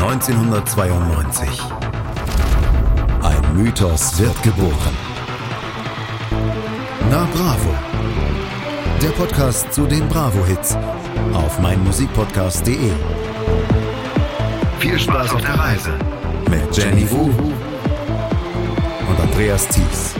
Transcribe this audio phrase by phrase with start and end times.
[0.00, 1.60] 1992.
[3.20, 4.96] Ein Mythos wird geboren.
[7.10, 7.74] Na Bravo.
[9.02, 10.76] Der Podcast zu den Bravo-Hits
[11.34, 12.92] auf meinmusikpodcast.de.
[14.78, 15.90] Viel Spaß auf der Reise
[16.48, 17.24] mit Jenny Wu
[19.10, 20.14] und Andreas Thies.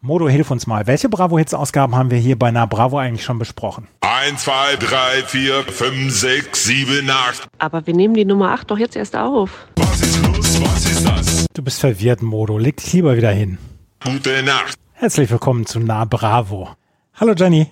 [0.00, 0.86] Modo, hilf uns mal.
[0.86, 3.88] Welche Bravo-Hits-Ausgaben haben wir hier bei Na Bravo eigentlich schon besprochen?
[4.16, 7.48] 1, 2, 3, 4, 5, 6, 7, 8.
[7.58, 9.50] Aber wir nehmen die Nummer 8 doch jetzt erst auf.
[9.76, 10.62] Was ist los?
[10.62, 11.46] Was ist das?
[11.52, 12.56] Du bist verwirrt, Modo.
[12.56, 13.58] Leg dich lieber wieder hin.
[14.02, 14.78] Gute Nacht.
[14.94, 16.70] Herzlich willkommen zu Na Bravo.
[17.20, 17.70] Hallo Jenny.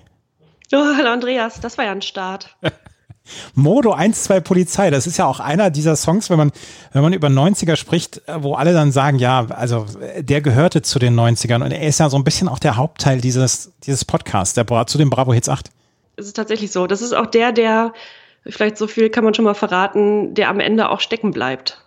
[0.71, 2.55] Oh, hallo Andreas, das war ja ein Start.
[3.55, 6.51] Modo 1-2 Polizei, das ist ja auch einer dieser Songs, wenn man,
[6.93, 9.87] wenn man über 90er spricht, wo alle dann sagen, ja, also
[10.19, 13.19] der gehörte zu den 90ern und er ist ja so ein bisschen auch der Hauptteil
[13.19, 15.71] dieses, dieses Podcasts, der zu den Bravo Hits 8.
[16.17, 16.87] Es ist tatsächlich so.
[16.87, 17.93] Das ist auch der, der,
[18.45, 21.81] vielleicht so viel kann man schon mal verraten, der am Ende auch stecken bleibt.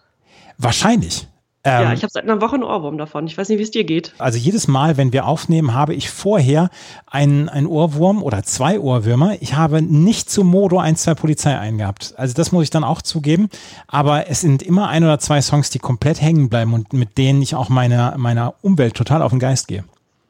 [0.58, 1.28] Wahrscheinlich.
[1.64, 3.26] ja, Ähm, ich habe seit einer Woche einen Ohrwurm davon.
[3.26, 4.12] Ich weiß nicht, wie es dir geht.
[4.18, 6.70] Also jedes Mal, wenn wir aufnehmen, habe ich vorher
[7.06, 9.36] einen, einen Ohrwurm oder zwei Ohrwürmer.
[9.40, 12.14] Ich habe nicht zu Modo 1, 2 Polizei eingehabt.
[12.16, 13.48] Also das muss ich dann auch zugeben.
[13.86, 17.40] Aber es sind immer ein oder zwei Songs, die komplett hängen bleiben und mit denen
[17.40, 19.84] ich auch meiner, meiner Umwelt total auf den Geist gehe.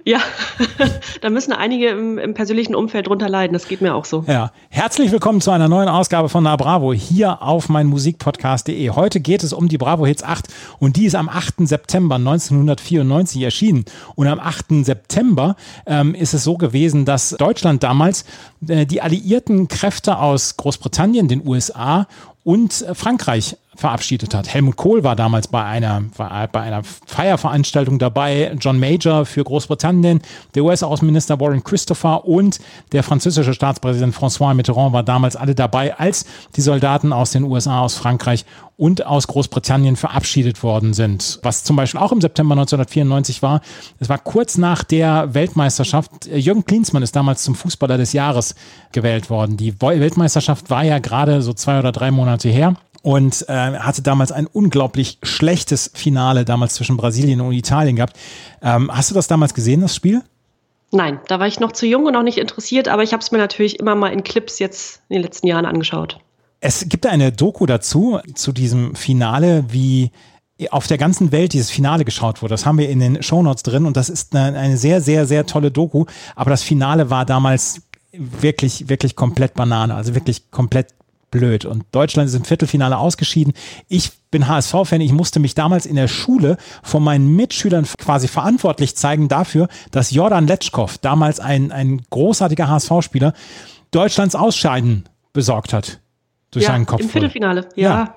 [0.05, 0.21] Ja,
[1.21, 3.53] da müssen einige im, im persönlichen Umfeld drunter leiden.
[3.53, 4.25] Das geht mir auch so.
[4.29, 8.91] Ja, herzlich willkommen zu einer neuen Ausgabe von Na Bravo hier auf meinmusikpodcast.de.
[8.91, 10.47] Heute geht es um die Bravo Hits 8
[10.79, 11.67] und die ist am 8.
[11.67, 13.85] September 1994 erschienen.
[14.15, 14.85] Und am 8.
[14.85, 18.25] September ähm, ist es so gewesen, dass Deutschland damals
[18.69, 22.07] äh, die alliierten Kräfte aus Großbritannien, den USA
[22.45, 24.53] und äh, Frankreich verabschiedet hat.
[24.53, 30.21] Helmut Kohl war damals bei einer, bei einer Feierveranstaltung dabei, John Major für Großbritannien,
[30.57, 32.59] der US-Außenminister Warren Christopher und
[32.91, 36.27] der französische Staatspräsident François Mitterrand war damals alle dabei, als
[36.57, 38.45] die Soldaten aus den USA, aus Frankreich
[38.77, 41.39] und aus Großbritannien verabschiedet worden sind.
[41.43, 43.61] Was zum Beispiel auch im September 1994 war,
[44.01, 46.27] es war kurz nach der Weltmeisterschaft.
[46.27, 48.57] Jürgen Klinsmann ist damals zum Fußballer des Jahres
[48.91, 49.57] gewählt worden.
[49.57, 54.33] Die Weltmeisterschaft war ja gerade so zwei oder drei Monate her und äh, hatte damals
[54.33, 58.17] ein unglaublich schlechtes Finale damals zwischen Brasilien und Italien gehabt.
[58.63, 60.23] Ähm, hast du das damals gesehen, das Spiel?
[60.91, 63.31] Nein, da war ich noch zu jung und auch nicht interessiert, aber ich habe es
[63.31, 66.19] mir natürlich immer mal in Clips jetzt in den letzten Jahren angeschaut.
[66.61, 70.11] Es gibt eine Doku dazu, zu diesem Finale, wie
[70.71, 72.55] auf der ganzen Welt dieses Finale geschaut wurde.
[72.55, 75.47] Das haben wir in den Shownotes drin und das ist eine, eine sehr, sehr, sehr
[75.47, 76.07] tolle Doku.
[76.35, 77.83] Aber das Finale war damals
[78.13, 80.89] wirklich, wirklich komplett Banane, also wirklich komplett
[81.31, 81.65] blöd.
[81.65, 83.53] Und Deutschland ist im Viertelfinale ausgeschieden.
[83.89, 85.01] Ich bin HSV-Fan.
[85.01, 90.11] Ich musste mich damals in der Schule von meinen Mitschülern quasi verantwortlich zeigen dafür, dass
[90.11, 93.33] Jordan Letschkow, damals ein, ein großartiger HSV-Spieler,
[93.91, 96.01] Deutschlands Ausscheiden besorgt hat.
[96.51, 97.01] Durch ja, seinen Kopf.
[97.01, 97.69] im Viertelfinale.
[97.75, 97.91] Ja.
[97.91, 98.15] Ja.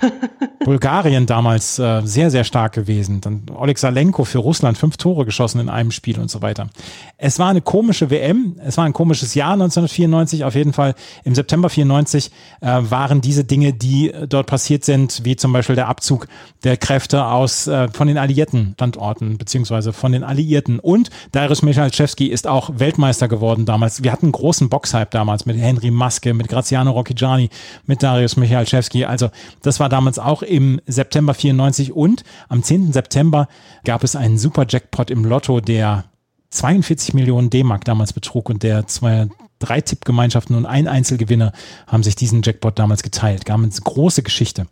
[0.64, 3.20] Bulgarien damals äh, sehr, sehr stark gewesen.
[3.20, 6.68] Dann Oleg Salenko für Russland fünf Tore geschossen in einem Spiel und so weiter.
[7.16, 10.94] Es war eine komische WM, es war ein komisches Jahr 1994, auf jeden Fall
[11.24, 12.30] im September 94
[12.60, 16.28] äh, waren diese Dinge, die dort passiert sind, wie zum Beispiel der Abzug
[16.64, 20.80] der Kräfte aus äh, von den alliierten Standorten, beziehungsweise von den Alliierten.
[20.80, 24.02] Und Darius Michalczewski ist auch Weltmeister geworden damals.
[24.02, 27.50] Wir hatten großen Boxhype damals mit Henry Maske, mit Graziano Rocchigiani,
[27.86, 29.04] mit Darius Michalczewski.
[29.04, 29.30] Also
[29.68, 32.92] das war damals auch im September 94 und am 10.
[32.92, 33.48] September
[33.84, 36.06] gab es einen Super Jackpot im Lotto, der
[36.50, 41.52] 42 Millionen D-Mark damals betrug und der zwei, drei Tippgemeinschaften und ein Einzelgewinner
[41.86, 43.44] haben sich diesen Jackpot damals geteilt.
[43.44, 44.66] Gab eine große Geschichte.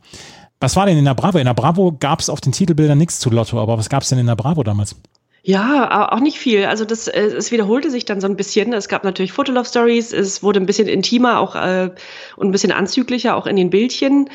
[0.58, 1.38] Was war denn in der Bravo?
[1.38, 4.08] In der Bravo gab es auf den Titelbildern nichts zu Lotto, aber was gab es
[4.08, 4.96] denn in der Bravo damals?
[5.42, 6.64] Ja, auch nicht viel.
[6.64, 8.72] Also das, äh, es wiederholte sich dann so ein bisschen.
[8.72, 11.90] Es gab natürlich Fotolove Stories, es wurde ein bisschen intimer auch äh,
[12.34, 14.28] und ein bisschen anzüglicher auch in den Bildchen.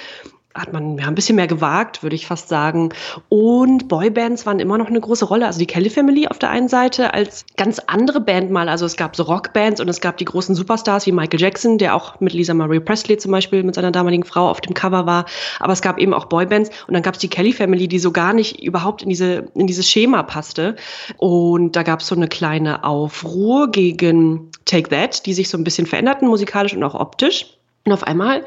[0.53, 2.89] Hat man ja, ein bisschen mehr gewagt, würde ich fast sagen.
[3.29, 5.45] Und Boybands waren immer noch eine große Rolle.
[5.45, 8.67] Also die Kelly Family auf der einen Seite als ganz andere Band mal.
[8.67, 11.95] Also es gab so Rockbands und es gab die großen Superstars wie Michael Jackson, der
[11.95, 15.25] auch mit Lisa Marie Presley zum Beispiel mit seiner damaligen Frau auf dem Cover war.
[15.59, 18.12] Aber es gab eben auch Boybands und dann gab es die Kelly Family, die so
[18.12, 20.75] gar nicht überhaupt in diese in dieses Schema passte.
[21.18, 25.63] Und da gab es so eine kleine Aufruhr gegen Take That, die sich so ein
[25.63, 27.57] bisschen veränderten musikalisch und auch optisch.
[27.86, 28.45] Und auf einmal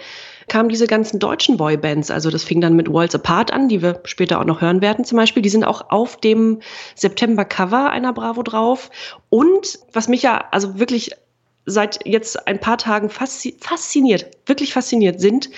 [0.49, 2.11] kamen diese ganzen deutschen Boybands.
[2.11, 5.05] Also das fing dann mit Worlds Apart an, die wir später auch noch hören werden
[5.05, 5.43] zum Beispiel.
[5.43, 6.61] Die sind auch auf dem
[6.95, 8.91] September-Cover einer Bravo drauf.
[9.31, 11.13] Und was mich ja also wirklich
[11.67, 15.49] seit jetzt ein paar Tagen faszi fasziniert, wirklich fasziniert sind,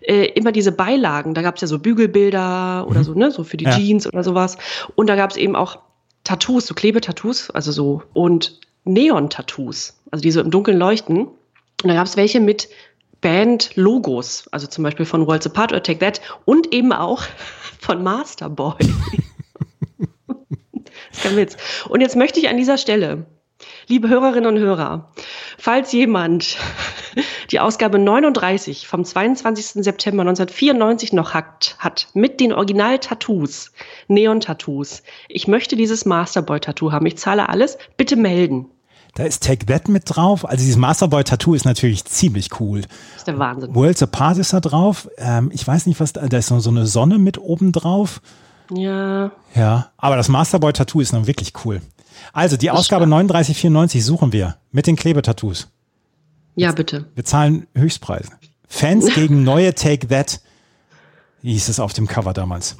[0.00, 1.34] äh, immer diese Beilagen.
[1.34, 3.76] Da gab es ja so Bügelbilder oder so, ne, so für die Ja.
[3.76, 4.58] Jeans oder sowas.
[4.96, 5.78] Und da gab es eben auch
[6.24, 11.26] Tattoos, so Klebetattoos, also so und Neon-Tattoos, also die so im Dunkeln leuchten.
[11.26, 12.68] Und da gab es welche mit
[13.22, 17.22] Band-Logos, also zum Beispiel von Worlds Apart oder Take That und eben auch
[17.80, 18.74] von Masterboy.
[21.10, 21.56] ist kein Witz.
[21.88, 23.26] Und jetzt möchte ich an dieser Stelle
[23.86, 25.12] Liebe Hörerinnen und Hörer,
[25.58, 26.56] falls jemand
[27.50, 29.84] die Ausgabe 39 vom 22.
[29.84, 33.72] September 1994 noch hat, hat mit den Original-Tattoos,
[34.08, 38.70] Neon-Tattoos, ich möchte dieses Masterboy-Tattoo haben, ich zahle alles, bitte melden.
[39.14, 40.48] Da ist Take That mit drauf.
[40.48, 42.80] Also dieses Masterboy-Tattoo ist natürlich ziemlich cool.
[42.80, 43.74] Das ist der Wahnsinn.
[43.74, 45.08] Worlds Apart ist da drauf.
[45.18, 48.22] Ähm, ich weiß nicht, was da, da ist so eine Sonne mit oben drauf.
[48.72, 49.30] Ja.
[49.54, 51.82] Ja, aber das Masterboy-Tattoo ist dann wirklich cool.
[52.32, 55.68] Also die Ausgabe 3994 suchen wir mit den Klebetattoos.
[56.54, 57.06] Ja, bitte.
[57.14, 58.30] Wir zahlen Höchstpreise.
[58.66, 60.40] Fans gegen neue Take That,
[61.42, 62.76] hieß es auf dem Cover damals.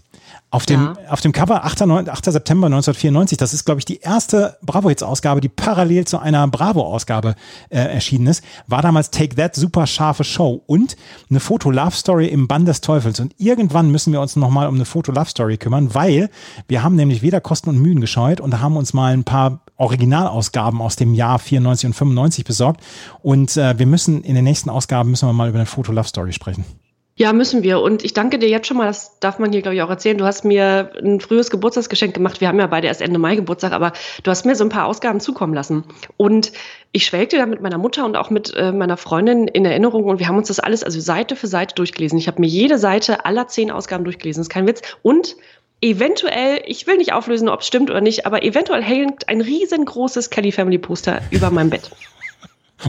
[0.50, 1.10] Auf dem, ja.
[1.10, 1.82] auf dem Cover 8.
[1.82, 2.24] 8.
[2.26, 7.36] September 1994, das ist, glaube ich, die erste Bravo-Hits-Ausgabe, die parallel zu einer Bravo-Ausgabe
[7.70, 10.96] äh, erschienen ist, war damals Take That, super scharfe Show und
[11.30, 13.18] eine Foto-Love-Story im Bann des Teufels.
[13.18, 16.28] Und irgendwann müssen wir uns nochmal um eine Foto-Love-Story kümmern, weil
[16.68, 20.82] wir haben nämlich weder Kosten und Mühen gescheut und haben uns mal ein paar Originalausgaben
[20.82, 22.82] aus dem Jahr 94 und 95 besorgt.
[23.22, 26.66] Und äh, wir müssen in den nächsten Ausgaben müssen wir mal über eine Foto-Love-Story sprechen.
[27.14, 27.80] Ja, müssen wir.
[27.80, 30.16] Und ich danke dir jetzt schon mal, das darf man hier, glaube ich, auch erzählen.
[30.16, 32.40] Du hast mir ein frühes Geburtstagsgeschenk gemacht.
[32.40, 33.92] Wir haben ja beide erst Ende Mai Geburtstag, aber
[34.22, 35.84] du hast mir so ein paar Ausgaben zukommen lassen.
[36.16, 36.52] Und
[36.90, 40.20] ich schwelgte da mit meiner Mutter und auch mit äh, meiner Freundin in Erinnerung und
[40.20, 42.18] wir haben uns das alles, also Seite für Seite durchgelesen.
[42.18, 44.40] Ich habe mir jede Seite aller zehn Ausgaben durchgelesen.
[44.40, 44.80] Das ist kein Witz.
[45.02, 45.36] Und
[45.82, 50.30] eventuell, ich will nicht auflösen, ob es stimmt oder nicht, aber eventuell hängt ein riesengroßes
[50.30, 51.90] Kelly Family Poster über meinem Bett.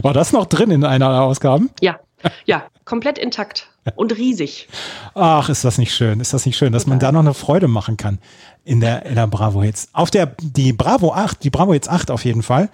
[0.00, 1.70] War das noch drin in einer der Ausgaben?
[1.80, 2.00] Ja,
[2.46, 4.68] ja, komplett intakt und riesig.
[5.14, 6.20] Ach, ist das nicht schön?
[6.20, 8.18] Ist das nicht schön, dass man da noch eine Freude machen kann
[8.64, 9.88] in der, in der Bravo Hits?
[9.92, 12.70] Auf der, die Bravo 8, die Bravo Hits 8 auf jeden Fall,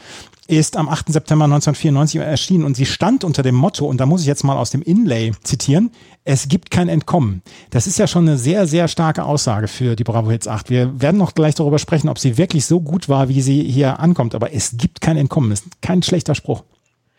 [0.50, 1.12] ist am 8.
[1.12, 4.56] September 1994 erschienen und sie stand unter dem Motto, und da muss ich jetzt mal
[4.56, 5.92] aus dem Inlay zitieren,
[6.24, 7.42] es gibt kein Entkommen.
[7.70, 10.68] Das ist ja schon eine sehr, sehr starke Aussage für die Bravo Hits 8.
[10.68, 14.00] Wir werden noch gleich darüber sprechen, ob sie wirklich so gut war, wie sie hier
[14.00, 15.50] ankommt, aber es gibt kein Entkommen.
[15.50, 16.64] Das ist kein schlechter Spruch.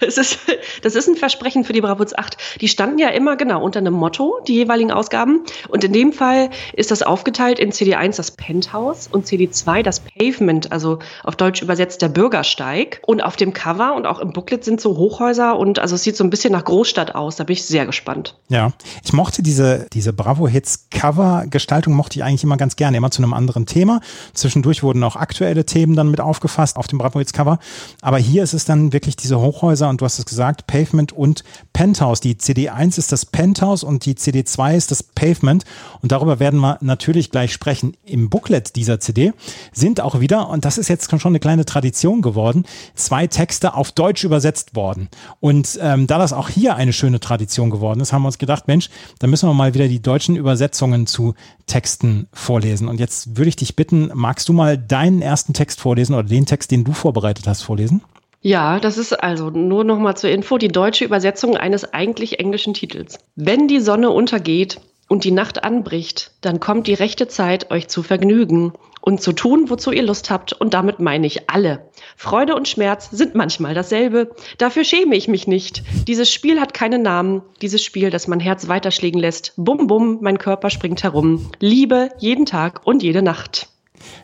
[0.01, 0.39] Es ist,
[0.81, 2.37] das ist ein Versprechen für die Bravos 8.
[2.59, 5.41] Die standen ja immer genau unter einem Motto, die jeweiligen Ausgaben.
[5.69, 10.71] Und in dem Fall ist das aufgeteilt in CD1 das Penthouse und CD2 das Pavement,
[10.71, 13.01] also auf Deutsch übersetzt der Bürgersteig.
[13.05, 16.15] Und auf dem Cover und auch im Booklet sind so Hochhäuser und also es sieht
[16.15, 17.35] so ein bisschen nach Großstadt aus.
[17.35, 18.35] Da bin ich sehr gespannt.
[18.49, 18.71] Ja,
[19.03, 23.65] ich mochte diese, diese Bravo-Hits-Cover-Gestaltung mochte ich eigentlich immer ganz gerne, immer zu einem anderen
[23.65, 24.01] Thema.
[24.33, 27.59] Zwischendurch wurden auch aktuelle Themen dann mit aufgefasst auf dem Bravo-Hits-Cover.
[28.01, 31.43] Aber hier ist es dann wirklich diese Hochhäuser und du hast es gesagt, Pavement und
[31.73, 32.19] Penthouse.
[32.19, 35.63] Die CD1 ist das Penthouse und die CD2 ist das Pavement.
[36.01, 37.95] Und darüber werden wir natürlich gleich sprechen.
[38.03, 39.33] Im Booklet dieser CD
[39.71, 42.65] sind auch wieder, und das ist jetzt schon eine kleine Tradition geworden,
[42.95, 45.09] zwei Texte auf Deutsch übersetzt worden.
[45.39, 48.67] Und ähm, da das auch hier eine schöne Tradition geworden ist, haben wir uns gedacht,
[48.67, 48.89] Mensch,
[49.19, 51.35] da müssen wir mal wieder die deutschen Übersetzungen zu
[51.67, 52.87] Texten vorlesen.
[52.87, 56.45] Und jetzt würde ich dich bitten, magst du mal deinen ersten Text vorlesen oder den
[56.45, 58.01] Text, den du vorbereitet hast, vorlesen?
[58.43, 62.73] Ja, das ist also nur noch mal zur Info die deutsche Übersetzung eines eigentlich englischen
[62.73, 63.19] Titels.
[63.35, 68.01] Wenn die Sonne untergeht und die Nacht anbricht, dann kommt die rechte Zeit, euch zu
[68.01, 70.53] vergnügen und zu tun, wozu ihr Lust habt.
[70.53, 71.89] Und damit meine ich alle.
[72.15, 74.31] Freude und Schmerz sind manchmal dasselbe.
[74.57, 75.83] Dafür schäme ich mich nicht.
[76.07, 77.43] Dieses Spiel hat keinen Namen.
[77.61, 79.53] Dieses Spiel, das mein Herz weiterschlägen lässt.
[79.55, 81.51] Bum, bum, mein Körper springt herum.
[81.59, 83.67] Liebe jeden Tag und jede Nacht.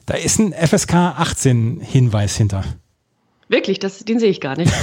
[0.08, 2.64] Da ist ein FSK 18 Hinweis hinter.
[3.50, 4.74] Wirklich, das, den sehe ich gar nicht.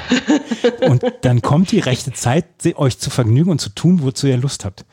[0.80, 4.64] und dann kommt die rechte Zeit, euch zu vergnügen und zu tun, wozu ihr Lust
[4.64, 4.84] habt.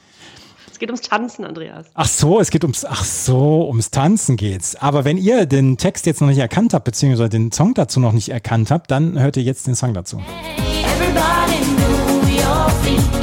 [0.71, 1.87] Es geht ums Tanzen, Andreas.
[1.93, 4.75] Ach so, es geht ums, ach so, ums Tanzen geht's.
[4.75, 8.11] Aber wenn ihr den Text jetzt noch nicht erkannt habt, beziehungsweise den Song dazu noch
[8.11, 10.21] nicht erkannt habt, dann hört ihr jetzt den Song dazu.
[10.57, 13.22] Everybody move your feet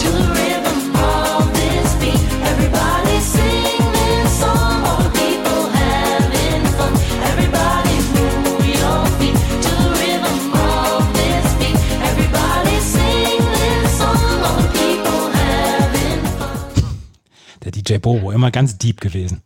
[17.91, 19.43] DJ Bobo, immer ganz deep gewesen.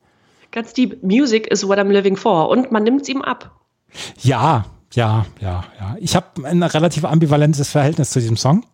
[0.50, 1.02] Ganz deep.
[1.02, 2.48] Music is what I'm living for.
[2.48, 3.50] Und man nimmt es ihm ab.
[4.20, 5.96] Ja, ja, ja, ja.
[5.98, 8.64] Ich habe ein relativ ambivalentes Verhältnis zu diesem Song.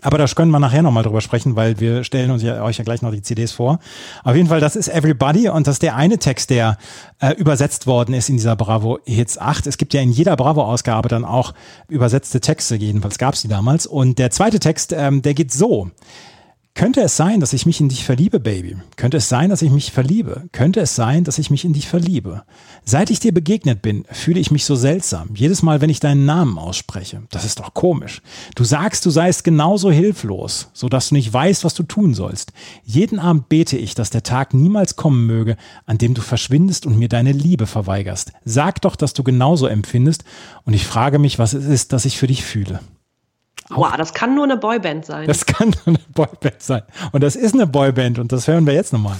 [0.00, 2.84] Aber da können wir nachher nochmal drüber sprechen, weil wir stellen uns ja, euch ja
[2.84, 3.80] gleich noch die CDs vor.
[4.22, 6.78] Auf jeden Fall, das ist Everybody und das ist der eine Text, der
[7.20, 9.66] äh, übersetzt worden ist in dieser Bravo Hits 8.
[9.66, 11.52] Es gibt ja in jeder Bravo-Ausgabe dann auch
[11.88, 13.86] übersetzte Texte, jedenfalls gab es die damals.
[13.86, 15.90] Und der zweite Text, ähm, der geht so.
[16.78, 18.76] Könnte es sein, dass ich mich in dich verliebe, Baby?
[18.94, 20.44] Könnte es sein, dass ich mich verliebe?
[20.52, 22.44] Könnte es sein, dass ich mich in dich verliebe?
[22.84, 25.30] Seit ich dir begegnet bin, fühle ich mich so seltsam.
[25.34, 27.24] Jedes Mal, wenn ich deinen Namen ausspreche.
[27.32, 28.22] Das ist doch komisch.
[28.54, 32.52] Du sagst, du seist genauso hilflos, so dass du nicht weißt, was du tun sollst.
[32.84, 36.96] Jeden Abend bete ich, dass der Tag niemals kommen möge, an dem du verschwindest und
[36.96, 38.30] mir deine Liebe verweigerst.
[38.44, 40.22] Sag doch, dass du genauso empfindest
[40.64, 42.78] und ich frage mich, was es ist, das ich für dich fühle.
[43.70, 45.26] Wow, das kann nur eine Boyband sein.
[45.26, 46.82] Das kann nur eine Boyband sein.
[47.12, 49.16] Und das ist eine Boyband und das hören wir jetzt nochmal.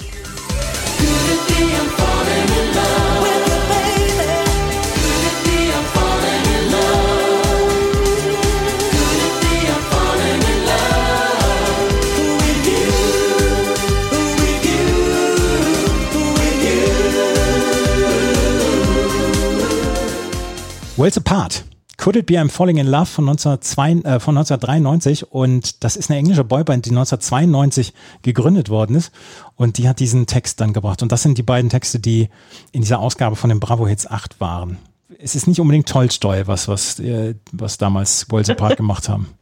[20.97, 21.65] Worlds Apart.
[21.99, 26.11] Could It Be I'm Falling in Love von, 1902, äh, von 1993 und das ist
[26.11, 29.13] eine englische Boyband, die 1992 gegründet worden ist
[29.57, 32.29] und die hat diesen Text dann gebracht und das sind die beiden Texte, die
[32.71, 34.79] in dieser Ausgabe von den Bravo Hits 8 waren.
[35.19, 39.35] Es ist nicht unbedingt Tolstoi, was, was, äh, was damals Worlds Apart gemacht haben.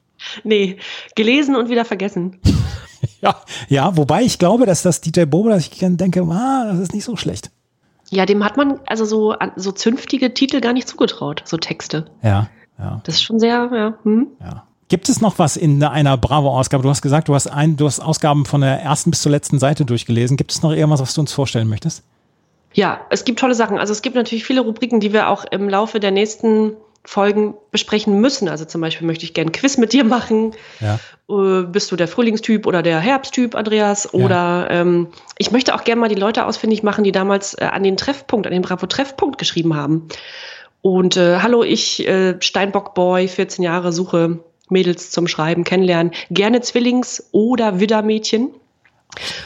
[0.43, 0.79] Nee,
[1.15, 2.39] gelesen und wieder vergessen.
[3.21, 3.37] ja,
[3.69, 7.05] ja, wobei ich glaube, dass das DJ Bobo, dass ich denke, ah, das ist nicht
[7.05, 7.51] so schlecht.
[8.11, 12.07] Ja, dem hat man also so, so zünftige Titel gar nicht zugetraut, so Texte.
[12.23, 12.49] Ja,
[12.79, 13.01] ja.
[13.05, 13.95] Das ist schon sehr, ja.
[14.05, 14.29] Hm.
[14.41, 14.65] ja.
[14.89, 16.85] Gibt es noch was in einer Bravo-Ausgabe?
[16.85, 19.59] Du hast gesagt, du hast, ein, du hast Ausgaben von der ersten bis zur letzten
[19.59, 20.37] Seite durchgelesen.
[20.37, 22.05] Gibt es noch irgendwas, was du uns vorstellen möchtest?
[22.73, 23.79] Ja, es gibt tolle Sachen.
[23.79, 26.75] Also es gibt natürlich viele Rubriken, die wir auch im Laufe der nächsten
[27.07, 28.49] Folgen besprechen müssen.
[28.49, 30.55] Also zum Beispiel möchte ich gerne Quiz mit dir machen.
[30.81, 30.99] Ja.
[31.31, 34.13] Äh, bist du der Frühlingstyp oder der Herbsttyp, Andreas?
[34.13, 34.71] Oder ja.
[34.71, 35.09] ähm,
[35.39, 38.47] ich möchte auch gerne mal die Leute ausfindig machen, die damals äh, an den Treffpunkt,
[38.47, 40.09] an den Bravo-Treffpunkt geschrieben haben.
[40.83, 46.13] Und äh, hallo, ich, äh, Steinbock-Boy, 14 Jahre, suche Mädels zum Schreiben, kennenlernen.
[46.31, 48.51] Gerne Zwillings- oder Widdermädchen.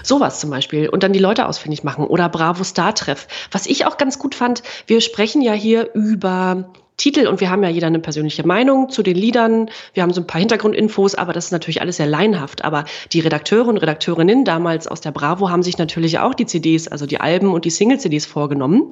[0.03, 0.89] Sowas zum Beispiel.
[0.89, 2.07] Und dann die Leute ausfindig machen.
[2.07, 3.29] Oder Bravo Star Treff.
[3.53, 7.63] Was ich auch ganz gut fand, wir sprechen ja hier über Titel und wir haben
[7.63, 9.71] ja jeder eine persönliche Meinung zu den Liedern.
[9.95, 12.63] Wir haben so ein paar Hintergrundinfos, aber das ist natürlich alles sehr leinhaft.
[12.63, 16.89] Aber die Redakteure und Redakteurinnen damals aus der Bravo haben sich natürlich auch die CDs,
[16.89, 18.91] also die Alben und die Single-CDs vorgenommen.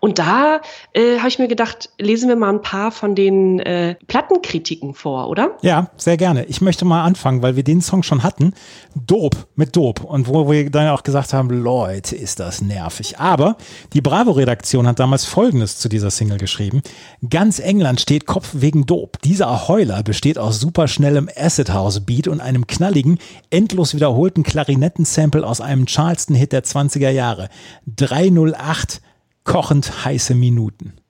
[0.00, 0.62] Und da
[0.94, 5.28] äh, habe ich mir gedacht, lesen wir mal ein paar von den äh, Plattenkritiken vor,
[5.28, 5.58] oder?
[5.60, 6.46] Ja, sehr gerne.
[6.46, 8.54] Ich möchte mal anfangen, weil wir den Song schon hatten.
[8.94, 10.02] Dope mit Dope.
[10.04, 13.18] Und wo wir dann auch gesagt haben, Leute, ist das nervig.
[13.18, 13.58] Aber
[13.92, 16.80] die Bravo-Redaktion hat damals Folgendes zu dieser Single geschrieben.
[17.28, 19.18] Ganz Ganz England steht Kopf wegen Dope.
[19.24, 23.18] Dieser Heuler besteht aus superschnellem Acid House Beat und einem knalligen,
[23.50, 27.48] endlos wiederholten Klarinettensample aus einem Charleston-Hit der 20er Jahre.
[27.88, 29.00] 308
[29.42, 30.92] kochend heiße Minuten.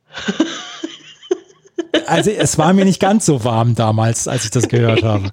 [2.07, 5.31] Also es war mir nicht ganz so warm damals, als ich das gehört habe.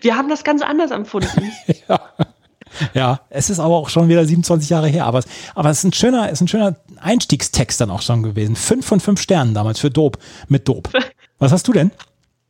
[0.00, 1.52] Wir haben das ganz anders empfunden.
[1.88, 2.00] ja.
[2.94, 5.06] Ja, es ist aber auch schon wieder 27 Jahre her.
[5.06, 5.22] Aber,
[5.54, 8.56] aber es ist ein schöner, ist ein schöner Einstiegstext dann auch schon gewesen.
[8.56, 10.90] Fünf von fünf Sternen damals für Dope mit Dope.
[11.38, 11.90] Was hast du denn?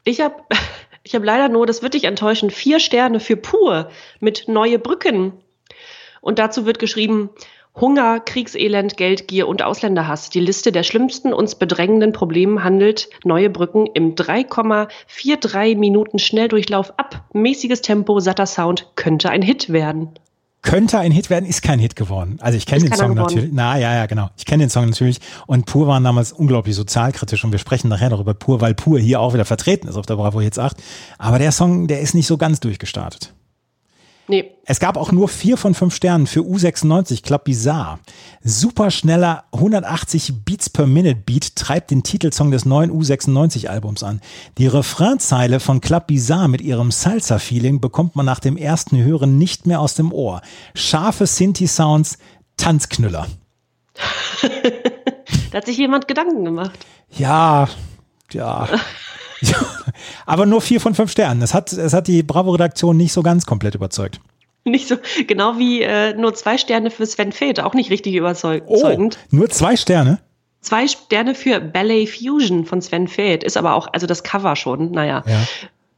[0.04, 0.35] Ich habe
[1.02, 3.88] ich hab leider nur, das wird dich enttäuschen, vier Sterne für Pur
[4.21, 5.33] mit Neue Brücken.
[6.21, 7.31] Und dazu wird geschrieben,
[7.81, 10.31] Hunger, Kriegselend, Geldgier und Ausländerhass.
[10.31, 17.25] Die Liste der schlimmsten uns bedrängenden Probleme handelt Neue Brücken im 3,43 Minuten Schnelldurchlauf ab.
[17.33, 20.11] Mäßiges Tempo, satter Sound könnte ein Hit werden.
[20.62, 22.38] Könnte ein Hit werden, ist kein Hit geworden.
[22.40, 23.50] Also ich kenne den Song natürlich.
[23.52, 24.31] Na ja, ja, genau.
[24.38, 25.19] Ich kenne den Song natürlich.
[25.47, 29.21] Und Pur waren damals unglaublich sozialkritisch und wir sprechen nachher darüber Pur, weil Pur hier
[29.21, 30.76] auch wieder vertreten ist auf der Bravo Hits 8.
[31.19, 33.35] Aber der Song, der ist nicht so ganz durchgestartet.
[34.26, 34.52] Nee.
[34.64, 37.99] Es gab auch nur vier von fünf Sternen für U96 Club Bizarre.
[38.43, 44.23] Superschneller 180 Beats per Minute Beat treibt den Titelsong des neuen U96 Albums an.
[44.57, 49.66] Die Refrainzeile von Club Bizarre mit ihrem Salsa-Feeling bekommt man nach dem ersten Hören nicht
[49.66, 50.40] mehr aus dem Ohr.
[50.75, 52.16] Scharfe Sinti-Sounds,
[52.57, 53.26] Tanzknüller.
[55.50, 56.78] da hat sich jemand Gedanken gemacht.
[57.11, 57.69] Ja,
[58.33, 58.69] ja.
[60.27, 61.43] Aber nur vier von fünf Sternen.
[61.43, 64.21] Es hat, es hat die Bravo-Redaktion nicht so ganz komplett überzeugt.
[64.65, 64.97] Nicht so,
[65.27, 68.67] genau wie äh, nur zwei Sterne für Sven Feth, auch nicht richtig überzeugend.
[68.67, 70.21] Oh, nur zwei Sterne?
[70.63, 74.93] Zwei Sterne für Ballet Fusion von Sven Feth, ist aber auch, also das Cover schon,
[74.93, 75.23] naja.
[75.27, 75.47] Ja.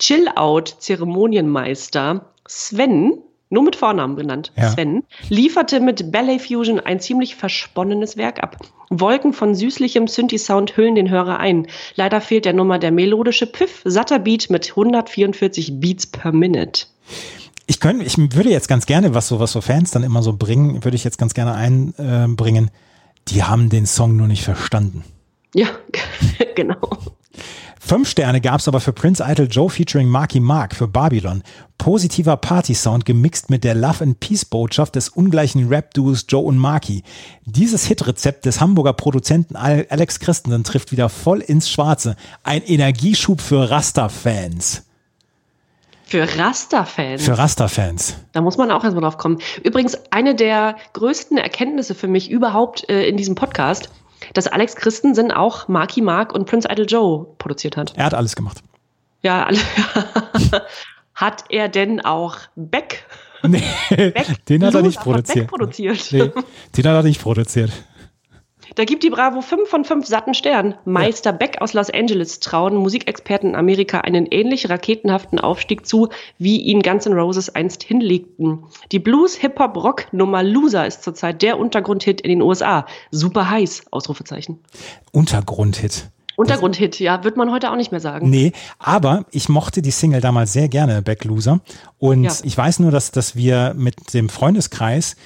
[0.00, 4.71] Chill Out, Zeremonienmeister, Sven nur mit Vornamen benannt, ja.
[4.71, 8.57] Sven, lieferte mit Ballet Fusion ein ziemlich versponnenes Werk ab.
[8.91, 11.67] Wolken von süßlichem Synthi-Sound hüllen den Hörer ein.
[11.95, 16.87] Leider fehlt der Nummer der melodische Piff, satter Beat mit 144 Beats per Minute.
[17.67, 20.33] Ich könnte, ich würde jetzt ganz gerne, was so, was so Fans dann immer so
[20.33, 22.67] bringen, würde ich jetzt ganz gerne einbringen.
[22.67, 22.71] Äh,
[23.29, 25.05] die haben den Song nur nicht verstanden.
[25.55, 25.67] Ja,
[26.55, 26.76] genau.
[27.80, 31.42] Fünf Sterne gab es aber für Prince Idol Joe featuring Marky Mark für Babylon.
[31.78, 37.04] Positiver Party-Sound gemixt mit der Love and Peace-Botschaft des ungleichen Rap-Duos Joe und Marky.
[37.45, 42.16] Dieses Hitrezept des Hamburger Produzenten Alex Christensen trifft wieder voll ins Schwarze.
[42.42, 44.83] Ein Energieschub für Rasta-Fans.
[46.09, 47.25] Für Rasta-Fans.
[47.25, 48.16] Für Rasta-Fans.
[48.33, 49.38] Da muss man auch erstmal drauf kommen.
[49.64, 53.90] Übrigens, eine der größten Erkenntnisse für mich überhaupt äh, in diesem Podcast
[54.35, 57.92] dass Alex Christensen auch Marky Mark und Prince Idol Joe produziert hat.
[57.96, 58.62] Er hat alles gemacht.
[59.23, 59.58] Ja, alle,
[61.14, 63.04] hat er denn auch Beck?
[63.42, 65.49] Nee, Beck den hat er nicht produziert.
[65.49, 66.08] produziert.
[66.11, 66.30] Nee,
[66.76, 67.70] den hat er nicht produziert.
[68.75, 70.75] Da gibt die Bravo 5 von 5 satten Sternen.
[70.85, 71.37] Meister ja.
[71.37, 76.08] Beck aus Los Angeles trauen Musikexperten in Amerika einen ähnlich raketenhaften Aufstieg zu,
[76.38, 78.64] wie ihn Guns N' Roses einst hinlegten.
[78.92, 82.87] Die Blues-Hip-Hop-Rock-Nummer Loser ist zurzeit der Untergrundhit in den USA.
[83.11, 84.58] Super heiß, Ausrufezeichen.
[85.12, 86.11] Untergrundhit.
[86.37, 88.28] Untergrundhit, ja, wird man heute auch nicht mehr sagen.
[88.28, 91.61] Nee, aber ich mochte die Single damals sehr gerne, Beck Loser.
[91.99, 92.32] Und ja.
[92.42, 95.16] ich weiß nur, dass, dass wir mit dem Freundeskreis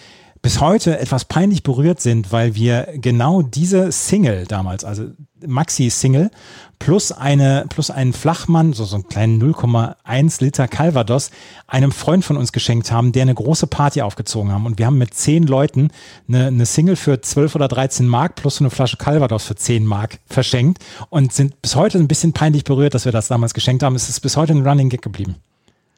[0.43, 5.05] bis heute etwas peinlich berührt sind, weil wir genau diese Single damals, also
[5.47, 6.31] Maxi-Single,
[6.79, 11.31] plus eine, plus einen Flachmann, so, so einen kleinen 0,1 Liter Calvados,
[11.67, 14.65] einem Freund von uns geschenkt haben, der eine große Party aufgezogen haben.
[14.65, 15.91] Und wir haben mit zehn Leuten
[16.27, 20.21] eine, eine Single für 12 oder 13 Mark plus eine Flasche Calvados für 10 Mark
[20.27, 23.95] verschenkt und sind bis heute ein bisschen peinlich berührt, dass wir das damals geschenkt haben.
[23.95, 25.37] Es ist bis heute ein Running Gag geblieben.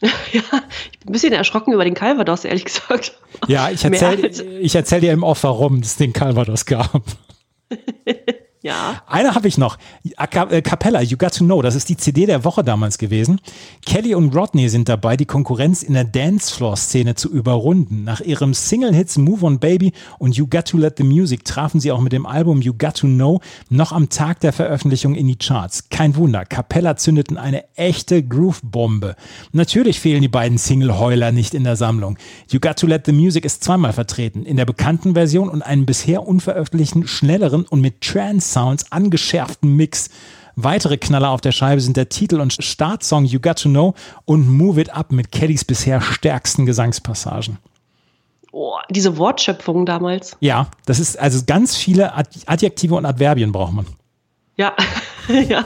[0.32, 0.42] Ja,
[0.90, 3.16] ich bin ein bisschen erschrocken über den Calvados, ehrlich gesagt.
[3.46, 4.30] Ja, ich erzähle
[4.74, 7.02] erzähl dir im Off, warum es den Calvados gab.
[8.62, 9.02] Ja.
[9.08, 9.76] Eine habe ich noch.
[10.04, 11.62] Äh, Capella, You Got to Know.
[11.62, 13.40] Das ist die CD der Woche damals gewesen.
[13.84, 18.04] Kelly und Rodney sind dabei, die Konkurrenz in der Dancefloor-Szene zu überrunden.
[18.04, 21.90] Nach ihrem Single-Hits Move on Baby und You Got to Let the Music trafen sie
[21.90, 25.36] auch mit dem Album You Got to Know noch am Tag der Veröffentlichung in die
[25.36, 25.88] Charts.
[25.88, 26.44] Kein Wunder.
[26.44, 29.16] Capella zündeten eine echte Groove-Bombe.
[29.50, 32.16] Natürlich fehlen die beiden Single-Heuler nicht in der Sammlung.
[32.48, 34.44] You Got to Let the Music ist zweimal vertreten.
[34.44, 40.10] In der bekannten Version und einem bisher unveröffentlichten, schnelleren und mit Trance Sounds angeschärften Mix.
[40.54, 43.94] Weitere Knaller auf der Scheibe sind der Titel und Startsong You Got to Know
[44.24, 47.58] und Move It Up mit Kellys bisher stärksten Gesangspassagen.
[48.52, 50.36] Oh, diese Wortschöpfung damals.
[50.40, 53.86] Ja, das ist also ganz viele Adjektive und Adverbien braucht man.
[54.56, 54.74] Ja,
[55.48, 55.64] ja.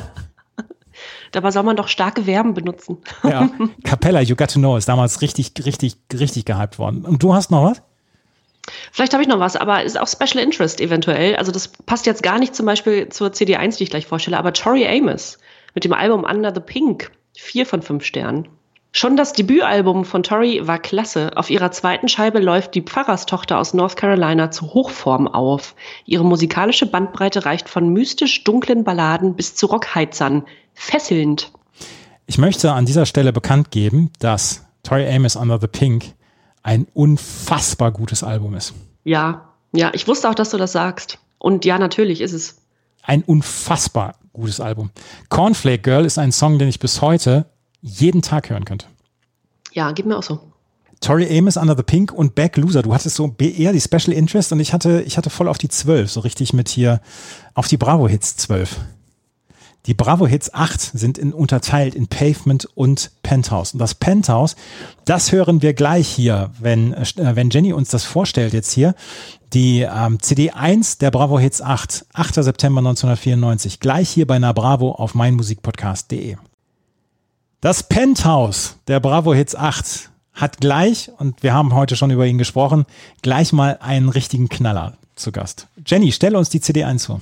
[1.33, 2.99] Dabei soll man doch starke Verben benutzen.
[3.25, 3.51] Ja,
[3.85, 7.05] Capella, You Got to Know ist damals richtig, richtig, richtig gehypt worden.
[7.05, 7.83] Und du hast noch was?
[8.93, 11.37] Vielleicht habe ich noch was, aber ist auch Special Interest eventuell.
[11.37, 14.53] Also das passt jetzt gar nicht zum Beispiel zur CD1, die ich gleich vorstelle, aber
[14.53, 15.39] Tori Amos
[15.75, 18.49] mit dem Album Under the Pink, vier von fünf Sternen.
[18.93, 21.37] Schon das Debütalbum von Tori war klasse.
[21.37, 25.75] Auf ihrer zweiten Scheibe läuft die Pfarrerstochter aus North Carolina zu Hochform auf.
[26.07, 30.45] Ihre musikalische Bandbreite reicht von mystisch dunklen Balladen bis zu Rockheizern.
[30.73, 31.53] Fesselnd.
[32.27, 36.15] Ich möchte an dieser Stelle bekannt geben, dass Tori Amos Under the Pink
[36.67, 38.75] ein unfassbar gutes Album ist.
[39.05, 41.19] Ja, ja, ich wusste auch, dass du das sagst.
[41.39, 42.57] Und ja, natürlich ist es.
[43.05, 44.91] Ein unfassbar gutes Album.
[45.29, 47.47] Cornflake Girl ist ein Song, den ich bis heute
[47.83, 48.87] jeden Tag hören könnte.
[49.75, 50.41] Ja, geht mir auch so.
[51.01, 52.83] Tori Amos Under the Pink und Back Loser.
[52.83, 55.69] Du hattest so eher die Special Interest und ich hatte, ich hatte voll auf die
[55.69, 57.01] 12, so richtig mit hier
[57.55, 58.77] auf die Bravo Hits 12.
[59.87, 63.73] Die Bravo Hits 8 sind in, unterteilt in Pavement und Penthouse.
[63.73, 64.57] Und das Penthouse,
[65.05, 67.05] das hören wir gleich hier, wenn, äh,
[67.37, 68.95] wenn Jenny uns das vorstellt jetzt hier.
[69.53, 72.35] Die ähm, CD 1 der Bravo Hits 8, 8.
[72.35, 76.37] September 1994, gleich hier bei Na Bravo auf meinmusikpodcast.de.
[77.61, 82.39] Das Penthouse der Bravo Hits 8 hat gleich, und wir haben heute schon über ihn
[82.39, 82.87] gesprochen,
[83.23, 85.69] gleich mal einen richtigen Knaller zu Gast.
[85.87, 87.21] Jenny, stelle uns die CD 1 vor.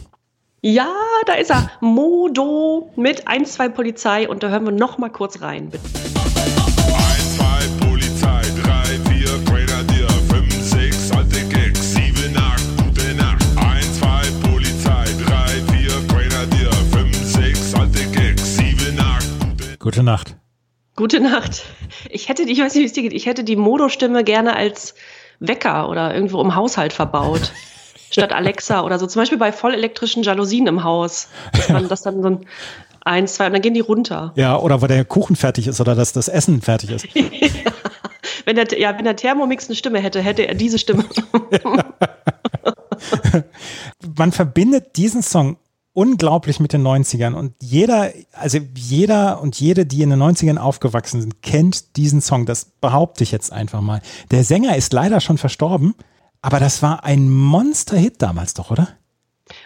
[0.67, 0.91] Ja,
[1.27, 1.71] da ist er.
[1.81, 4.27] Modo mit 1, 2 Polizei.
[4.27, 5.85] Und da hören wir noch mal kurz rein, bitte.
[5.85, 13.45] 1, 2 Polizei, 3, 4 Grenadier, 5, 6 alte Gags, 7, 8 gute Nacht.
[13.59, 19.25] 1, 2 Polizei, 3, 4 Grenadier, 5, 6 alte Gags, 7, 8
[19.59, 20.37] gute Gute Nacht.
[20.97, 21.63] Gute Nacht.
[22.09, 24.95] Ich hätte, ich weiß nicht, wie es dir geht, ich hätte die Modo-Stimme gerne als
[25.41, 27.53] Wecker oder irgendwo im Haushalt verbaut
[28.15, 29.07] statt Alexa oder so.
[29.07, 31.29] Zum Beispiel bei vollelektrischen Jalousien im Haus.
[31.53, 32.47] Dass man das dann so ein
[33.05, 34.33] eins, zwei und dann gehen die runter.
[34.35, 37.07] Ja, oder wo der Kuchen fertig ist oder dass das Essen fertig ist.
[37.15, 37.23] ja.
[38.47, 41.05] Wenn der, ja, wenn der Thermomix eine Stimme hätte, hätte er diese Stimme.
[44.17, 45.57] Man verbindet diesen Song
[45.95, 51.23] unglaublich mit den 90ern und jeder, also jeder und jede, die in den 90ern aufgewachsen
[51.23, 52.45] sind, kennt diesen Song.
[52.45, 54.03] Das behaupte ich jetzt einfach mal.
[54.31, 55.95] Der Sänger ist leider schon verstorben,
[56.45, 58.89] aber das war ein Monster-Hit damals doch, oder?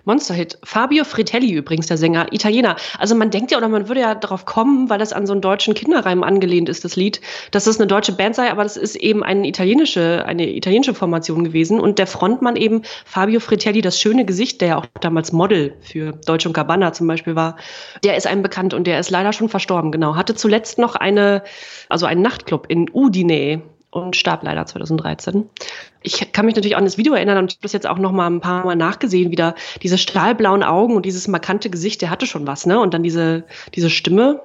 [0.05, 0.59] Monsterhit.
[0.63, 2.77] Fabio Fritelli übrigens, der Sänger, Italiener.
[2.99, 5.43] Also man denkt ja oder man würde ja darauf kommen, weil das an so einen
[5.43, 8.95] deutschen Kinderreim angelehnt ist, das Lied, dass das eine deutsche Band sei, aber das ist
[8.95, 11.81] eben eine italienische, eine italienische Formation gewesen.
[11.81, 16.13] Und der Frontmann eben Fabio Fritelli, das schöne Gesicht, der ja auch damals Model für
[16.13, 17.57] Deutsche und Gabbana zum Beispiel war,
[18.05, 20.15] der ist einem bekannt und der ist leider schon verstorben, genau.
[20.15, 21.43] Hatte zuletzt noch eine,
[21.89, 25.49] also einen Nachtclub in Udine und starb leider 2013.
[26.03, 28.13] Ich kann mich natürlich an das Video erinnern und ich habe das jetzt auch noch
[28.13, 32.27] mal ein paar Mal nachgesehen, wieder diese stahlblauen Augen und dieses markante Gesicht, der hatte
[32.27, 32.79] schon was, ne?
[32.81, 34.43] Und dann diese, diese Stimme,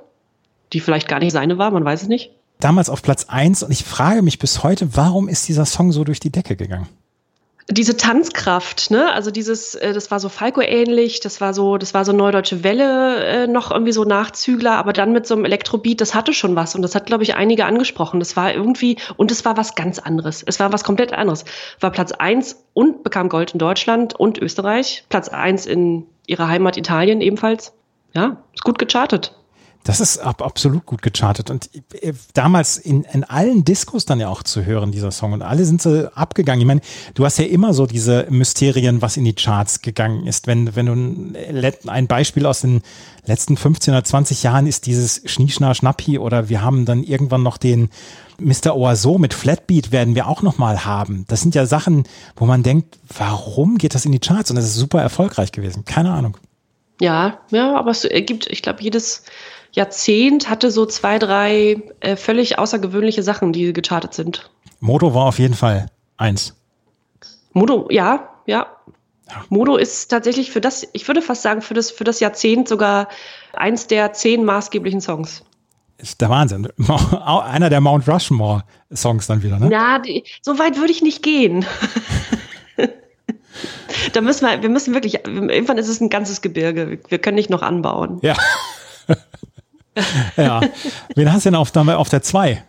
[0.71, 2.31] die vielleicht gar nicht seine war, man weiß es nicht.
[2.59, 6.03] Damals auf Platz eins und ich frage mich bis heute, warum ist dieser Song so
[6.03, 6.87] durch die Decke gegangen?
[7.69, 9.11] Diese Tanzkraft, ne?
[9.13, 13.23] Also dieses, äh, das war so Falco-ähnlich, das war so, das war so Neudeutsche Welle
[13.25, 16.75] äh, noch irgendwie so Nachzügler, aber dann mit so einem Elektrobeat, das hatte schon was
[16.75, 18.19] und das hat, glaube ich, einige angesprochen.
[18.19, 20.43] Das war irgendwie, und es war was ganz anderes.
[20.45, 21.45] Es war was komplett anderes.
[21.79, 25.05] War Platz eins und bekam Gold in Deutschland und Österreich.
[25.09, 27.73] Platz eins in ihrer Heimat Italien ebenfalls.
[28.13, 29.35] Ja, ist gut gechartet.
[29.83, 31.69] Das ist ab, absolut gut gechartet und
[32.01, 35.33] äh, damals in, in allen Diskos dann ja auch zu hören, dieser Song.
[35.33, 36.61] Und alle sind so abgegangen.
[36.61, 36.81] Ich meine,
[37.15, 40.47] du hast ja immer so diese Mysterien, was in die Charts gegangen ist.
[40.47, 42.81] Wenn, wenn du ein, ein Beispiel aus den
[43.25, 47.57] letzten 15 oder 20 Jahren ist dieses Schnieschnar Schnappi oder wir haben dann irgendwann noch
[47.57, 47.89] den
[48.39, 48.75] Mr.
[48.75, 51.25] Oiseau mit Flatbeat werden wir auch noch mal haben.
[51.27, 52.03] Das sind ja Sachen,
[52.35, 54.49] wo man denkt, warum geht das in die Charts?
[54.49, 55.85] Und das ist super erfolgreich gewesen.
[55.85, 56.37] Keine Ahnung.
[56.99, 59.23] Ja, ja, aber es gibt, ich glaube, jedes
[59.73, 64.49] Jahrzehnt hatte so zwei, drei äh, völlig außergewöhnliche Sachen, die gechartet sind.
[64.79, 66.55] Modo war auf jeden Fall eins.
[67.53, 68.67] Modo, ja, ja.
[69.27, 69.45] ja.
[69.49, 73.07] Modo ist tatsächlich für das, ich würde fast sagen, für das, für das Jahrzehnt sogar
[73.53, 75.43] eins der zehn maßgeblichen Songs.
[75.97, 76.67] Ist der Wahnsinn.
[77.25, 79.71] Einer der Mount Rushmore-Songs dann wieder, ne?
[79.71, 81.65] Ja, die, so weit würde ich nicht gehen.
[84.13, 86.99] da müssen wir, wir müssen wirklich, irgendwann ist es ein ganzes Gebirge.
[87.07, 88.19] Wir können nicht noch anbauen.
[88.21, 88.35] Ja.
[90.37, 90.61] ja.
[91.15, 92.63] Wen hast du denn auf, auf der 2?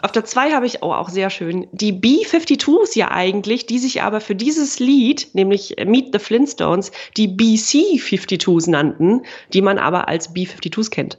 [0.00, 4.00] Auf der 2 habe ich, oh, auch sehr schön, die B-52s ja eigentlich, die sich
[4.00, 10.32] aber für dieses Lied, nämlich Meet the Flintstones, die BC-52s nannten, die man aber als
[10.32, 11.18] B-52s kennt.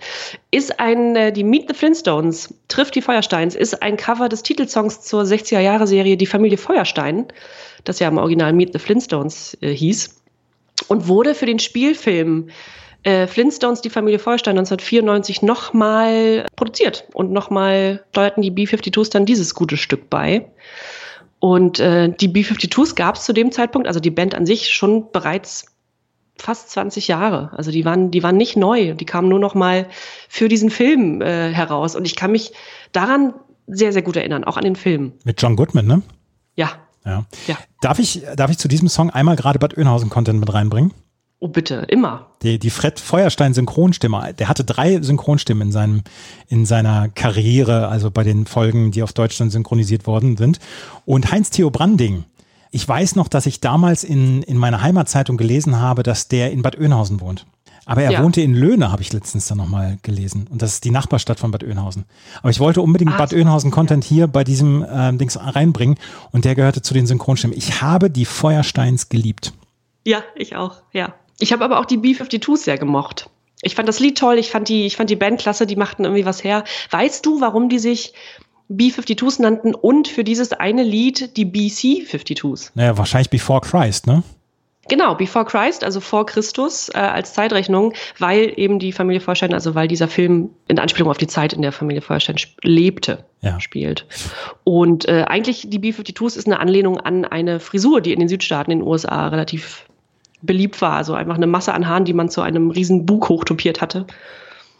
[0.52, 5.02] Ist ein, äh, die Meet the Flintstones, trifft die Feuersteins, ist ein Cover des Titelsongs
[5.02, 7.26] zur 60er-Jahre-Serie Die Familie Feuerstein,
[7.84, 10.22] das ja im Original Meet the Flintstones äh, hieß,
[10.88, 12.50] und wurde für den Spielfilm
[13.04, 19.56] äh, Flintstones, die Familie Feuerstein 1994 nochmal produziert und nochmal steuerten die B-52s dann dieses
[19.56, 20.46] gute Stück bei.
[21.40, 25.12] Und äh, die B-52s gab es zu dem Zeitpunkt, also die Band an sich, schon
[25.12, 25.68] bereits
[26.38, 27.52] fast 20 Jahre.
[27.56, 28.94] Also die waren, die waren nicht neu.
[28.94, 29.88] Die kamen nur noch mal
[30.28, 31.96] für diesen Film äh, heraus.
[31.96, 32.52] Und ich kann mich
[32.92, 33.34] daran
[33.68, 35.14] sehr, sehr gut erinnern, auch an den Film.
[35.24, 36.02] Mit John Goodman, ne?
[36.56, 36.72] Ja.
[37.06, 37.26] Ja.
[37.48, 37.58] ja.
[37.82, 40.94] Darf, ich, darf ich zu diesem Song einmal gerade Bad Oeynhausen-Content mit reinbringen?
[41.42, 42.28] Oh, bitte, immer.
[42.42, 46.02] Die, die Fred Feuerstein Synchronstimme, der hatte drei Synchronstimmen in seinem,
[46.50, 50.60] in seiner Karriere, also bei den Folgen, die auf Deutschland synchronisiert worden sind.
[51.06, 52.26] Und Heinz Theo Branding,
[52.72, 56.62] ich weiß noch, dass ich damals in, in meiner Heimatzeitung gelesen habe, dass der in
[56.62, 57.46] Bad Oeynhausen wohnt.
[57.86, 58.24] Aber er ja.
[58.24, 60.46] wohnte in Löhne, habe ich letztens dann nochmal gelesen.
[60.52, 62.04] Und das ist die Nachbarstadt von Bad Oeynhausen.
[62.42, 65.96] Aber ich wollte unbedingt Ach, Bad Oeynhausen-Content hier bei diesem äh, Dings reinbringen.
[66.32, 67.58] Und der gehörte zu den Synchronstimmen.
[67.58, 69.54] Ich habe die Feuersteins geliebt.
[70.06, 71.14] Ja, ich auch, ja.
[71.40, 73.30] Ich habe aber auch die B-52s sehr gemocht.
[73.62, 76.04] Ich fand das Lied toll, ich fand die, ich fand die Band klasse, die machten
[76.04, 76.64] irgendwie was her.
[76.92, 78.14] Weißt du, warum die sich
[78.70, 82.72] B-52s nannten und für dieses eine Lied die BC-52s?
[82.76, 84.24] Naja, wahrscheinlich Before Christ, ne?
[84.88, 89.76] Genau, Before Christ, also vor Christus äh, als Zeitrechnung, weil eben die Familie Feuerstein, also
[89.76, 93.60] weil dieser Film in Anspielung auf die Zeit, in der Familie Feuerstein lebte, ja.
[93.60, 94.08] spielt.
[94.64, 98.72] Und äh, eigentlich die B-52s ist eine Anlehnung an eine Frisur, die in den Südstaaten
[98.72, 99.89] in den USA relativ
[100.42, 100.94] beliebt war.
[100.94, 104.06] Also einfach eine Masse an Haaren, die man zu einem riesen Bug hochtopiert hatte.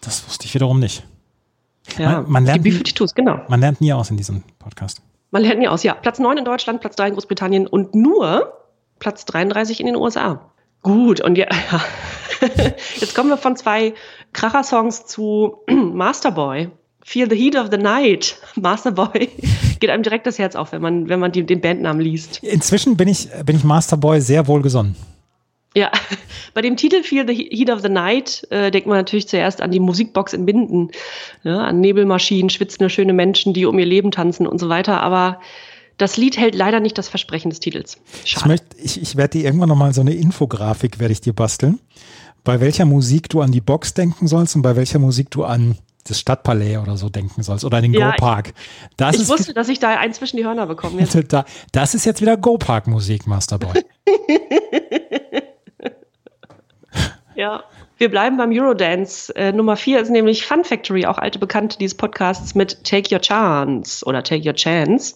[0.02, 1.04] Das wusste ich wiederum nicht.
[1.98, 3.42] Ja, man, man lernt, die Tools, genau.
[3.48, 5.02] Man lernt nie aus in diesem Podcast.
[5.32, 5.94] Man lernt nie aus, ja.
[5.94, 8.54] Platz 9 in Deutschland, Platz 3 in Großbritannien und nur
[9.00, 10.52] Platz 33 in den USA.
[10.82, 11.48] Gut, und ja,
[13.00, 13.94] jetzt kommen wir von zwei
[14.34, 16.70] Kracher-Songs zu Masterboy.
[17.04, 19.30] Feel the Heat of the Night, Masterboy,
[19.80, 22.44] geht einem direkt das Herz auf, wenn man, wenn man die, den Bandnamen liest.
[22.44, 24.96] Inzwischen bin ich, bin ich Masterboy sehr wohlgesonnen.
[25.76, 25.92] Ja,
[26.54, 29.72] bei dem Titel Feel the Heat of the Night äh, denkt man natürlich zuerst an
[29.72, 30.92] die Musikbox in Binden,
[31.44, 35.02] ja, an Nebelmaschinen, schwitzende schöne Menschen, die um ihr Leben tanzen und so weiter.
[35.02, 35.40] Aber
[35.98, 37.98] das Lied hält leider nicht das Versprechen des Titels.
[38.26, 38.42] Schade.
[38.42, 41.80] Ich, möchte, ich, ich werde dir irgendwann nochmal so eine Infografik werde ich dir basteln,
[42.44, 45.78] bei welcher Musik du an die Box denken sollst und bei welcher Musik du an
[46.06, 48.54] das Stadtpalais oder so denken sollst oder den ja, Go-Park.
[49.14, 51.06] Ich wusste, dass ich da einen zwischen die Hörner bekomme.
[51.72, 53.74] Das ist jetzt wieder Go-Park-Musik, Masterboy.
[57.40, 57.64] Ja.
[57.98, 59.34] Wir bleiben beim Eurodance.
[59.34, 63.22] Äh, Nummer vier ist nämlich Fun Factory, auch alte Bekannte dieses Podcasts mit Take Your
[63.22, 65.16] Chance oder Take Your Chance.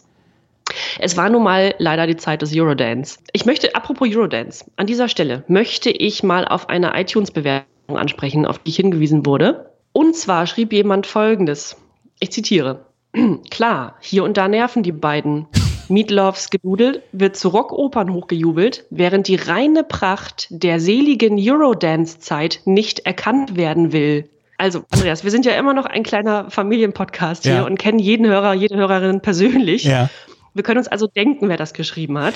[1.00, 3.20] Es war nun mal leider die Zeit des Eurodance.
[3.34, 8.58] Ich möchte, apropos Eurodance, an dieser Stelle möchte ich mal auf eine iTunes-Bewertung ansprechen, auf
[8.60, 9.74] die ich hingewiesen wurde.
[9.92, 11.76] Und zwar schrieb jemand folgendes.
[12.22, 12.86] Ich zitiere.
[13.52, 15.46] Klar, hier und da nerven die beiden.
[15.90, 23.56] Meatloafs Gedudel wird zu Rockopern hochgejubelt, während die reine Pracht der seligen Eurodance-Zeit nicht erkannt
[23.56, 24.30] werden will.
[24.58, 27.64] Also, Andreas, wir sind ja immer noch ein kleiner Familienpodcast hier Ja.
[27.64, 29.84] und kennen jeden Hörer, jede Hörerin persönlich.
[29.84, 30.10] Ja.
[30.54, 32.36] Wir können uns also denken, wer das geschrieben hat.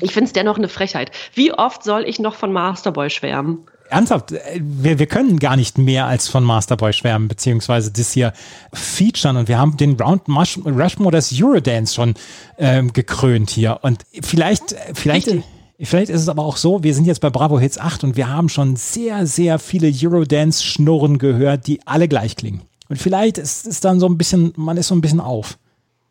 [0.00, 1.10] Ich finde es dennoch eine Frechheit.
[1.34, 3.66] Wie oft soll ich noch von Masterboy schwärmen?
[3.94, 8.32] Ernsthaft, äh, wir, wir können gar nicht mehr als von Masterboy schwärmen, beziehungsweise das hier
[8.72, 12.14] featuren und wir haben den Round Rushmore des Eurodance schon
[12.58, 15.44] ähm, gekrönt hier und vielleicht, äh, vielleicht, Richtig.
[15.80, 18.28] vielleicht ist es aber auch so, wir sind jetzt bei Bravo Hits 8 und wir
[18.28, 22.62] haben schon sehr, sehr viele Eurodance-Schnurren gehört, die alle gleich klingen.
[22.88, 25.58] Und vielleicht ist es dann so ein bisschen, man ist so ein bisschen auf.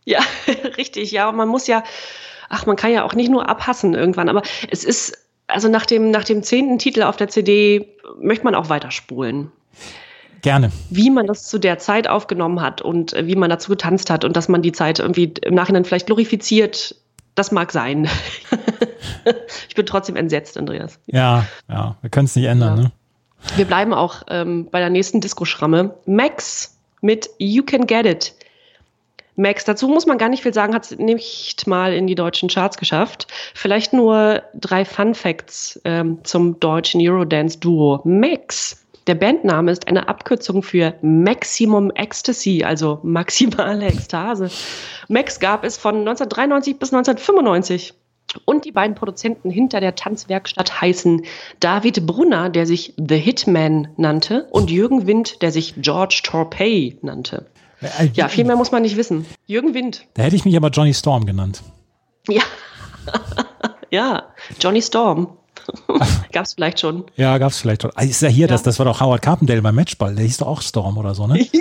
[0.06, 0.22] Ja,
[0.78, 1.30] richtig, ja.
[1.30, 1.84] Und man muss ja,
[2.50, 6.12] ach, man kann ja auch nicht nur abhassen irgendwann, aber es ist, also nach dem,
[6.12, 7.88] nach dem zehnten Titel auf der CD
[8.19, 9.51] möchte man auch weiterspulen.
[10.41, 10.71] Gerne.
[10.89, 14.25] Wie man das zu der Zeit aufgenommen hat und äh, wie man dazu getanzt hat
[14.25, 16.95] und dass man die Zeit irgendwie im Nachhinein vielleicht glorifiziert,
[17.36, 18.10] das mag sein.
[19.69, 20.99] ich bin trotzdem entsetzt, Andreas.
[21.08, 22.84] Ja, ja, wir können es nicht ändern, Ja.
[22.84, 22.91] ne?
[23.58, 25.93] Wir bleiben auch ähm, bei der nächsten Disco-Schramme.
[26.06, 28.34] Max mit You Can Get It.
[29.36, 32.50] Max, dazu muss man gar nicht viel sagen, hat es nicht mal in die deutschen
[32.50, 33.28] Charts geschafft.
[33.54, 38.02] Vielleicht nur drei Fun Facts ähm, zum deutschen Eurodance-Duo.
[38.04, 44.50] Max, der Bandname ist eine Abkürzung für Maximum Ecstasy, also maximale Ekstase.
[45.10, 47.93] Max gab es von 1993 bis 1995.
[48.46, 51.24] Und die beiden Produzenten hinter der Tanzwerkstatt heißen
[51.60, 57.46] David Brunner, der sich The Hitman nannte, und Jürgen Wind, der sich George Torpey nannte.
[58.00, 59.26] Äh, Ja, viel mehr muss man nicht wissen.
[59.46, 60.06] Jürgen Wind.
[60.13, 61.62] Da hätte ich mich aber Johnny Storm genannt.
[62.28, 62.41] Ja.
[63.91, 64.24] ja,
[64.60, 65.38] Johnny Storm.
[66.32, 67.06] Gab es vielleicht schon.
[67.15, 67.91] Ja, gab's vielleicht schon.
[67.96, 70.13] Ah, Ist ja hier, Das, das war doch Howard Carpendale beim Matchball.
[70.15, 71.48] Der hieß doch auch Storm oder so, ne?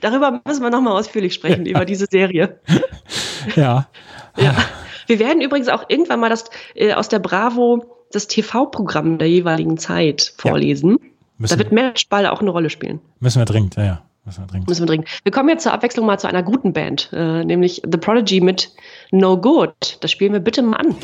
[0.00, 2.60] Darüber müssen wir nochmal ausführlich sprechen, über diese Serie.
[3.56, 3.88] ja.
[4.36, 4.54] Ja.
[5.06, 9.78] Wir werden übrigens auch irgendwann mal das äh, aus der Bravo das TV-Programm der jeweiligen
[9.78, 10.98] Zeit vorlesen.
[11.38, 13.00] Müssen, Da wird Matchball auch eine Rolle spielen.
[13.20, 14.02] müssen wir dringend, ja, ja.
[14.26, 14.68] Müssen wir dringend.
[14.68, 15.08] Müssen wir dringend.
[15.22, 18.72] Wir kommen jetzt zur Abwechslung mal zu einer guten Band, äh, nämlich The Prodigy mit
[19.12, 19.98] No Good.
[20.00, 20.96] Das spielen wir bitte mal an.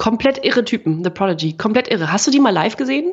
[0.00, 1.52] Komplett irre Typen, The Prodigy.
[1.58, 2.10] Komplett irre.
[2.10, 3.12] Hast du die mal live gesehen?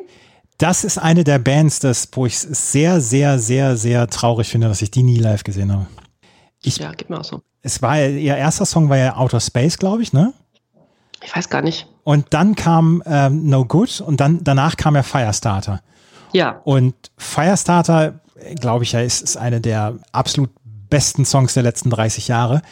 [0.56, 4.68] Das ist eine der Bands, das, wo ich es sehr, sehr, sehr, sehr traurig finde,
[4.68, 5.86] dass ich die nie live gesehen habe.
[6.62, 7.42] Ich- ja, geht mir auch so.
[7.60, 10.32] Es war ihr erster Song war ja Outer Space, glaube ich, ne?
[11.22, 11.86] Ich weiß gar nicht.
[12.04, 15.82] Und dann kam ähm, No Good und dann danach kam ja Firestarter.
[16.32, 18.20] Ja, Und Firestarter,
[18.60, 20.50] glaube ich ja, ist, ist eine der absolut
[20.88, 22.62] besten Songs der letzten 30 Jahre.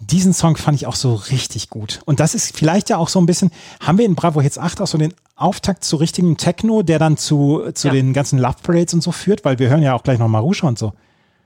[0.00, 2.00] Diesen Song fand ich auch so richtig gut.
[2.04, 4.80] Und das ist vielleicht ja auch so ein bisschen, haben wir in Bravo Hits 8
[4.80, 7.94] auch so den Auftakt zu richtigem Techno, der dann zu, zu Ja.
[7.94, 10.66] den ganzen Love Parades und so führt, weil wir hören ja auch gleich noch Marusha
[10.66, 10.92] und so.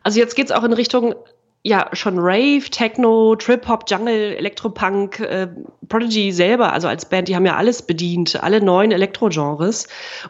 [0.03, 1.15] also jetzt geht's auch in Richtung,
[1.63, 5.47] ja, schon Rave, Techno, Trip-Hop, Jungle, Elektropunk, äh,
[5.89, 9.87] Prodigy selber, also als Band, die haben ja alles bedient, alle neuen Elektro-Genres.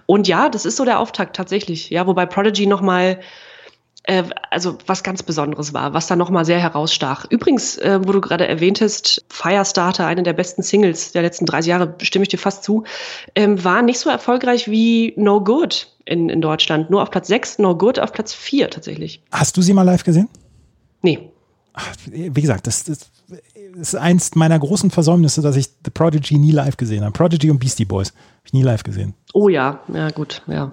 [0.06, 1.90] Und ja, das ist so der Auftakt tatsächlich.
[1.90, 3.20] Ja, wobei Prodigy nochmal
[4.04, 7.26] äh, also was ganz Besonderes war, was da nochmal sehr herausstach.
[7.28, 11.94] Übrigens, äh, wo du gerade erwähntest, Firestarter, eine der besten Singles der letzten 30 Jahre,
[12.02, 12.84] stimme ich dir fast zu,
[13.34, 16.90] ähm, war nicht so erfolgreich wie No Good in, in Deutschland.
[16.90, 19.22] Nur auf Platz 6, No Good auf Platz 4 tatsächlich.
[19.30, 20.28] Hast du sie mal live gesehen?
[21.02, 21.30] Nee.
[21.72, 23.10] Ach, wie gesagt, das, das
[23.74, 27.12] ist eins meiner großen Versäumnisse, dass ich The Prodigy nie live gesehen habe.
[27.12, 29.14] Prodigy und Beastie Boys habe ich nie live gesehen.
[29.32, 30.72] Oh ja, ja gut, ja.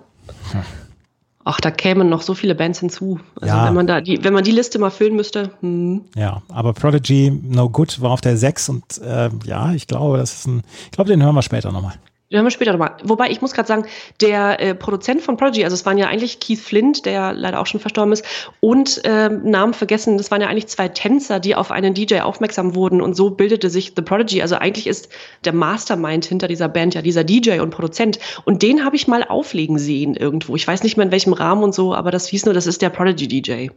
[1.49, 3.21] Ach, da kämen noch so viele Bands hinzu.
[3.39, 3.65] Also Ja.
[3.65, 6.01] wenn man da die, wenn man die Liste mal füllen müsste, hm.
[6.13, 10.33] Ja, aber Prodigy No Good war auf der 6 und äh, ja, ich glaube, das
[10.33, 11.93] ist ein, ich glaube, den hören wir später nochmal.
[12.29, 12.97] Den haben wir später nochmal.
[13.03, 13.85] Wobei, ich muss gerade sagen,
[14.19, 17.61] der äh, Produzent von Prodigy, also es waren ja eigentlich Keith Flint, der ja leider
[17.61, 18.25] auch schon verstorben ist,
[18.59, 22.75] und ähm, Namen vergessen, das waren ja eigentlich zwei Tänzer, die auf einen DJ aufmerksam
[22.75, 24.41] wurden und so bildete sich The Prodigy.
[24.41, 25.07] Also eigentlich ist
[25.45, 28.19] der Mastermind hinter dieser Band ja dieser DJ und Produzent.
[28.43, 30.57] Und den habe ich mal auflegen sehen irgendwo.
[30.57, 32.81] Ich weiß nicht mehr in welchem Rahmen und so, aber das hieß nur, das ist
[32.81, 33.67] der Prodigy DJ.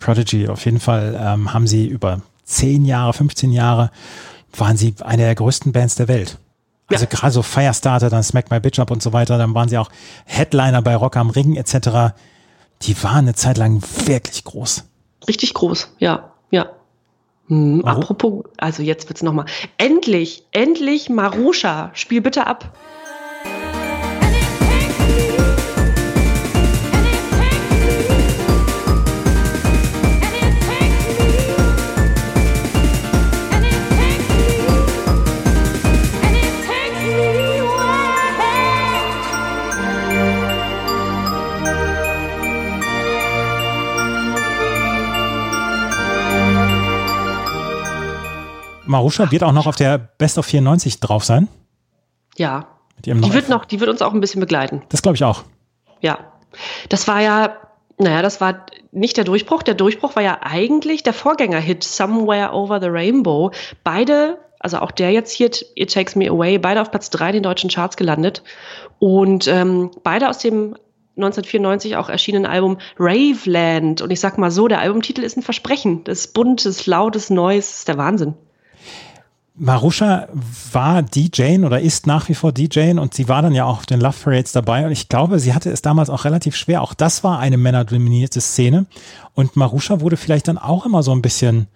[0.00, 3.92] Prodigy, auf jeden Fall ähm, haben sie über 10 Jahre, 15 Jahre,
[4.56, 6.38] waren sie eine der größten Bands der Welt.
[6.88, 9.78] Also gerade so Firestarter, dann Smack My Bitch Up und so weiter, dann waren sie
[9.78, 9.90] auch
[10.26, 12.14] Headliner bei Rock am Ring etc.
[12.82, 14.84] Die waren eine Zeit lang wirklich groß.
[15.26, 16.70] Richtig groß, ja, ja.
[17.48, 19.46] Hm, apropos, also jetzt wird's nochmal.
[19.78, 22.76] Endlich, endlich Marusha, spiel bitte ab.
[48.94, 51.48] Marusha wird auch noch auf der Best of 94 drauf sein.
[52.36, 52.68] Ja.
[53.04, 54.82] Die wird noch, die wird uns auch ein bisschen begleiten.
[54.88, 55.42] Das glaube ich auch.
[56.00, 56.18] Ja.
[56.88, 57.56] Das war ja,
[57.98, 59.64] naja, das war nicht der Durchbruch.
[59.64, 63.50] Der Durchbruch war ja eigentlich der Vorgängerhit Somewhere Over the Rainbow.
[63.82, 67.34] Beide, also auch der jetzt hier, It Takes Me Away, beide auf Platz drei in
[67.34, 68.44] den deutschen Charts gelandet.
[69.00, 70.76] Und ähm, beide aus dem
[71.16, 74.02] 1994 auch erschienenen Album Raveland.
[74.02, 76.04] Und ich sag mal so, der Albumtitel ist ein Versprechen.
[76.04, 78.34] Das ist bunt, das ist laut, das ist neu, das ist der Wahnsinn.
[79.56, 80.26] Marusha
[80.72, 83.86] war DJ oder ist nach wie vor DJ und sie war dann ja auch auf
[83.86, 86.82] den Love Parades dabei und ich glaube, sie hatte es damals auch relativ schwer.
[86.82, 88.86] Auch das war eine männerdominierte Szene
[89.34, 91.68] und Marusha wurde vielleicht dann auch immer so ein bisschen,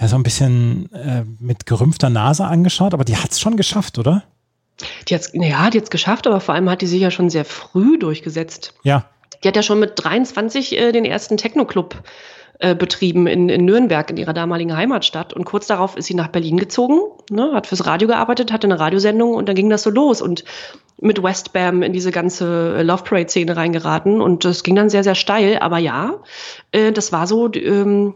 [0.00, 3.96] ja, so ein bisschen äh, mit gerümpfter Nase angeschaut, aber die hat es schon geschafft,
[3.98, 4.24] oder?
[5.06, 7.44] Die hat's, naja, die hat's geschafft, aber vor allem hat die sich ja schon sehr
[7.44, 8.74] früh durchgesetzt.
[8.82, 9.04] Ja,
[9.44, 12.02] Die hat ja schon mit 23 äh, den ersten Techno-Club
[12.64, 15.34] äh, betrieben in, in Nürnberg, in ihrer damaligen Heimatstadt.
[15.34, 16.98] Und kurz darauf ist sie nach Berlin gezogen,
[17.30, 20.22] ne, hat fürs Radio gearbeitet, hatte eine Radiosendung und dann ging das so los.
[20.22, 20.44] Und
[20.98, 24.22] mit Westbam in diese ganze Love Parade-Szene reingeraten.
[24.22, 25.58] Und das ging dann sehr, sehr steil.
[25.58, 26.22] Aber ja,
[26.72, 28.14] äh, das war so ähm,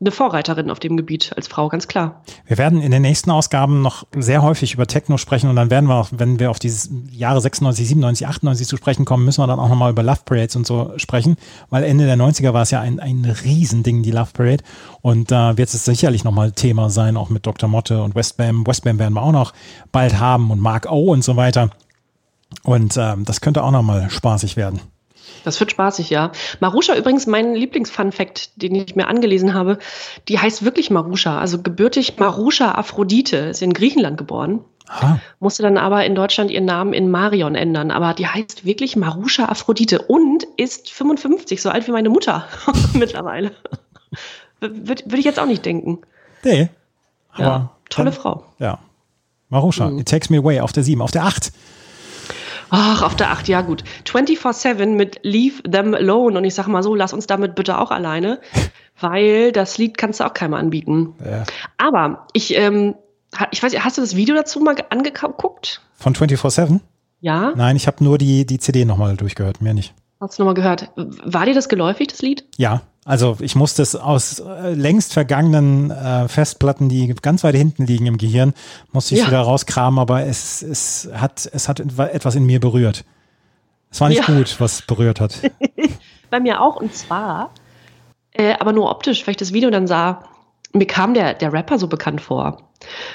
[0.00, 2.22] eine Vorreiterin auf dem Gebiet als Frau, ganz klar.
[2.46, 5.88] Wir werden in den nächsten Ausgaben noch sehr häufig über Techno sprechen und dann werden
[5.88, 9.46] wir auch, wenn wir auf dieses Jahre 96, 97, 98 zu sprechen kommen, müssen wir
[9.46, 11.36] dann auch nochmal über Love Parades und so sprechen,
[11.68, 14.64] weil Ende der 90er war es ja ein, ein Riesending, die Love Parade
[15.02, 17.68] und da wird es sicherlich nochmal Thema sein, auch mit Dr.
[17.68, 18.66] Motte und Westbam.
[18.66, 19.52] Westbam werden wir auch noch
[19.92, 21.70] bald haben und Mark O und so weiter
[22.62, 24.80] und ähm, das könnte auch nochmal spaßig werden.
[25.44, 26.32] Das wird spaßig, ja.
[26.60, 29.78] Marusha übrigens, mein Lieblings-Fun-Fact, den ich mir angelesen habe,
[30.28, 35.18] die heißt wirklich Marusha, also gebürtig Marusha Aphrodite, ist in Griechenland geboren, Aha.
[35.38, 39.46] musste dann aber in Deutschland ihren Namen in Marion ändern, aber die heißt wirklich Marusha
[39.46, 42.44] Aphrodite und ist 55, so alt wie meine Mutter
[42.92, 43.52] mittlerweile.
[44.60, 46.00] Würde würd ich jetzt auch nicht denken.
[46.44, 46.68] Nee.
[47.32, 48.44] Aber Ja, tolle dann- Frau.
[48.58, 48.78] Ja.
[49.48, 50.00] Marusha, Mhm.
[50.00, 51.50] It Takes Me Away auf der 7, auf der 8.
[52.70, 53.82] Ach, auf der 8, ja gut.
[54.06, 56.38] 24-7 mit Leave Them Alone.
[56.38, 58.40] Und ich sag mal so, lass uns damit bitte auch alleine,
[59.00, 61.14] weil das Lied kannst du auch keinem anbieten.
[61.24, 61.44] Ja.
[61.78, 62.94] Aber ich, ähm,
[63.50, 65.80] ich weiß nicht, hast du das Video dazu mal ge- angeguckt?
[65.96, 66.80] Von 24-7?
[67.20, 67.52] Ja?
[67.56, 69.92] Nein, ich habe nur die, die CD nochmal durchgehört, mehr nicht.
[70.20, 70.90] Hast du nochmal gehört?
[70.96, 72.44] War dir das geläufig, das Lied?
[72.56, 77.86] Ja, also ich musste es aus äh, längst vergangenen äh, Festplatten, die ganz weit hinten
[77.86, 78.52] liegen im Gehirn,
[78.92, 79.26] musste ich Ja.
[79.28, 83.04] wieder rauskramen, aber es, es, hat, es hat etwas in mir berührt.
[83.90, 84.34] Es war nicht Ja.
[84.36, 85.38] gut, was berührt hat.
[86.30, 87.50] Bei mir auch, und zwar,
[88.32, 90.22] äh, aber nur optisch, weil ich das Video dann sah,
[90.72, 92.70] mir kam der, der Rapper so bekannt vor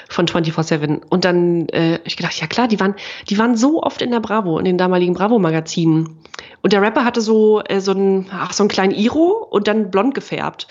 [0.08, 1.02] von 24-7.
[1.08, 2.94] Und dann äh, ich gedacht, ja klar, die waren,
[3.28, 6.18] die waren so oft in der Bravo, in den damaligen Bravo-Magazinen.
[6.62, 9.90] Und der Rapper hatte so, äh, so, einen, ach, so einen kleinen Iro und dann
[9.90, 10.68] blond gefärbt.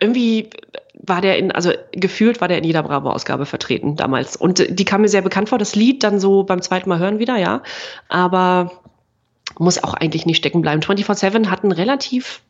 [0.00, 0.50] Irgendwie
[0.94, 4.36] war der in, also gefühlt war der in jeder Bravo-Ausgabe vertreten damals.
[4.36, 5.58] Und äh, die kam mir sehr bekannt vor.
[5.58, 7.62] Das Lied dann so beim zweiten Mal hören wieder, ja.
[8.08, 8.70] Aber
[9.58, 10.82] muss auch eigentlich nicht stecken bleiben.
[10.82, 12.42] 24-7 hatten relativ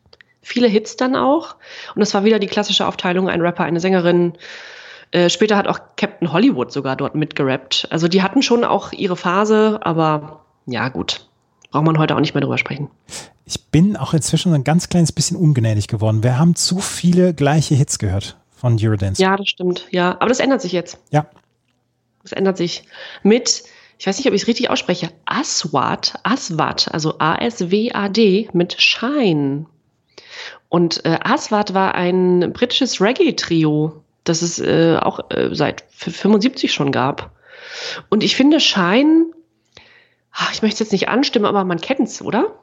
[0.47, 1.55] viele Hits dann auch.
[1.93, 4.33] Und das war wieder die klassische Aufteilung, ein Rapper, eine Sängerin.
[5.11, 7.87] Äh, später hat auch Captain Hollywood sogar dort mitgerappt.
[7.91, 11.27] Also die hatten schon auch ihre Phase, aber ja gut,
[11.71, 12.89] braucht man heute auch nicht mehr drüber sprechen.
[13.45, 16.23] Ich bin auch inzwischen ein ganz kleines bisschen ungnädig geworden.
[16.23, 19.21] Wir haben zu viele gleiche Hits gehört von Eurodance.
[19.21, 19.87] Ja, das stimmt.
[19.91, 20.97] Ja, aber das ändert sich jetzt.
[21.11, 21.27] Ja.
[22.23, 22.83] Das ändert sich
[23.23, 23.63] mit,
[23.97, 29.65] ich weiß nicht, ob ich es richtig ausspreche, Aswad, Aswad, also A-S-W-A-D mit Shine.
[30.69, 36.73] Und äh, Aswad war ein britisches Reggae-Trio, das es äh, auch äh, seit f- 75
[36.73, 37.31] schon gab.
[38.09, 38.57] Und ich finde,
[40.39, 42.55] Ah, Ich möchte es jetzt nicht anstimmen, aber man kennt es, oder?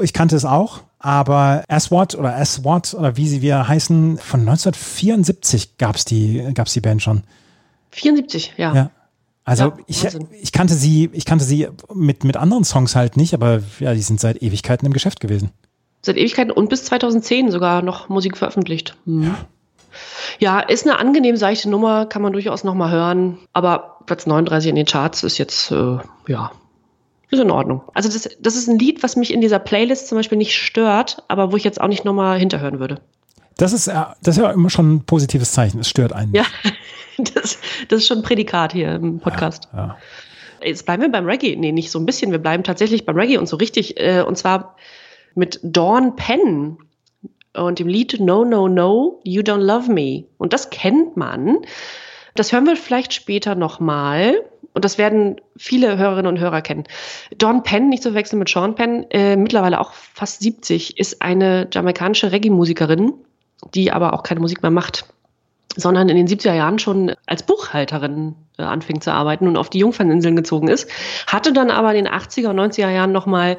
[0.00, 5.76] Ich kannte es auch, aber SWAT oder SWAT oder wie sie wir heißen, von 1974
[5.76, 7.22] gab es die, gab's die Band schon.
[7.90, 8.74] 74, ja.
[8.74, 8.90] Ja.
[9.44, 10.06] Also Ja, ich,
[10.40, 14.00] ich kannte sie, ich kannte sie mit, mit anderen Songs halt nicht, aber ja, die
[14.00, 15.50] sind seit Ewigkeiten im Geschäft gewesen.
[16.04, 18.94] Seit Ewigkeiten und bis 2010 sogar noch Musik veröffentlicht.
[19.06, 19.34] Hm.
[20.38, 20.60] Ja.
[20.60, 23.38] ist eine angenehm seichte Nummer, kann man durchaus noch mal hören.
[23.54, 25.96] Aber Platz 39 in den Charts ist jetzt, äh,
[26.28, 26.50] ja,
[27.30, 27.82] ist in Ordnung.
[27.94, 31.22] Also das, das ist ein Lied, was mich in dieser Playlist zum Beispiel nicht stört,
[31.28, 33.00] aber wo ich jetzt auch nicht noch mal hinterhören würde.
[33.56, 35.80] Das ist, ja- das ist ja immer schon ein positives Zeichen.
[35.80, 36.34] Es stört einen.
[36.34, 36.44] Ja,
[37.18, 39.68] das, das ist schon ein Prädikat hier im Podcast.
[39.72, 39.96] Ja.
[40.62, 41.56] Jetzt bleiben wir beim Reggae.
[41.56, 42.30] Nee, nicht so ein bisschen.
[42.30, 43.98] Wir bleiben tatsächlich beim Reggae und so richtig.
[44.00, 44.76] Äh, und zwar
[45.34, 46.78] mit Dawn Penn
[47.54, 50.24] und dem Lied No, No, No, You Don't Love Me.
[50.38, 51.58] Und das kennt man.
[52.34, 54.42] Das hören wir vielleicht später nochmal.
[54.72, 56.84] Und das werden viele Hörerinnen und Hörer kennen.
[57.38, 61.68] Dawn Penn, nicht zu verwechseln mit Sean Penn, äh, mittlerweile auch fast 70, ist eine
[61.72, 63.12] jamaikanische Reggae-Musikerin,
[63.72, 65.04] die aber auch keine Musik mehr macht
[65.76, 69.78] sondern in den 70er Jahren schon als Buchhalterin äh, anfing zu arbeiten und auf die
[69.78, 70.88] Jungferninseln gezogen ist,
[71.26, 73.58] hatte dann aber in den 80er und 90er Jahren nochmal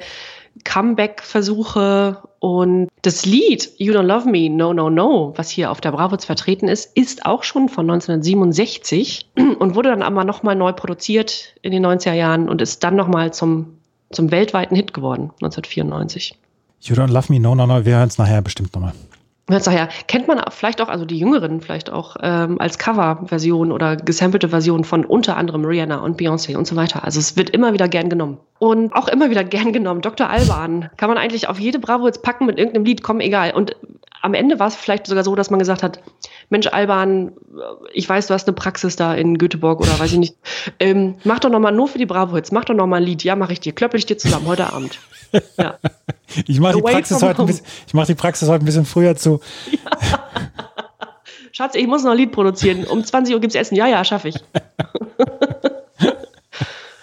[0.64, 5.92] Comeback-Versuche und das Lied You Don't Love Me, No, No, No, was hier auf der
[5.92, 9.30] Bravo vertreten ist, ist auch schon von 1967
[9.60, 13.34] und wurde dann aber nochmal neu produziert in den 90er Jahren und ist dann nochmal
[13.34, 13.78] zum,
[14.12, 16.38] zum weltweiten Hit geworden, 1994.
[16.82, 17.84] You don't love me, no, no, no.
[17.84, 18.94] Wir hören es nachher bestimmt nochmal.
[19.48, 24.50] Daher kennt man vielleicht auch, also die Jüngeren vielleicht auch ähm, als Coverversion oder gesampelte
[24.50, 27.04] Version von unter anderem Rihanna und Beyoncé und so weiter.
[27.04, 28.40] Also es wird immer wieder gern genommen.
[28.58, 30.02] Und auch immer wieder gern genommen.
[30.02, 30.30] Dr.
[30.30, 33.52] Alban kann man eigentlich auf jede Bravo jetzt packen mit irgendeinem Lied, komm, egal.
[33.54, 33.76] Und
[34.22, 36.00] am Ende war es vielleicht sogar so, dass man gesagt hat,
[36.50, 37.34] Mensch, Alban,
[37.94, 40.36] ich weiß, du hast eine Praxis da in Göteborg oder weiß ich nicht.
[40.80, 43.24] Ähm, mach doch nochmal nur für die Bravo jetzt, mach doch nochmal ein Lied.
[43.24, 43.74] Ja, mach ich dir.
[43.74, 45.00] Klöppel ich dir zusammen heute Abend.
[45.58, 45.78] Ja.
[46.48, 47.48] Ich mache die, Away Praxis from heute ein home.
[47.48, 49.40] bisschen- ich mach die Praxis heute ein bisschen früher zu.
[51.52, 52.84] Schatz, ich muss noch ein Lied produzieren.
[52.86, 53.76] Um 20 Uhr gibt's Essen.
[53.76, 54.36] Ja, ja, schaffe ich.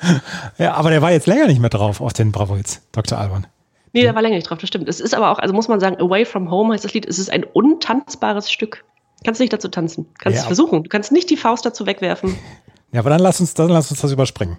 [0.59, 3.19] Ja, aber der war jetzt länger nicht mehr drauf auf den Bravo Hits, Dr.
[3.19, 3.47] Alban.
[3.93, 4.89] Nee, da war länger nicht drauf, das stimmt.
[4.89, 7.19] Es ist aber auch, also muss man sagen, Away from Home heißt das Lied, es
[7.19, 8.85] ist ein untanzbares Stück.
[9.25, 10.07] Kannst nicht dazu tanzen.
[10.19, 10.41] Kannst Ja.
[10.41, 10.83] es versuchen.
[10.83, 12.37] Du kannst nicht die Faust dazu wegwerfen.
[12.95, 14.59] Ja, aber dann lass uns, dann lass uns das überspringen.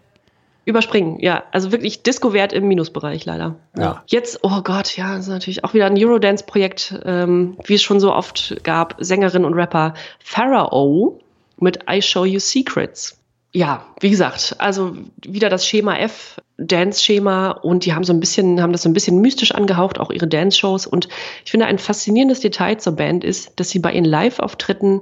[0.65, 1.43] Überspringen, ja.
[1.51, 3.57] Also wirklich Disco-Wert im Minusbereich leider.
[3.77, 4.01] Ja.
[4.07, 7.99] Jetzt, oh Gott, ja, das ist natürlich auch wieder ein Eurodance-Projekt, ähm, wie es schon
[7.99, 8.95] so oft gab.
[8.97, 11.19] Sängerin und Rapper Pharaoh
[11.59, 13.19] mit I Show You Secrets.
[13.55, 18.59] Ja, wie gesagt, also wieder das Schema F, Dance-Schema und die haben so ein bisschen,
[18.59, 20.87] haben das so ein bisschen mystisch angehaucht, auch ihre Dance-Shows.
[20.87, 21.07] Und
[21.45, 25.01] ich finde, ein faszinierendes Detail zur Band ist, dass sie bei ihren Live-Auftritten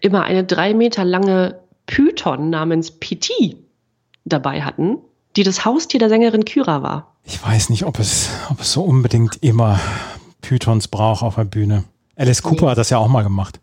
[0.00, 3.56] immer eine drei Meter lange Python namens PT
[4.24, 4.98] dabei hatten,
[5.36, 7.14] die das Haustier der Sängerin Kyra war.
[7.24, 9.80] Ich weiß nicht, ob es, ob es so unbedingt immer
[10.42, 11.84] Pythons braucht auf der Bühne.
[12.16, 13.58] Alice Cooper hat das ja auch mal gemacht.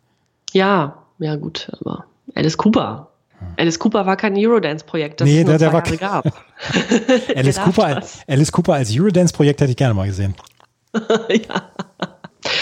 [0.52, 2.06] Ja, ja gut, aber
[2.36, 3.11] Alice Cooper.
[3.58, 6.26] Alice Cooper war kein Eurodance-Projekt, das Nee, es nur der- der war Jahre gab.
[7.36, 8.02] Alice Cooper.
[8.28, 10.36] Alice Cooper als Eurodance-Projekt hätte ich gerne mal gesehen.
[10.94, 11.70] ja.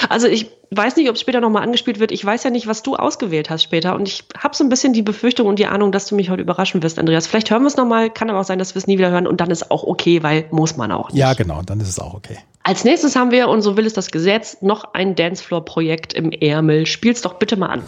[0.10, 2.12] Also ich weiß nicht, ob es später nochmal angespielt wird.
[2.12, 3.96] Ich weiß ja nicht, was du ausgewählt hast später.
[3.96, 6.42] Und ich habe so ein bisschen die Befürchtung und die Ahnung, dass du mich heute
[6.42, 7.28] überraschen wirst, Andreas.
[7.28, 9.26] Vielleicht hören wir es nochmal, kann aber auch sein, dass wir es nie wieder hören.
[9.26, 11.18] Und dann ist auch okay, weil muss man auch nicht.
[11.18, 12.38] Ja, genau, dann ist es auch okay.
[12.64, 16.86] Als nächstes haben wir, und so will es das Gesetz, noch ein Dancefloor-Projekt im Ärmel.
[16.86, 17.84] Spiel's doch bitte mal an.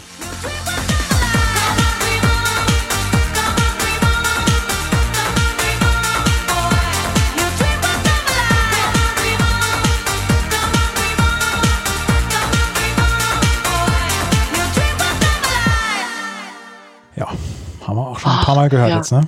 [18.51, 18.97] Paar Mal gehört ja.
[18.97, 19.27] jetzt, ne?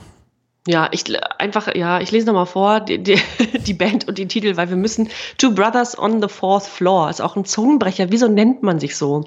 [0.65, 1.03] Ja, ich
[1.39, 3.19] einfach, ja, ich lese nochmal vor, die, die,
[3.67, 5.09] die Band und den Titel, weil wir müssen.
[5.37, 8.11] Two Brothers on the Fourth Floor ist auch ein Zungenbrecher.
[8.11, 9.25] Wieso nennt man sich so?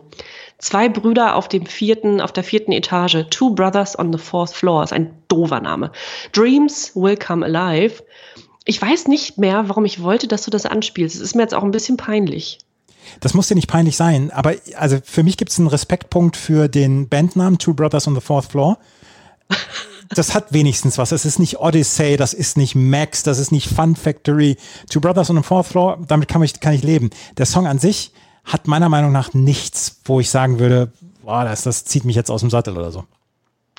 [0.59, 3.27] Zwei Brüder auf dem vierten, auf der vierten Etage.
[3.29, 5.93] Two Brothers on the Fourth Floor ist ein doofer Name.
[6.33, 8.03] Dreams will come alive.
[8.65, 11.17] Ich weiß nicht mehr, warum ich wollte, dass du das anspielst.
[11.17, 12.59] Es ist mir jetzt auch ein bisschen peinlich.
[13.21, 16.67] Das muss dir nicht peinlich sein, aber also für mich gibt es einen Respektpunkt für
[16.67, 18.79] den Bandnamen Two Brothers on the Fourth Floor.
[20.11, 21.13] Das hat wenigstens was.
[21.13, 24.57] Es ist nicht Odyssey, das ist nicht Max, das ist nicht Fun Factory.
[24.89, 27.11] Two Brothers on the Fourth Floor, damit kann ich, kann ich leben.
[27.37, 28.13] Der Song an sich
[28.45, 30.93] hat meiner Meinung nach nichts, wo ich sagen würde,
[31.23, 33.05] boah, das, das zieht mich jetzt aus dem Sattel oder so.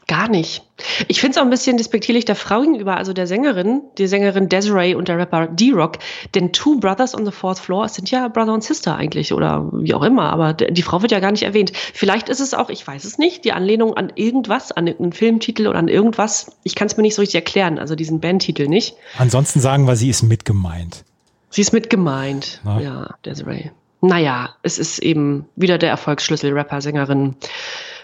[0.08, 0.64] Gar nicht.
[1.10, 4.48] Ich finde es auch ein bisschen despektierlich der Frau gegenüber, also der Sängerin, die Sängerin
[4.48, 5.98] Desiree und der Rapper D-Rock.
[6.34, 9.94] Denn Two Brothers on the Fourth Floor sind ja Brother und Sister eigentlich oder wie
[9.94, 11.74] auch immer, aber die Frau wird ja gar nicht erwähnt.
[11.76, 15.68] Vielleicht ist es auch, ich weiß es nicht, die Anlehnung an irgendwas, an irgendeinen Filmtitel
[15.68, 16.56] oder an irgendwas.
[16.64, 18.96] Ich kann es mir nicht so richtig erklären, also diesen Bandtitel nicht.
[19.18, 21.04] Ansonsten sagen wir, sie ist mit gemeint.
[21.50, 22.62] Sie ist mit gemeint.
[22.64, 22.80] Na?
[22.80, 23.72] Ja, Desiree.
[24.00, 27.36] Naja, es ist eben wieder der Erfolgsschlüssel Rapper, Sängerin.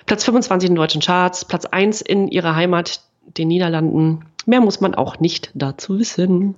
[0.05, 3.01] Platz 25 in den deutschen Charts, Platz 1 in ihrer Heimat,
[3.37, 4.25] den Niederlanden.
[4.45, 6.55] Mehr muss man auch nicht dazu wissen.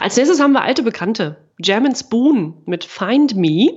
[0.00, 1.36] Als nächstes haben wir alte Bekannte.
[1.58, 3.70] German Spoon mit Find Me.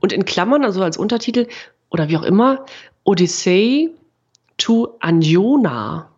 [0.00, 1.46] Und in Klammern, also als Untertitel
[1.90, 2.64] oder wie auch immer,
[3.04, 3.90] Odyssey
[4.58, 6.08] to Anjona.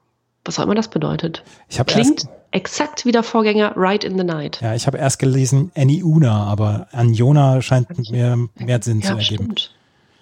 [0.44, 1.44] Was auch immer das bedeutet.
[1.86, 4.60] Klingt exakt wie der Vorgänger Right in the Night.
[4.60, 9.44] ja, ich habe erst gelesen Aniuna, aber Anjona scheint mir mehr Sinn zu Ja, ergeben.
[9.44, 9.74] stimmt.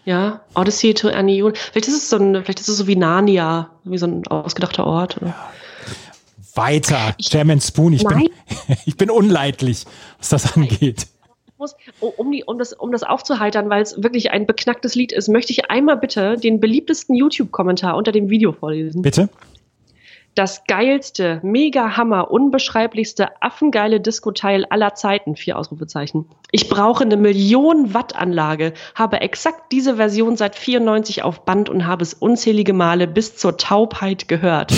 [0.09, 1.53] Ja, Odyssey to Anion.
[1.55, 4.87] Vielleicht ist es so ein, vielleicht ist es so wie Narnia, wie so ein ausgedachter
[4.87, 5.19] Ort.
[5.21, 5.35] Oder?
[6.55, 8.31] Weiter, German Spoon, ich bin,
[8.87, 9.85] ich bin unleidlich,
[10.17, 11.09] was das angeht.
[11.59, 15.13] Muss, oh, um, die, um, das, um das aufzuheitern, weil es wirklich ein beknacktes Lied
[15.13, 19.03] ist, möchte ich einmal bitte den beliebtesten YouTube-Kommentar unter dem Video vorlesen.
[19.03, 19.29] Bitte?
[20.39, 25.35] Das geilste, mega Hammer, unbeschreiblichste, affengeile Disco-Teil aller Zeiten.
[25.35, 26.27] Vier Ausrufezeichen.
[26.53, 31.89] Ich brauche eine Million Watt Anlage, habe exakt diese Version seit 94 auf Band und
[31.89, 34.73] habe es unzählige Male bis zur Taubheit gehört.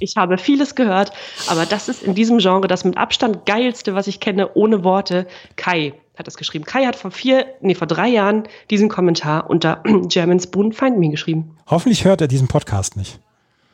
[0.00, 1.12] Ich habe vieles gehört,
[1.46, 5.28] aber das ist in diesem Genre das mit Abstand geilste, was ich kenne, ohne Worte.
[5.54, 6.64] Kai hat das geschrieben.
[6.64, 11.10] Kai hat vor vier, nee, vor drei Jahren diesen Kommentar unter German Spoon Find Me
[11.10, 11.56] geschrieben.
[11.68, 13.20] Hoffentlich hört er diesen Podcast nicht.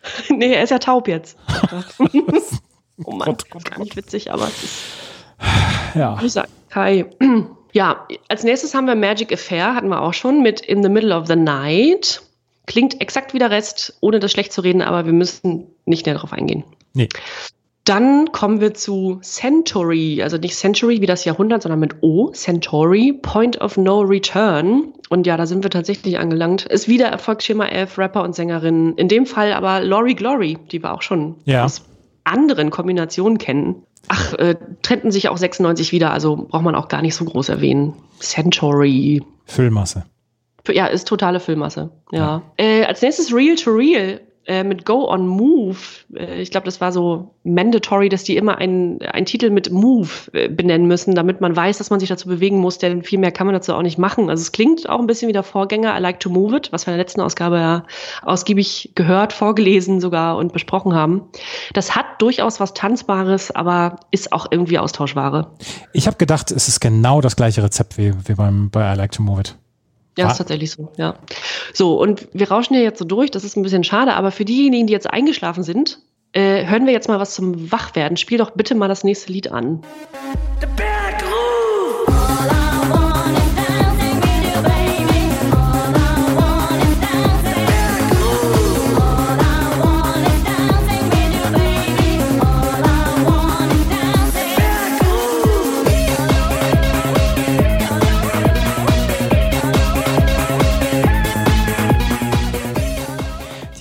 [0.29, 1.37] Nee, er ist ja taub jetzt.
[3.05, 4.79] oh Mann, gar nicht witzig, aber es ist,
[5.95, 6.19] Ja.
[6.69, 7.07] Kai.
[7.73, 11.17] Ja, als nächstes haben wir Magic Affair, hatten wir auch schon, mit In the Middle
[11.17, 12.21] of the Night.
[12.67, 16.17] Klingt exakt wie der Rest, ohne das schlecht zu reden, aber wir müssen nicht näher
[16.17, 16.65] darauf eingehen.
[16.95, 17.09] Nee.
[17.85, 23.13] Dann kommen wir zu Century, also nicht Century wie das Jahrhundert, sondern mit O, Century,
[23.21, 24.93] Point of No Return.
[25.09, 26.67] Und ja, da sind wir tatsächlich angelangt.
[26.67, 28.95] Ist wieder Erfolgsschema 11, Rapper und Sängerin.
[28.97, 31.65] In dem Fall aber Lori Glory, die wir auch schon Ja.
[31.65, 31.83] aus
[32.25, 33.83] anderen Kombinationen kennen.
[34.09, 37.49] Ach, äh, trennten sich auch 96 wieder, also braucht man auch gar nicht so groß
[37.49, 37.95] erwähnen.
[38.21, 40.05] Century, Füllmasse.
[40.69, 41.91] ja, ist totale Füllmasse.
[42.13, 42.43] Ja.
[42.57, 44.21] Äh, als nächstes Real to Real
[44.51, 45.79] äh, mit Go on Move.
[46.13, 50.09] Äh, ich glaube, das war so mandatory, dass die immer einen, einen Titel mit Move
[50.33, 53.31] äh, benennen müssen, damit man weiß, dass man sich dazu bewegen muss, denn viel mehr
[53.31, 54.29] kann man dazu auch nicht machen.
[54.29, 56.85] Also es klingt auch ein bisschen wie der Vorgänger I Like to Move It, was
[56.87, 57.85] wir in der letzten Ausgabe ja
[58.23, 61.29] ausgiebig gehört, vorgelesen sogar und besprochen haben.
[61.73, 65.53] Das hat durchaus was Tanzbares, aber ist auch irgendwie Austauschware.
[65.93, 69.13] Ich habe gedacht, es ist genau das gleiche Rezept wie, wie beim, bei I Like
[69.13, 69.60] to Move It.
[70.21, 70.33] Ja, Ah.
[70.33, 71.15] ist tatsächlich so, ja.
[71.73, 74.45] So, und wir rauschen hier jetzt so durch, das ist ein bisschen schade, aber für
[74.45, 75.99] diejenigen, die jetzt eingeschlafen sind,
[76.33, 78.17] äh, hören wir jetzt mal was zum Wachwerden.
[78.17, 79.83] Spiel doch bitte mal das nächste Lied an.
[80.63, 80.67] Die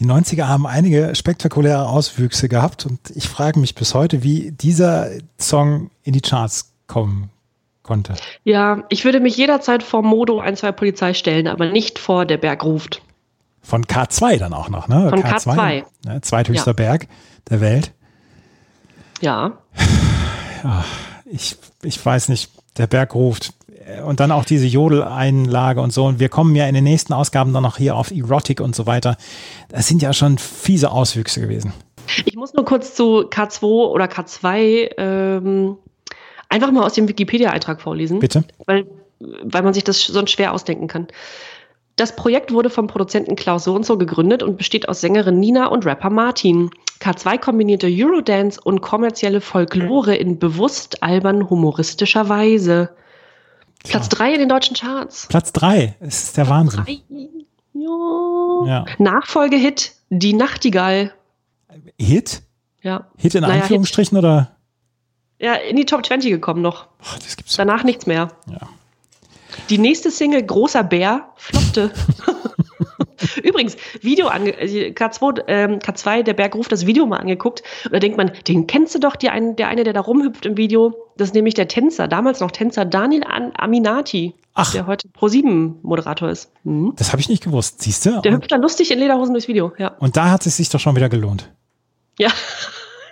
[0.10, 5.92] 90er haben einige spektakuläre Auswüchse gehabt und ich frage mich bis heute, wie dieser Song
[6.04, 7.30] in die Charts kommen
[7.84, 8.16] konnte.
[8.44, 12.38] Ja, ich würde mich jederzeit vor Modo 1, 2 Polizei stellen, aber nicht vor der
[12.38, 13.02] Berg ruft.
[13.62, 15.10] Von K2 dann auch noch, ne?
[15.10, 15.84] Von K2.
[16.06, 16.22] Ne?
[16.22, 16.74] Zweithöchster Ja.
[16.74, 17.08] Berg
[17.50, 17.92] der Welt.
[19.22, 19.60] Ja,
[21.26, 23.54] Ich, ich weiß nicht, der Berg ruft.
[24.06, 26.06] Und dann auch diese Jodeleinlage und so.
[26.06, 28.86] Und wir kommen ja in den nächsten Ausgaben dann noch hier auf Erotic und so
[28.86, 29.18] weiter.
[29.70, 31.74] Das sind ja schon fiese Auswüchse gewesen.
[32.26, 35.78] ich muss nur kurz zu K2 oder K2 ähm,
[36.50, 38.20] einfach mal aus dem Wikipedia-Eintrag vorlesen.
[38.20, 38.44] Bitte?
[38.66, 38.88] weil,
[39.20, 41.08] weil man sich das sonst schwer ausdenken kann.
[41.96, 45.68] Das Projekt wurde vom Produzenten Klaus So und so gegründet und besteht aus Sängerin Nina
[45.68, 46.70] und Rapper Martin.
[47.02, 52.90] K2 kombinierte Eurodance und kommerzielle Folklore in bewusst albern humoristischer Weise.
[53.84, 55.28] Platz 3 in den deutschen Charts.
[55.28, 55.96] Platz drei.
[56.00, 56.84] Es ist der Wahnsinn.
[56.84, 57.00] Drei.
[57.74, 58.66] Ja.
[58.66, 58.86] Ja.
[58.98, 61.14] Nachfolgehit Die Nachtigall.
[61.98, 62.42] Hit?
[62.82, 63.08] Ja.
[63.18, 64.56] Hit in Naja, Anführungsstrichen oder?
[65.40, 66.88] Ja, in die Top 20 gekommen noch.
[67.04, 68.30] Ach, das gibt's Danach nichts mehr.
[68.50, 68.60] Ja.
[69.70, 71.92] Die nächste Single Großer Bär floppte.
[73.44, 77.64] Übrigens, Video ange äh, K2, ähm, K2, der Berg ruft das Video mal angeguckt.
[77.86, 80.46] Und da denkt man, den kennst du doch, die ein, der eine, der da rumhüpft
[80.46, 80.94] im Video.
[81.18, 84.72] Das ist nämlich der Tänzer, damals noch Tänzer Daniel An Aminati, Ach.
[84.72, 86.52] der heute Pro7-Moderator ist.
[86.64, 86.94] Mhm.
[86.96, 88.22] Das habe ich nicht gewusst, siehst du?
[88.22, 89.90] Der hüpft da lustig in Lederhosen durchs Video, ja.
[90.00, 91.52] und da hat es sich doch schon wieder gelohnt.
[92.18, 92.30] Ja,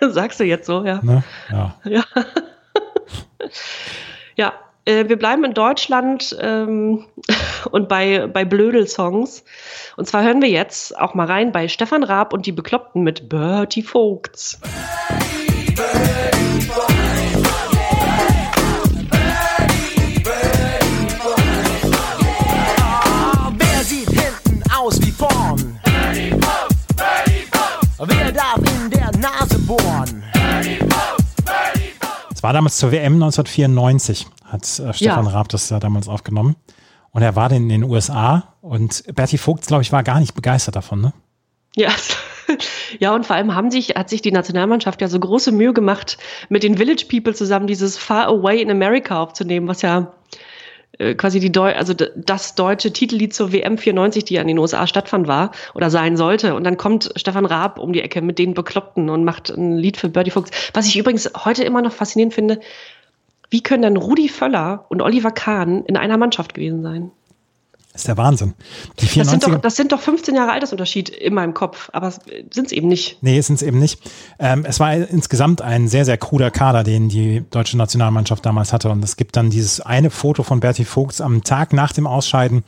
[0.00, 1.00] sagst du jetzt so, ja.
[1.02, 1.22] Ne?
[1.50, 1.76] Ja.
[1.84, 2.04] Ja.
[4.36, 4.52] ja,
[4.88, 7.04] wir bleiben in Deutschland ähm,
[7.70, 9.44] und bei, bei Blödel-Songs.
[9.96, 13.28] Und zwar hören wir jetzt auch mal rein bei Stefan Raab und die Bekloppten mit
[13.28, 14.60] Bertie Vogts.
[32.38, 35.30] Es war damals zur WM 1994, hat äh, Stefan Ja.
[35.32, 36.54] Raab das ja damals aufgenommen.
[37.10, 40.76] Und er war in den USA und Bertie Vogt, glaube ich, war gar nicht begeistert
[40.76, 41.12] davon, ne?
[41.74, 41.90] Ja.
[42.98, 46.16] Ja, und vor allem haben sich, hat sich die Nationalmannschaft ja so große Mühe gemacht,
[46.48, 50.14] mit den Village People zusammen dieses Far Away in America aufzunehmen, was ja
[50.98, 54.58] äh, quasi die Deu also das deutsche Titellied zur WM 94, die ja in den
[54.58, 56.54] USA stattfand, war oder sein sollte.
[56.54, 59.96] Und dann kommt Stefan Raab um die Ecke mit den Bekloppten und macht ein Lied
[59.96, 60.50] für Birdie Fuchs.
[60.74, 62.60] Was ich übrigens heute immer noch faszinierend finde,
[63.50, 67.10] wie können denn Rudi Völler und Oliver Kahn in einer Mannschaft gewesen sein?
[67.98, 68.54] Das ist der Wahnsinn.
[69.00, 69.50] Die Das sind, 94er.
[69.50, 73.18] doch, das sind doch 15 Jahre Altersunterschied in meinem Kopf, aber sind es eben nicht.
[73.22, 73.98] Nee, sind es eben nicht.
[74.38, 78.88] Ähm, es war insgesamt ein sehr, sehr kruder Kader, den die deutsche Nationalmannschaft damals hatte.
[78.88, 82.62] Und es gibt dann dieses eine Foto von Bertie Vogts am Tag nach dem Ausscheiden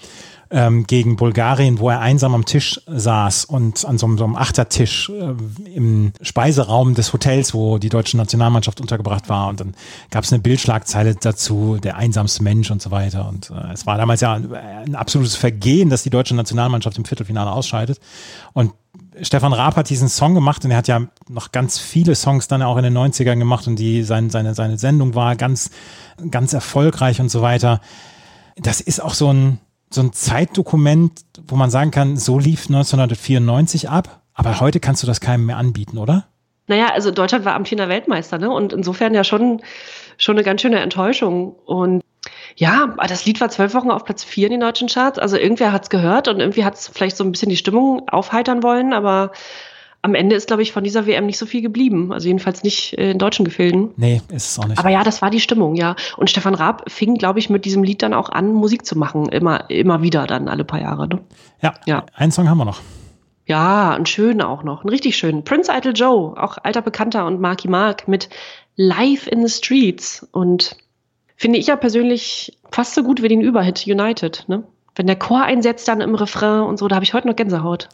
[0.50, 4.36] ähm, gegen Bulgarien, wo er einsam am Tisch saß und an so einem, so einem
[4.36, 5.34] Achtertisch äh,
[5.74, 9.48] im Speiseraum des Hotels, wo die deutsche Nationalmannschaft untergebracht war.
[9.48, 9.74] Und dann
[10.10, 13.28] gab es eine Bildschlagzeile dazu, der einsamste Mensch und so weiter.
[13.28, 17.04] Und äh, es war damals ja ein, ein absolutes Vergehen, dass die deutsche Nationalmannschaft im
[17.04, 18.00] Viertelfinale ausscheidet.
[18.52, 18.72] Und
[19.22, 22.62] Stefan Raab hat diesen Song gemacht und er hat ja noch ganz viele Songs dann
[22.62, 25.70] auch in den 90ern gemacht und die, sein, seine, seine Sendung war ganz,
[26.30, 27.80] ganz erfolgreich und so weiter.
[28.56, 29.58] Das ist auch so ein,
[29.92, 35.06] so ein Zeitdokument, wo man sagen kann, so lief 1994 ab, aber heute kannst du
[35.06, 36.26] das keinem mehr anbieten, oder?
[36.68, 38.50] Naja, also Deutschland war amtierender Weltmeister, ne?
[38.50, 39.60] Und insofern ja schon,
[40.16, 41.56] schon eine ganz schöne Enttäuschung.
[41.66, 42.02] Und
[42.54, 45.18] ja, das Lied war zwölf Wochen auf Platz vier in den deutschen Charts.
[45.18, 48.92] Also irgendwer hat's gehört und irgendwie hat's vielleicht so ein bisschen die Stimmung aufheitern wollen,
[48.92, 49.32] aber
[50.02, 52.12] am Ende ist, glaube ich, von dieser WM nicht so viel geblieben.
[52.12, 53.90] Also jedenfalls nicht äh, in deutschen Gefilden.
[53.96, 54.78] Nee, ist es auch nicht.
[54.78, 55.94] Aber ja, das war die Stimmung, ja.
[56.16, 59.28] Und Stefan Raab fing, glaube ich, mit diesem Lied dann auch an, Musik zu machen.
[59.28, 61.08] Immer, immer wieder dann, alle paar Jahre.
[61.08, 61.20] Ne?
[61.62, 62.06] ja, ja.
[62.14, 62.80] einen Song haben wir noch.
[63.46, 64.82] Ja, einen schönen auch noch.
[64.82, 65.44] Einen richtig schönen.
[65.44, 68.30] Prince Idol Joe, auch alter Bekannter und Marky Mark mit
[68.76, 70.26] Live in the Streets.
[70.32, 70.76] Und
[71.36, 74.44] finde ich ja persönlich fast so gut wie den Überhit United.
[74.46, 74.62] Ne?
[74.94, 77.88] Wenn der Chor einsetzt dann im Refrain und so, da habe ich heute noch Gänsehaut.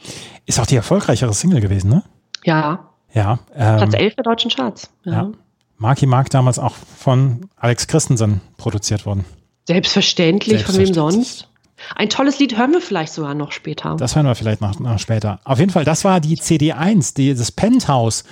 [0.46, 2.02] Ist auch die erfolgreichere Single gewesen, ne?
[2.44, 3.38] Ja, Ja.
[3.54, 4.90] Ähm, Platz 11 der deutschen Charts.
[5.04, 5.12] Ja.
[5.12, 5.30] ja.
[5.78, 9.24] Marky Mark damals auch von Alex Christensen produziert worden.
[9.66, 11.26] Selbstverständlich, von wem Selbstverständlich.
[11.28, 11.48] sonst?
[11.94, 13.96] Ein tolles Lied hören wir vielleicht sogar noch später.
[13.98, 15.40] Das hören wir vielleicht noch, noch später.
[15.44, 18.24] Auf jeden Fall, das war die CD1, die, das Penthouse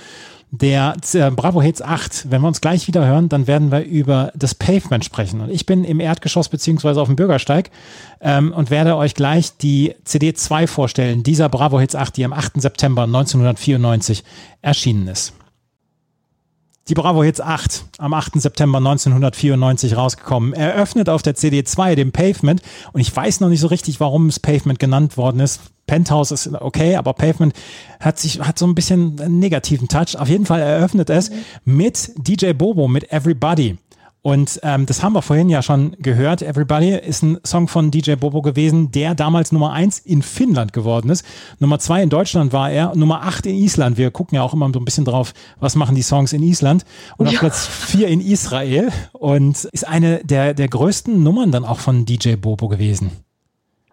[0.51, 2.31] der äh, Bravo Hits 8.
[2.31, 5.41] Wenn wir uns gleich wieder hören, dann werden wir über das Pavement sprechen.
[5.41, 7.71] Und ich bin im Erdgeschoss beziehungsweise auf dem Bürgersteig
[8.21, 12.61] ähm, und werde euch gleich die CD2 vorstellen, dieser Bravo Hits 8, die am 8.
[12.61, 14.23] September 1994
[14.61, 15.33] erschienen ist.
[16.87, 18.39] Die Bravo Hits 8, am 8.
[18.39, 22.61] September 1994 rausgekommen, eröffnet auf der CD2 dem Pavement.
[22.93, 25.61] Und ich weiß noch nicht so richtig, warum es Pavement genannt worden ist.
[25.87, 27.55] Penthouse ist okay, aber Pavement
[27.99, 30.15] hat sich, hat so ein bisschen einen negativen Touch.
[30.15, 31.31] Auf jeden Fall eröffnet es
[31.63, 33.77] mit DJ Bobo, mit Everybody.
[34.25, 36.41] Und ähm, das haben wir vorhin ja schon gehört.
[36.41, 41.11] Everybody ist ein Song von DJ Bobo gewesen, der damals Nummer eins in Finnland geworden
[41.11, 41.23] ist.
[41.59, 43.99] Nummer zwei in Deutschland war er, Nummer acht in Island.
[43.99, 46.85] Wir gucken ja auch immer so ein bisschen drauf, was machen die Songs in Island.
[47.17, 47.39] Und auf Ja.
[47.39, 48.91] Platz vier in Israel.
[49.13, 53.11] Und ist eine der, der größten Nummern dann auch von DJ Bobo gewesen.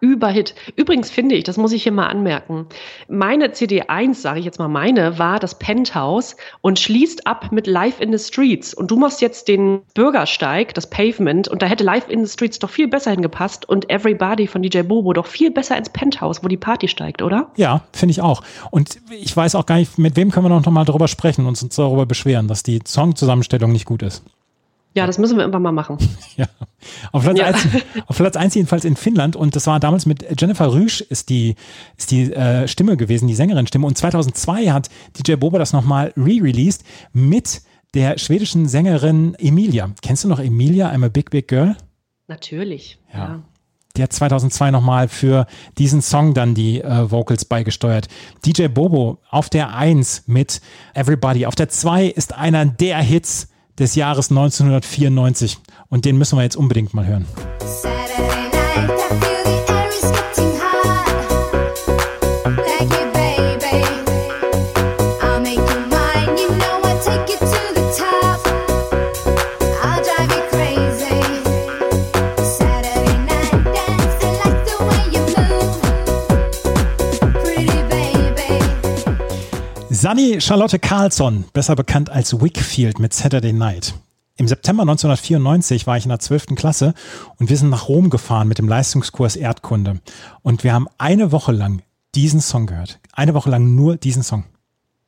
[0.03, 0.53] Überhit.
[0.75, 2.65] Übrigens finde ich, das muss ich hier mal anmerken,
[3.07, 8.01] meine CD1, sage ich jetzt mal meine, war das Penthouse und schließt ab mit Live
[8.01, 8.73] in the Streets.
[8.73, 12.59] Und du machst jetzt den Bürgersteig, das Pavement, und da hätte Live in the Streets
[12.59, 16.49] doch viel besser hingepasst und Everybody von DJ Bobo doch viel besser ins Penthouse, wo
[16.49, 17.49] die Party steigt, oder?
[17.55, 18.43] Ja, finde ich auch.
[18.71, 21.63] Und ich weiß auch gar nicht, mit wem können wir noch mal darüber sprechen und
[21.63, 24.21] uns darüber beschweren, dass die Songzusammenstellung nicht gut ist.
[24.95, 25.97] Ja, das müssen wir irgendwann mal machen.
[26.35, 26.47] Ja.
[27.11, 27.45] Auf Platz, Ja.
[27.45, 27.67] eins,
[28.07, 31.55] auf Platz eins jedenfalls in Finnland und das war damals mit Jennifer Rüsch ist die,
[31.95, 36.83] ist die äh, Stimme gewesen, die Sängerin-Stimme und 2002 hat DJ Bobo das nochmal re-released
[37.13, 37.61] mit
[37.93, 39.91] der schwedischen Sängerin Emilia.
[40.01, 41.75] Kennst du noch Emilia, I'm a Big Big Girl?
[42.27, 42.99] Natürlich.
[43.13, 43.43] Ja.
[43.95, 45.45] Der hat 2002 nochmal für
[45.77, 48.07] diesen Song dann die äh, Vocals beigesteuert.
[48.43, 50.61] DJ Bobo auf der 1 mit
[50.95, 51.45] Everybody.
[51.45, 55.57] Auf der 2 ist einer der Hits des Jahres 1994.
[55.89, 57.25] Und den müssen wir jetzt unbedingt mal hören.
[57.59, 59.32] Saturday night,
[80.03, 83.93] Sunny Charlotte Carlsson, besser bekannt als Wickfield mit Saturday Night.
[84.35, 86.47] Im September 1994 war ich in der 12.
[86.57, 86.93] Klasse
[87.39, 90.01] und wir sind nach Rom gefahren mit dem Leistungskurs Erdkunde.
[90.41, 91.83] Und wir haben eine Woche lang
[92.15, 92.99] diesen Song gehört.
[93.13, 94.43] Eine Woche lang nur diesen Song.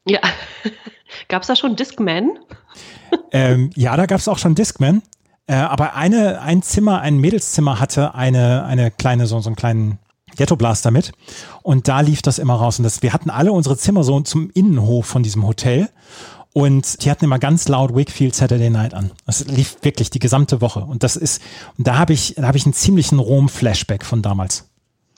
[0.07, 0.21] Ja.
[1.27, 2.39] Gab es da schon Discman?
[3.33, 5.01] Ähm, ja, da gab es auch schon Discman.
[5.45, 9.99] Äh, aber eine, ein Zimmer, ein Mädelszimmer hatte eine, eine kleine, so, so einen kleinen
[10.35, 11.11] Ghetto Blaster mit.
[11.63, 12.79] Und da lief das immer raus.
[12.79, 15.89] Und das, wir hatten alle unsere Zimmer so zum Innenhof von diesem Hotel.
[16.53, 19.11] Und die hatten immer ganz laut Wakefield Saturday Night an.
[19.25, 20.79] Das lief wirklich die gesamte Woche.
[20.79, 21.41] Und das ist,
[21.77, 24.65] und da habe ich, da habe ich einen ziemlichen Rom-Flashback von damals.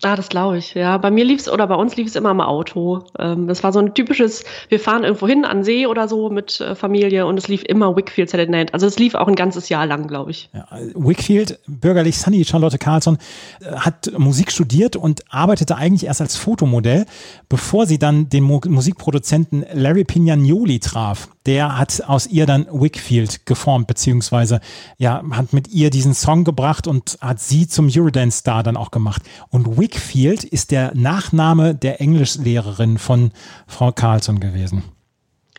[0.03, 0.75] Ah, das glaube ich.
[0.75, 3.05] Ja, bei mir lief's oder bei uns lief es immer im Auto.
[3.17, 6.61] Ähm, das war so ein typisches, wir fahren irgendwo hin an See oder so mit
[6.61, 8.73] äh, Familie und es lief immer Wickfield Saturday Night.
[8.75, 10.49] Also es lief auch ein ganzes Jahr lang, glaube ich.
[10.53, 13.17] Ja, Wickfield, bürgerlich Sunny Charlotte Carlsson,
[13.61, 17.05] äh, hat Musik studiert und arbeitete eigentlich erst als Fotomodell,
[17.49, 21.29] bevor sie dann den Mu Musikproduzenten Larry Pignanoli traf.
[21.47, 24.59] Der hat aus ihr dann Wickfield geformt, beziehungsweise
[24.97, 29.21] ja, hat mit ihr diesen Song gebracht und hat sie zum Eurodance-Star dann auch gemacht.
[29.49, 33.31] Und Wickfield ist der Nachname der Englischlehrerin von
[33.65, 34.83] Frau Carlsson gewesen.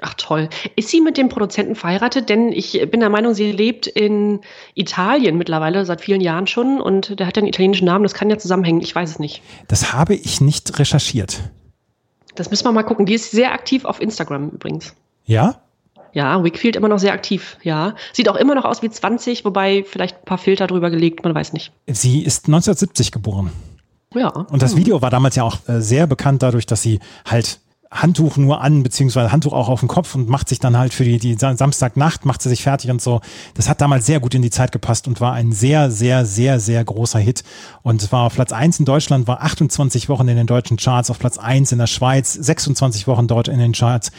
[0.01, 0.49] Ach toll.
[0.77, 2.29] Ist sie mit dem Produzenten verheiratet?
[2.29, 4.41] Denn ich bin der Meinung, sie lebt in
[4.75, 8.05] Italien mittlerweile seit vielen Jahren schon und der hat ja einen italienischen Namen.
[8.05, 8.81] Das kann ja zusammenhängen.
[8.81, 9.43] Ich weiß es nicht.
[9.67, 11.41] Das habe ich nicht recherchiert.
[12.37, 13.07] Das müssen wir mal gucken.
[13.07, 14.95] Die ist sehr aktiv auf Instagram übrigens.
[15.25, 15.63] Ja?
[16.13, 17.57] Ja, Wickfield immer noch sehr aktiv.
[17.63, 21.25] Ja, sieht auch immer noch aus wie 20, wobei vielleicht ein paar Filter drüber gelegt.
[21.25, 21.73] Man weiß nicht.
[21.87, 23.51] Sie ist 1970 geboren.
[24.15, 24.29] Ja.
[24.29, 28.37] Und das Video war damals ja auch äh, sehr bekannt dadurch, dass sie halt Handtuch
[28.37, 31.19] nur an, beziehungsweise Handtuch auch auf dem Kopf und macht sich dann halt für die,
[31.19, 33.21] die Sa- Samstagnacht, macht sie sich fertig und so.
[33.55, 36.61] Das hat damals sehr gut in die Zeit gepasst und war ein sehr, sehr, sehr,
[36.61, 37.45] sehr großer Hit.
[37.83, 41.19] Und war auf Platz 1 in Deutschland, war 28 Wochen in den deutschen Charts, auf
[41.19, 44.11] Platz 1 in der Schweiz, 26 Wochen dort in den Charts,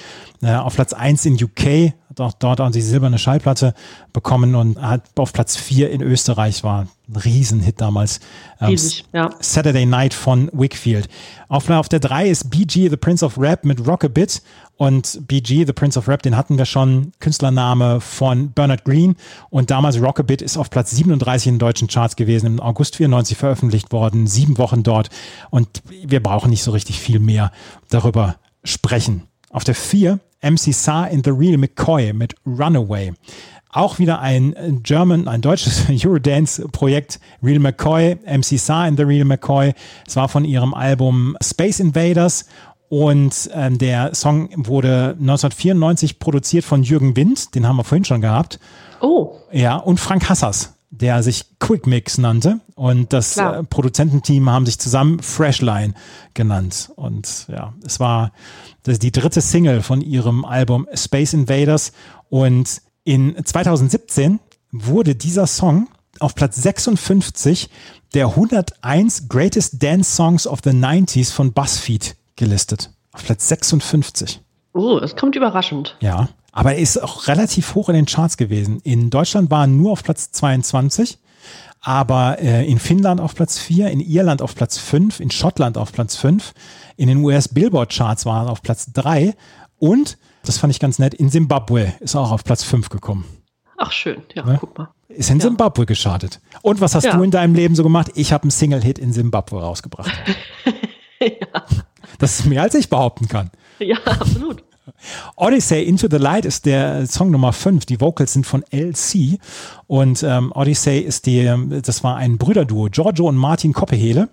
[0.41, 3.73] äh, auf Platz 1 in UK, hat auch dort auch die silberne Schallplatte
[4.13, 8.19] bekommen und hat auf Platz 4 in Österreich war ein Riesenhit damals.
[8.59, 9.29] Ähm, Riesig, ja.
[9.39, 11.09] Saturday Night von Wickfield.
[11.47, 14.41] Auf, auf der 3 ist BG, The Prince of Rap mit Rockabit.
[14.77, 19.17] Und BG, The Prince of Rap, den hatten wir schon, Künstlername von Bernard Green.
[19.49, 23.37] Und damals Rockabit ist auf Platz 37 in den deutschen Charts gewesen, im August 94
[23.37, 25.09] veröffentlicht worden, sieben Wochen dort.
[25.49, 27.51] Und wir brauchen nicht so richtig viel mehr
[27.89, 29.23] darüber sprechen.
[29.49, 33.13] Auf der 4 MC Sa in The Real McCoy mit Runaway.
[33.71, 39.73] Auch wieder ein German, ein deutsches Eurodance-Projekt, Real McCoy, MC Sa in The Real McCoy.
[40.07, 42.45] Es war von ihrem Album Space Invaders
[42.89, 48.21] und ähm, der Song wurde 1994 produziert von Jürgen Wind, den haben wir vorhin schon
[48.21, 48.59] gehabt.
[49.01, 52.59] Oh, Ja, und Frank Hassers, der sich Quick Mix nannte.
[52.75, 55.93] Und das äh, Produzententeam haben sich zusammen Freshline
[56.33, 56.91] genannt.
[56.95, 58.31] Und ja, es war
[58.83, 61.91] das die dritte Single von ihrem Album Space Invaders.
[62.29, 64.39] Und in 2017
[64.71, 65.87] wurde dieser Song
[66.19, 67.69] auf Platz 56
[68.13, 72.91] der 101 Greatest Dance Songs of the 90s von BuzzFeed gelistet.
[73.11, 74.41] Auf Platz 56.
[74.73, 75.97] oh, das kommt überraschend.
[75.99, 76.29] Ja,
[76.59, 78.81] aber er ist auch relativ hoch in den Charts gewesen.
[78.83, 81.17] In Deutschland war er nur auf Platz 22,
[81.81, 85.93] aber äh, in Finnland auf Platz 4, in Irland auf Platz 5, in Schottland auf
[85.93, 86.53] Platz 5,
[86.97, 89.33] in den US Billboard Charts war er auf Platz 3
[89.77, 93.23] und, das fand ich ganz nett, in Zimbabwe ist er auch auf Platz 5 gekommen.
[93.77, 94.21] Ach, schön.
[94.35, 94.57] Ja, Ne?
[94.59, 94.89] guck mal.
[95.07, 95.43] Ist in Ja.
[95.45, 96.41] Zimbabwe gestartet.
[96.61, 97.15] Und was hast Ja.
[97.15, 98.11] du in deinem Leben so gemacht?
[98.15, 100.11] Ich habe einen Single-Hit in Zimbabwe rausgebracht.
[102.17, 103.49] Das ist mehr, als ich behaupten kann.
[103.79, 104.63] Ja, absolut.
[105.35, 107.85] Odyssey Into the Light ist der Song Nummer 5.
[107.85, 109.39] Die Vocals sind von LC.
[109.87, 114.29] Und ähm, Odyssey ist die, ähm, das war ein Brüderduo, Giorgio und Martin Koppehele.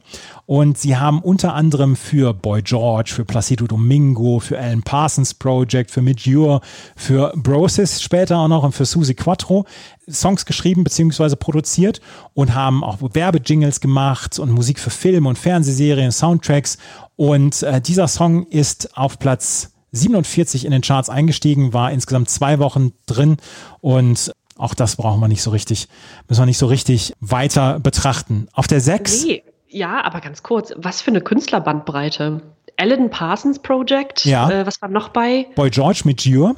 [0.46, 5.90] Und sie haben unter anderem für Boy George, für Placido Domingo, für Alan Parsons Project,
[5.90, 6.60] für Midjure,
[6.94, 9.66] für Brosis später auch noch und für Susie Quattro
[10.08, 11.36] Songs geschrieben bzw.
[11.36, 12.00] produziert
[12.34, 16.78] und haben auch Werbejingles gemacht und Musik für Film und Fernsehserien, Soundtracks.
[17.16, 22.58] Und äh, dieser Song ist auf Platz 47 in den Charts eingestiegen, war insgesamt zwei
[22.58, 23.36] Wochen drin
[23.80, 25.88] und auch das brauchen wir nicht so richtig,
[26.28, 28.48] müssen wir nicht so richtig weiter betrachten.
[28.52, 29.42] Auf der 6, Nee.
[29.68, 32.40] Ja, aber ganz kurz, was für eine Künstlerbandbreite.
[32.78, 34.48] Alan Parsons Project, Ja.
[34.50, 35.46] äh, was war noch bei?
[35.56, 36.54] Boy George mit Jure,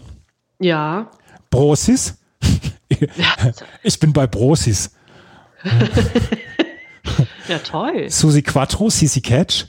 [0.60, 1.10] Ja,
[1.50, 2.18] Brosis.
[3.82, 4.90] ich bin bei Brosis.
[7.48, 8.08] ja toll.
[8.10, 9.66] Susi Quattro, Sissy Catch,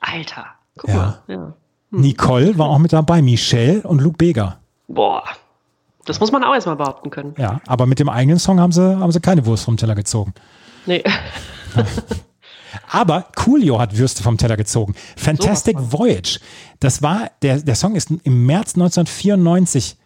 [0.00, 0.46] Alter,
[0.78, 0.96] guck Ja.
[0.96, 1.22] mal.
[1.28, 1.54] Ja.
[1.90, 4.58] Nicole war auch mit dabei, Michelle und Luke Beger.
[4.88, 5.24] Boah,
[6.04, 7.34] das muss man auch erstmal behaupten können.
[7.38, 10.34] Ja, aber mit dem eigenen Song haben sie, haben sie keine Wurst vom Teller gezogen.
[10.86, 11.02] Nee.
[12.88, 14.94] Aber Coolio hat Würste vom Teller gezogen.
[15.16, 16.40] Fantastic Voyage.
[16.80, 19.96] Das war, der, der Song ist im März 1994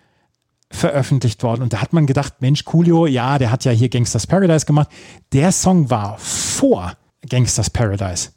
[0.71, 1.63] veröffentlicht worden.
[1.63, 4.89] Und da hat man gedacht, Mensch, Coolio, ja, der hat ja hier Gangsters Paradise gemacht.
[5.33, 6.93] Der Song war vor
[7.29, 8.31] Gangsters Paradise.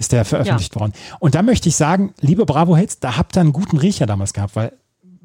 [0.00, 0.94] Ist der veröffentlicht worden.
[1.18, 4.32] Und da möchte ich sagen, liebe Bravo Hits, da habt ihr einen guten Riecher damals
[4.32, 4.72] gehabt, weil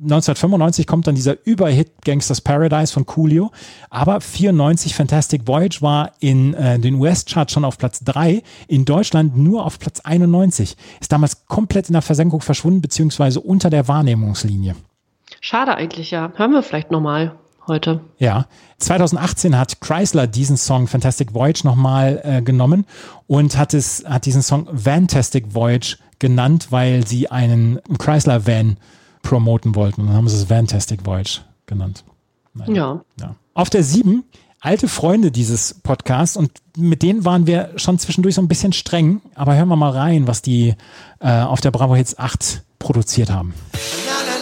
[0.01, 3.51] 1995 kommt dann dieser Überhit Gangsters Paradise von Coolio,
[3.89, 9.38] aber 94 Fantastic Voyage war in äh, den US-Charts schon auf Platz 3, in Deutschland
[9.38, 10.76] nur auf Platz 91.
[10.99, 14.76] Ist damals komplett in der Versenkung verschwunden, beziehungsweise unter der Wahrnehmungslinie.
[15.39, 16.34] Schade eigentlich, ja.
[16.36, 17.38] Hören wir vielleicht nochmal
[17.68, 18.01] heute.
[18.18, 18.47] Ja,
[18.80, 22.86] 2018 hat Chrysler diesen Song Fantastic Voyage nochmal äh, genommen
[23.28, 28.78] und hat, es, hat diesen Song Fantastic Voyage genannt, weil sie einen Chrysler Van
[29.22, 30.01] promoten wollten.
[30.01, 32.03] Und dann haben sie es Fantastic Voyage genannt.
[32.68, 33.01] Ja.
[33.20, 33.36] Ja.
[33.53, 34.24] Auf der 7,
[34.59, 39.22] alte Freunde dieses Podcasts und mit denen waren wir schon zwischendurch so ein bisschen streng,
[39.36, 40.76] aber hören wir mal rein, was die
[41.20, 43.53] äh, auf der Bravo Hits 8 produziert haben.
[43.74, 44.34] Talking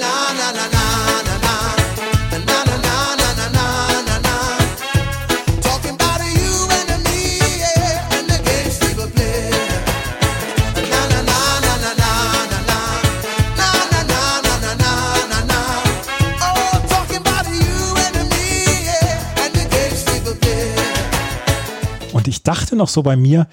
[22.54, 23.48] dachte noch so bei mir,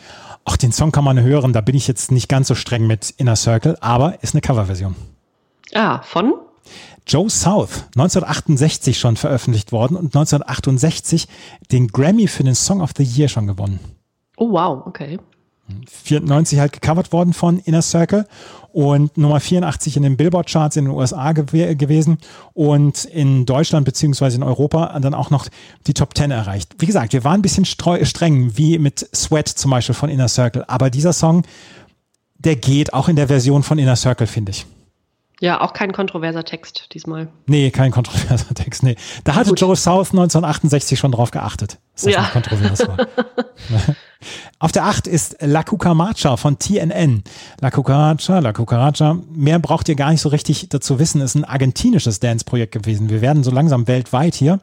[0.44, 3.14] ach, den Song kann man hören, da bin ich jetzt nicht ganz so streng mit
[3.16, 4.94] Inner Circle, aber ist eine Coverversion.
[5.72, 6.34] Ah, von?
[7.06, 11.28] Joe South, 1968 schon veröffentlicht worden und 1968
[11.72, 13.80] den Grammy für den Song of the Year schon gewonnen.
[14.36, 15.18] Oh, wow, okay.
[15.90, 18.26] 94 halt gecovert worden von Inner Circle
[18.72, 22.18] und Nummer 84 in den Billboard-Charts in den USA gew gewesen
[22.54, 25.48] und in Deutschland beziehungsweise in Europa dann auch noch
[25.86, 26.74] die Top 10 erreicht.
[26.78, 30.64] Wie gesagt, wir waren ein bisschen streng, wie mit Sweat zum Beispiel von Inner Circle,
[30.68, 31.42] aber dieser Song,
[32.38, 34.66] der geht auch in der Version von Inner Circle, finde ich.
[35.40, 37.28] Ja, auch kein kontroverser Text diesmal.
[37.46, 38.82] Nee, kein kontroverser Text.
[38.82, 38.96] Nee.
[39.24, 42.20] Da hatte Joe South 1968 schon drauf geachtet, das Ja.
[42.22, 42.96] nicht kontrovers war.
[44.58, 47.22] Auf der 8 ist La Cucaracha von TNN.
[47.62, 49.16] La Cucaracha, La Cucaracha.
[49.32, 51.22] Mehr braucht ihr gar nicht so richtig dazu wissen.
[51.22, 53.08] Ist ein argentinisches Dance-Projekt gewesen.
[53.08, 54.60] Wir werden so langsam weltweit hier.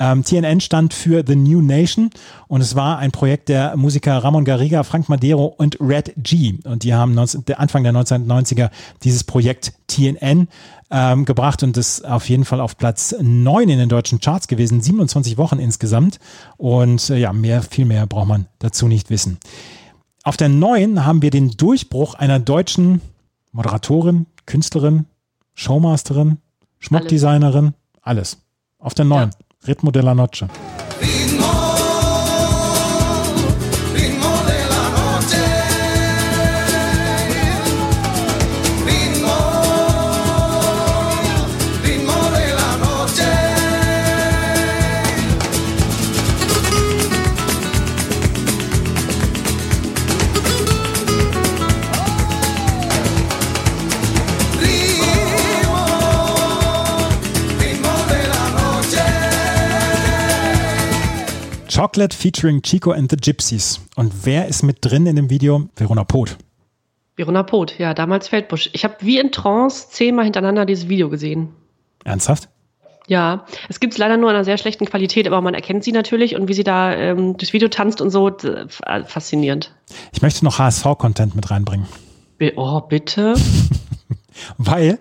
[0.00, 2.10] Ähm, TNN stand für The New Nation
[2.48, 6.56] und es war ein Projekt der Musiker Ramon Garriga, Frank Madero und Red G.
[6.64, 8.70] Und die haben 19, der Anfang der 1990er
[9.04, 10.48] dieses Projekt TNN
[10.90, 14.80] ähm, gebracht und ist auf jeden Fall auf Platz 9 in den deutschen Charts gewesen,
[14.80, 16.18] 27 Wochen insgesamt.
[16.56, 19.38] Und äh, ja, mehr, viel mehr braucht man dazu nicht wissen.
[20.22, 23.00] Auf der 9 haben wir den Durchbruch einer deutschen
[23.52, 25.06] Moderatorin, Künstlerin,
[25.54, 26.38] Showmasterin,
[26.78, 28.38] Schmuckdesignerin, alles.
[28.78, 29.30] Auf der 9,
[29.66, 30.48] Ritmo de la Noche.
[61.76, 63.80] Chocolate featuring Chico and the Gypsies.
[63.96, 65.68] Und wer ist mit drin in dem Video?
[65.76, 66.38] Verona Poth.
[67.16, 68.70] Verona Pot, ja, damals Feldbusch.
[68.72, 71.50] Ich habe wie in Trance zehnmal hintereinander dieses Video gesehen.
[72.02, 72.48] Ernsthaft?
[73.08, 75.92] Ja, es gibt es leider nur in einer sehr schlechten Qualität, aber man erkennt sie
[75.92, 78.34] natürlich und wie sie da ähm, durchs Video tanzt und so,
[79.04, 79.74] faszinierend.
[80.14, 81.86] Ich möchte noch HSV-Content mit reinbringen.
[82.56, 83.34] Oh, bitte?
[84.56, 84.98] Weil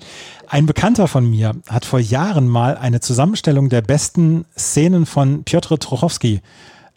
[0.50, 5.78] ein Bekannter von mir hat vor Jahren mal eine Zusammenstellung der besten Szenen von Piotr
[5.78, 6.42] Trochowski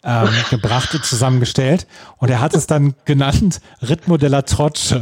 [0.03, 1.87] ähm, gebracht und zusammengestellt.
[2.17, 5.01] Und er hat es dann genannt Ritmo della Trocce.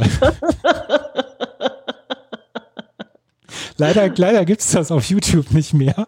[3.76, 6.06] leider leider gibt es das auf YouTube nicht mehr.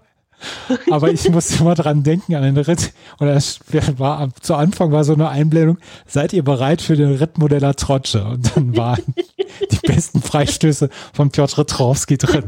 [0.91, 2.93] Aber ich musste immer dran denken an den Ritt.
[3.19, 3.61] Und das
[3.99, 5.79] war zu Anfang war so eine Einblendung.
[6.07, 8.17] Seid ihr bereit für den Ritmo della Trocce?
[8.17, 9.15] Und dann waren
[9.71, 12.45] die besten Freistöße von Piotr Trowski drin.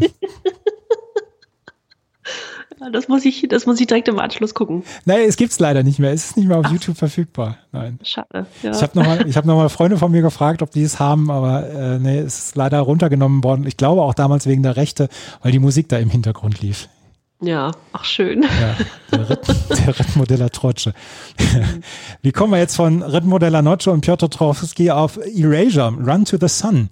[2.90, 4.82] Das muss ich, das muss ich direkt im Anschluss gucken.
[5.04, 6.12] Nein, es gibt's leider nicht mehr.
[6.12, 7.58] Es ist nicht mehr auf YouTube verfügbar.
[7.70, 7.98] Nein.
[8.02, 8.46] Schade.
[8.62, 8.72] Ja.
[8.72, 11.68] Ich habe nochmal hab noch mal Freunde von mir gefragt, ob die es haben, aber
[11.68, 13.66] äh, nee, es ist leider runtergenommen worden.
[13.66, 15.08] Ich glaube auch damals wegen der Rechte,
[15.42, 16.88] weil die Musik da im Hintergrund lief.
[17.42, 18.42] Ja, ach schön.
[18.42, 18.76] Ja,
[19.10, 20.94] der, Ritt, der Rittmodeller Trotsche.
[22.22, 26.48] Wie kommen wir jetzt von Rittmodeller Noce und Piotr Trowski auf Erasure, Run to the
[26.48, 26.88] Sun?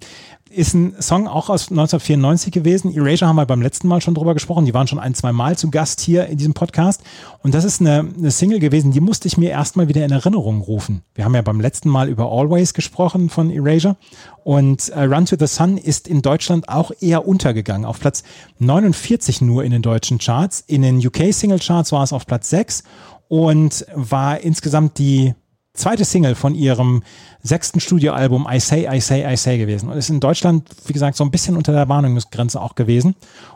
[0.53, 2.93] Ist ein Song auch aus 1994 gewesen.
[2.93, 4.65] Erasure haben wir beim letzten Mal schon drüber gesprochen.
[4.65, 7.01] Die waren schon ein, zwei Mal zu Gast hier in diesem Podcast.
[7.41, 10.59] Und das ist eine, eine Single gewesen, die musste ich mir erstmal wieder in Erinnerung
[10.59, 11.03] rufen.
[11.15, 13.95] Wir haben ja beim letzten Mal über Always gesprochen von Erasure.
[14.43, 17.85] Und äh, Run to the Sun ist in Deutschland auch eher untergegangen.
[17.85, 18.23] Auf Platz
[18.59, 20.63] 49 nur in den deutschen Charts.
[20.67, 22.83] In den UK Single Charts war es auf Platz 6
[23.29, 25.33] und war insgesamt die
[25.73, 27.03] zweite Single von ihrem
[27.43, 29.89] sechsten Studioalbum I Say, I Say, I Say gewesen.
[29.89, 33.15] Und ist in Deutschland, wie gesagt, so ein bisschen unter der Warnungsgrenze auch gewesen.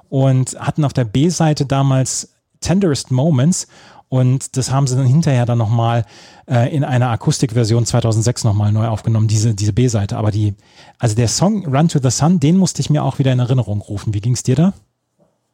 [0.09, 3.67] Und hatten auf der B-Seite damals Tenderest Moments.
[4.07, 6.05] Und das haben sie dann hinterher dann nochmal
[6.47, 10.17] äh, in einer Akustikversion 2006 nochmal neu aufgenommen, diese, diese B-Seite.
[10.17, 10.53] Aber die,
[10.99, 13.81] also der Song Run to the Sun, den musste ich mir auch wieder in Erinnerung
[13.81, 14.13] rufen.
[14.13, 14.73] Wie ging's dir da?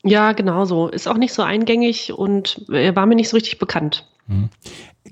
[0.03, 0.87] Ja, genau so.
[0.87, 4.05] Ist auch nicht so eingängig und äh, war mir nicht so richtig bekannt.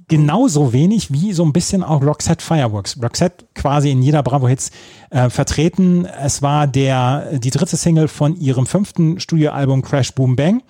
[0.07, 2.97] Genauso wenig wie so ein bisschen auch Roxette Fireworks.
[3.01, 4.71] Roxette quasi in jeder Bravo Hits
[5.09, 6.05] äh, vertreten.
[6.05, 10.61] Es war der, die dritte Single von ihrem fünften Studioalbum Crash Boom Bang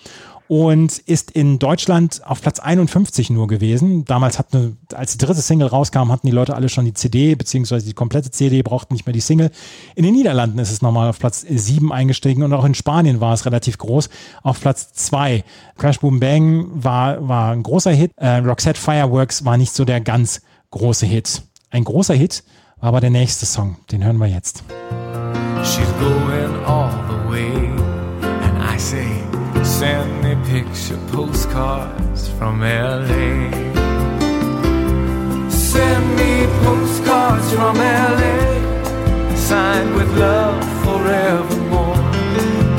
[0.49, 4.03] und ist in Deutschland auf Platz 51 nur gewesen.
[4.05, 7.35] Damals hat eine, als die dritte Single rauskam, hatten die Leute alle schon die CD,
[7.35, 9.51] beziehungsweise die komplette CD, brauchten nicht mehr die Single.
[9.93, 13.35] In den Niederlanden ist es nochmal auf Platz 7 eingestiegen und auch in Spanien war
[13.35, 14.09] es relativ groß,
[14.41, 15.43] auf Platz 2.
[15.77, 18.11] Crash Boom Bang war, war ein großer Hit.
[18.15, 20.41] Äh, Roxette Fireworks war nicht so der ganz
[20.71, 21.43] große Hit.
[21.69, 22.43] Ein großer Hit
[22.79, 23.77] war aber der nächste Song.
[23.91, 24.63] Den hören wir jetzt.
[25.63, 27.69] She's going all the way.
[28.41, 29.18] And I say,
[29.65, 33.49] send me picture postcards from LA.
[35.49, 39.35] Send me postcards from LA.
[39.35, 42.03] Signed with love forevermore.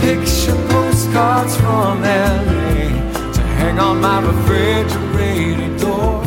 [0.00, 3.32] Picture postcards from LA.
[3.34, 6.22] To hang on my refrigerator door.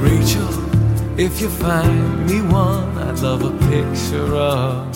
[0.00, 0.52] Rachel,
[1.18, 4.92] if you find me one, I'd love a picture of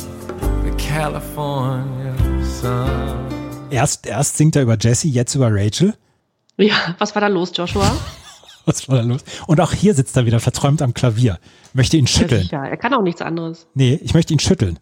[0.65, 2.15] the California
[2.45, 3.40] sun.
[3.71, 5.95] Erst, erst singt er über Jesse, jetzt über Rachel.
[6.57, 7.91] Ja, was war da los, Joshua?
[8.67, 9.25] Was war da los?
[9.47, 11.39] Und auch hier sitzt er wieder verträumt am Klavier.
[11.73, 12.47] Möchte ihn schütteln.
[12.53, 13.67] Ja, er kann auch nichts anderes.
[13.73, 14.79] Nee, ich möchte ihn schütteln.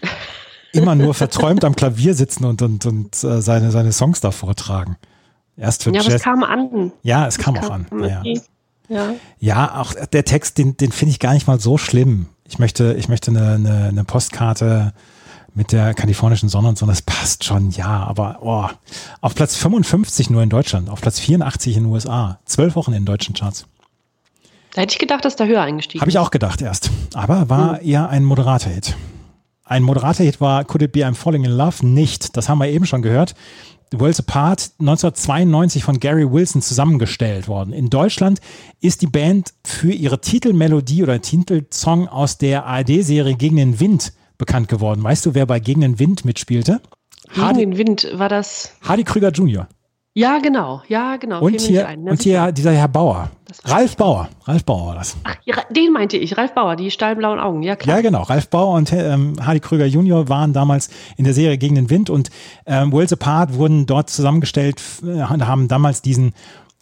[0.72, 4.96] Immer nur verträumt am Klavier sitzen und, und, und äh, seine, seine Songs da vortragen.
[5.58, 6.92] Erst für Ja, aber es kam an.
[7.02, 7.86] Ja, es kam auch an.
[8.00, 8.22] Ja.
[8.88, 9.14] Ja.
[9.38, 12.26] ja auch der Text, den, den finde ich gar nicht mal so schlimm.
[12.44, 14.94] Ich möchte, ich möchte eine, eine, eine Postkarte
[15.58, 18.68] mit der kalifornischen Sonne und so, das passt schon, ja, aber oh,
[19.20, 23.04] auf Platz 55 nur in Deutschland, auf Platz 84 in den USA, zwölf Wochen in
[23.04, 23.66] deutschen Charts.
[24.74, 26.92] Da hätte ich gedacht, dass der höher eingestiegen Habe ich auch gedacht erst.
[27.12, 28.94] Aber war eher ein moderater Hit.
[29.64, 31.84] Ein moderater Hit war Could It Be I'm Falling in Love?
[31.84, 32.36] Nicht.
[32.36, 33.34] Das haben wir eben schon gehört.
[33.90, 37.72] The Worlds Apart 1992 von Gary Wilson zusammengestellt worden.
[37.72, 38.40] In Deutschland
[38.80, 44.68] ist die Band für ihre Titelmelodie oder Titelsong aus der ARD-Serie Gegen den Wind bekannt
[44.68, 45.02] geworden.
[45.02, 46.80] Weißt du, wer bei Gegen den Wind mitspielte?
[47.34, 48.72] Gegen Hardy, den Wind war das.
[48.82, 49.68] Hardy Krüger Jr.
[50.18, 50.82] Ja, genau.
[50.88, 51.40] Ja, genau.
[51.40, 52.02] Und hier, ein.
[52.02, 52.10] Ne?
[52.10, 53.30] und hier dieser Herr Bauer.
[53.64, 54.28] Ralf Bauer.
[54.46, 55.16] Ralf Bauer war das.
[55.22, 55.36] Ach,
[55.70, 56.36] den meinte ich.
[56.36, 57.62] Ralf Bauer, die steinblauen Augen.
[57.62, 57.98] Ja, klar.
[57.98, 58.22] Ja, genau.
[58.22, 62.10] Ralf Bauer und ähm, Hardy Krüger Junior waren damals in der Serie Gegen den Wind
[62.10, 62.30] und
[62.66, 66.32] ähm, Worlds Apart wurden dort zusammengestellt, äh, haben damals diesen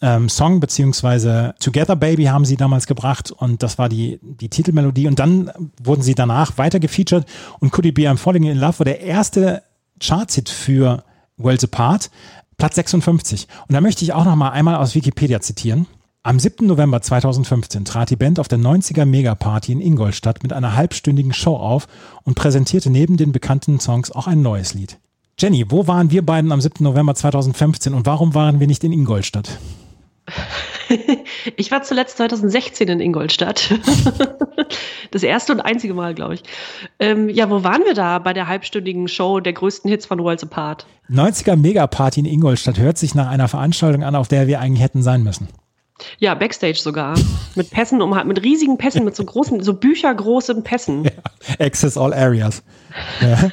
[0.03, 5.09] ähm, Song beziehungsweise Together Baby haben sie damals gebracht und das war die, die Titelmelodie
[5.09, 5.51] und dann
[5.82, 7.24] wurden sie danach weiter gefeatured
[7.61, 9.62] und Could It Be I'm Falling in Love war der erste
[10.01, 11.05] Chartshit für
[11.38, 12.11] Worlds Apart,
[12.59, 13.49] Platz 56.
[13.68, 15.86] Und da möchte ich auch noch mal einmal aus Wikipedia zitieren.
[16.22, 16.66] Am 7.
[16.66, 21.55] November 2015 trat die Band auf der 90er Megaparty in Ingolstadt mit einer halbstündigen Show
[21.57, 21.86] auf
[22.24, 24.99] und präsentierte neben den bekannten Songs auch ein neues Lied.
[25.38, 26.82] Jenny, wo waren wir beiden am 7.
[26.82, 29.59] November 2015 und warum waren wir nicht in Ingolstadt?
[31.57, 33.74] Ich war zuletzt 2016 in Ingolstadt.
[35.12, 36.43] Das erste und einzige Mal, glaube ich.
[36.99, 40.43] Ähm, ja, wo waren wir da bei der halbstündigen Show der größten Hits von Worlds
[40.43, 40.85] Apart?
[41.09, 45.03] 90er Megaparty in Ingolstadt hört sich nach einer Veranstaltung an, auf der wir eigentlich hätten
[45.03, 45.49] sein müssen.
[46.18, 47.14] Ja, Backstage sogar.
[47.55, 51.09] Mit Pässen, um, mit riesigen Pässen, mit so großen, so büchergroßen Pässen.
[51.59, 52.62] Access all areas.
[53.20, 53.51] Ja.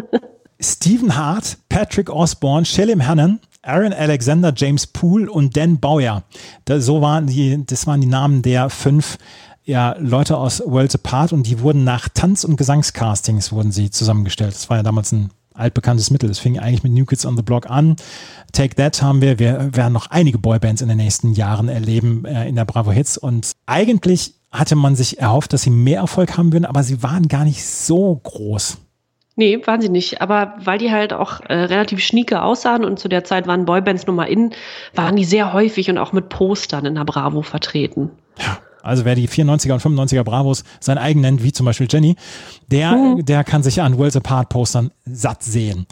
[0.60, 6.24] Stephen Hart, Patrick Osborne, Shelly Hannon, Aaron Alexander, James Poole und Dan Bauer.
[6.64, 9.18] Da, so waren die, das waren die Namen der fünf
[9.64, 14.54] ja, Leute aus Worlds Apart und die wurden nach Tanz- und Gesangscastings wurden sie zusammengestellt.
[14.54, 16.30] Das war ja damals ein altbekanntes Mittel.
[16.30, 17.96] Es fing eigentlich mit New Kids on the Block an.
[18.52, 19.38] Take That haben wir.
[19.38, 23.16] Wir werden noch einige Boybands in den nächsten Jahren erleben äh, in der Bravo Hits.
[23.16, 27.28] Und eigentlich hatte man sich erhofft, dass sie mehr Erfolg haben würden, aber sie waren
[27.28, 28.78] gar nicht so groß.
[29.34, 30.20] Nee, waren sie nicht.
[30.20, 34.06] Aber weil die halt auch äh, relativ schnieke aussahen und zu der Zeit waren Boybands
[34.06, 34.50] Nummer in,
[34.94, 38.10] waren die sehr häufig und auch mit Postern in der Bravo vertreten.
[38.82, 42.16] Also wer die 94er und 95er Bravos sein eigen nennt, wie zum Beispiel Jenny,
[42.66, 45.86] der, der kann sich an Worlds Apart Postern satt sehen.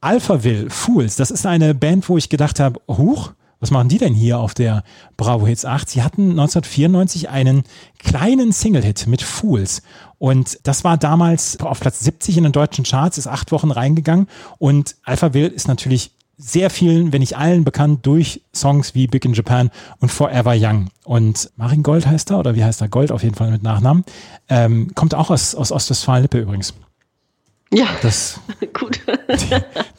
[0.00, 4.14] Alphaville Fools, das ist eine Band, wo ich gedacht habe, huch, was machen die denn
[4.14, 4.82] hier auf der
[5.16, 5.88] Bravo Hits 8?
[5.88, 7.62] Sie hatten 1994 einen
[7.98, 9.82] kleinen Single-Hit mit Fools.
[10.18, 14.26] Und das war damals auf Platz 70 in den deutschen Charts, ist acht Wochen reingegangen.
[14.58, 19.34] Und Alphaville ist natürlich sehr vielen, wenn nicht allen bekannt durch Songs wie Big in
[19.34, 20.88] Japan und Forever Young.
[21.04, 22.88] Und Marin Gold heißt er, oder wie heißt er?
[22.88, 24.04] Gold auf jeden Fall mit Nachnamen.
[24.48, 26.72] Ähm, kommt auch aus, aus Ostwestfalen-Lippe übrigens.
[27.72, 28.40] Ja, Das,
[28.78, 29.00] gut.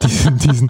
[0.02, 0.68] diesen, diesen,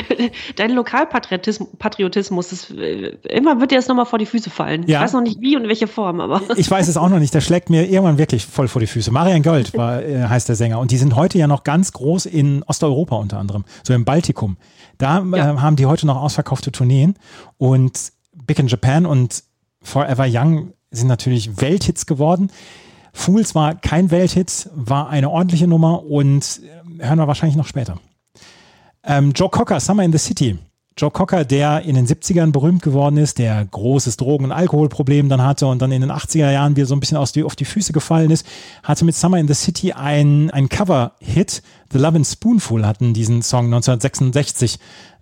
[0.56, 4.82] Dein Lokalpatriotismus, Patriotismus, das, äh, immer wird dir das nochmal vor die Füße fallen.
[4.86, 4.98] Ja.
[4.98, 6.42] Ich weiß noch nicht wie und welche Form, aber.
[6.56, 9.10] ich weiß es auch noch nicht, der schlägt mir irgendwann wirklich voll vor die Füße.
[9.10, 10.80] Marian Gold war, äh, heißt der Sänger.
[10.80, 14.58] Und die sind heute ja noch ganz groß in Osteuropa unter anderem, so im Baltikum.
[14.98, 15.62] Da äh, Ja.
[15.62, 17.14] haben die heute noch ausverkaufte Tourneen.
[17.56, 18.12] Und
[18.46, 19.44] Big in Japan und
[19.80, 22.50] Forever Young sind natürlich Welthits geworden.
[23.14, 26.60] Fools war kein Welthit, war eine ordentliche Nummer und
[27.00, 27.98] äh, hören wir wahrscheinlich noch später.
[29.04, 30.58] Ähm, Joe Cocker, Summer in the City.
[30.96, 35.42] Joe Cocker, der in den 70ern berühmt geworden ist, der großes Drogen- und Alkoholproblem dann
[35.42, 37.92] hatte und dann in den 80er Jahren wieder so ein bisschen die, auf die Füße
[37.92, 38.46] gefallen ist,
[38.82, 41.62] hatte mit Summer in the City ein, ein Cover-Hit.
[41.92, 44.78] The Love and Spoonful hatten diesen Song 1966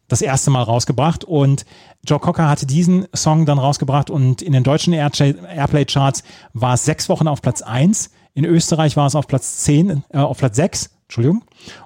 [0.08, 1.64] das erste Mal rausgebracht und
[2.06, 6.84] Joe Cocker hatte diesen Song dann rausgebracht und in den deutschen Aircha- Airplay-Charts war es
[6.84, 8.10] sechs Wochen auf Platz eins.
[8.34, 11.44] In Österreich war es auf Platz zehn, äh, auf Platz sechs, Entschuldigung.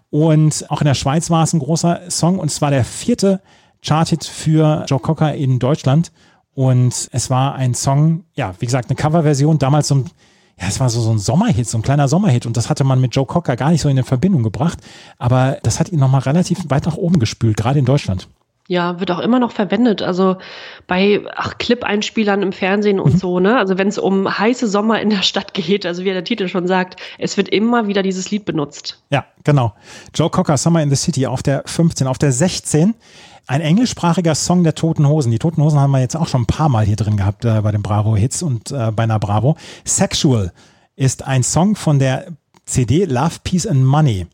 [0.09, 3.43] Und auch in der Schweiz war es ein großer Song und es war der vierte
[3.83, 6.13] Charthit für Joe Cocker in Deutschland.
[6.55, 10.11] Und es war ein Song, ja, wie gesagt, eine Coverversion, damals so ein,
[10.59, 12.47] ja, es war so, so ein Sommerhit, so ein kleiner Sommerhit.
[12.47, 14.79] Und das hatte man mit Joe Cocker gar nicht so in Verbindung gebracht.
[15.19, 18.29] Aber das hat ihn nochmal relativ weit nach oben gespült, gerade in Deutschland.
[18.69, 20.03] Ja, wird auch immer noch verwendet.
[20.03, 20.37] Also
[20.87, 23.59] bei ach, Clip-Einspielern im Fernsehen und so, ne?
[23.59, 26.67] Also wenn es um heiße Sommer in der Stadt geht, also wie der Titel schon
[26.67, 29.03] sagt, es wird immer wieder dieses Lied benutzt.
[29.11, 29.75] Ja, genau.
[30.15, 32.07] Joe Cocker, Summer in the City auf der 15.
[32.07, 32.95] Auf der 16
[33.47, 35.31] ein englischsprachiger Song der Toten Hosen.
[35.31, 37.61] Die Toten Hosen haben wir jetzt auch schon ein paar Mal hier drin gehabt äh,
[37.61, 39.57] bei den Bravo Hits und äh, bei einer Bravo.
[39.85, 40.53] Sexual
[40.97, 42.27] ist ein Song von der
[42.65, 44.27] CD Love, Peace and Money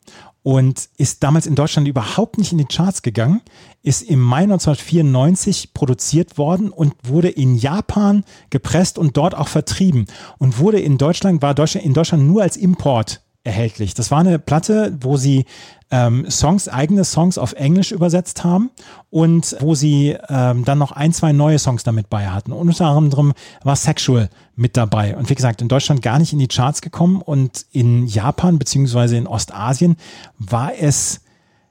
[0.43, 3.41] und ist damals in Deutschland überhaupt nicht in die Charts gegangen,
[3.83, 10.07] ist im Mai 1994 produziert worden und wurde in Japan gepresst und dort auch vertrieben
[10.39, 13.95] und wurde in Deutschland, war Deutschland, in Deutschland nur als Import erhältlich.
[13.95, 15.47] Das war eine Platte, wo sie
[15.91, 18.71] ähm, Songs, eigene Songs auf Englisch übersetzt haben
[19.11, 22.53] und wo sie ähm, dann noch ein, zwei neue Songs damit bei hatten.
[22.53, 23.33] Unter anderem
[23.63, 25.17] war Sexual mit dabei.
[25.17, 29.17] Und wie gesagt, in Deutschland gar nicht in die Charts gekommen und in Japan beziehungsweise
[29.17, 29.97] in Ostasien
[30.39, 31.21] war es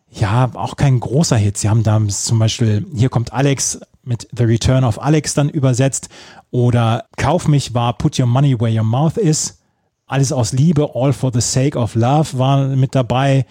[0.10, 1.58] ja auch kein großer Hit.
[1.58, 6.10] Sie haben da zum Beispiel Hier kommt Alex mit The Return of Alex dann übersetzt
[6.50, 9.60] oder Kauf mich war Put Your Money Where Your Mouth Is.
[10.08, 13.46] Alles aus Liebe, All for the Sake of Love war mit dabei.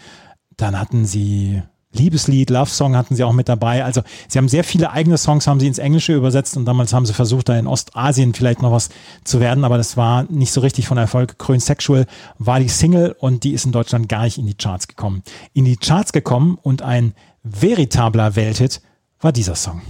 [0.56, 1.62] Dann hatten sie
[1.92, 3.84] Liebeslied, Love Song hatten sie auch mit dabei.
[3.84, 7.04] Also sie haben sehr viele eigene Songs, haben sie ins Englische übersetzt und damals haben
[7.04, 8.90] sie versucht, da in Ostasien vielleicht noch was
[9.24, 11.62] zu werden, aber das war nicht so richtig von Erfolg gekrönt.
[11.62, 12.06] Sexual
[12.38, 15.22] war die Single und die ist in Deutschland gar nicht in die Charts gekommen.
[15.52, 18.80] In die Charts gekommen und ein veritabler Welthit
[19.20, 19.82] war dieser Song.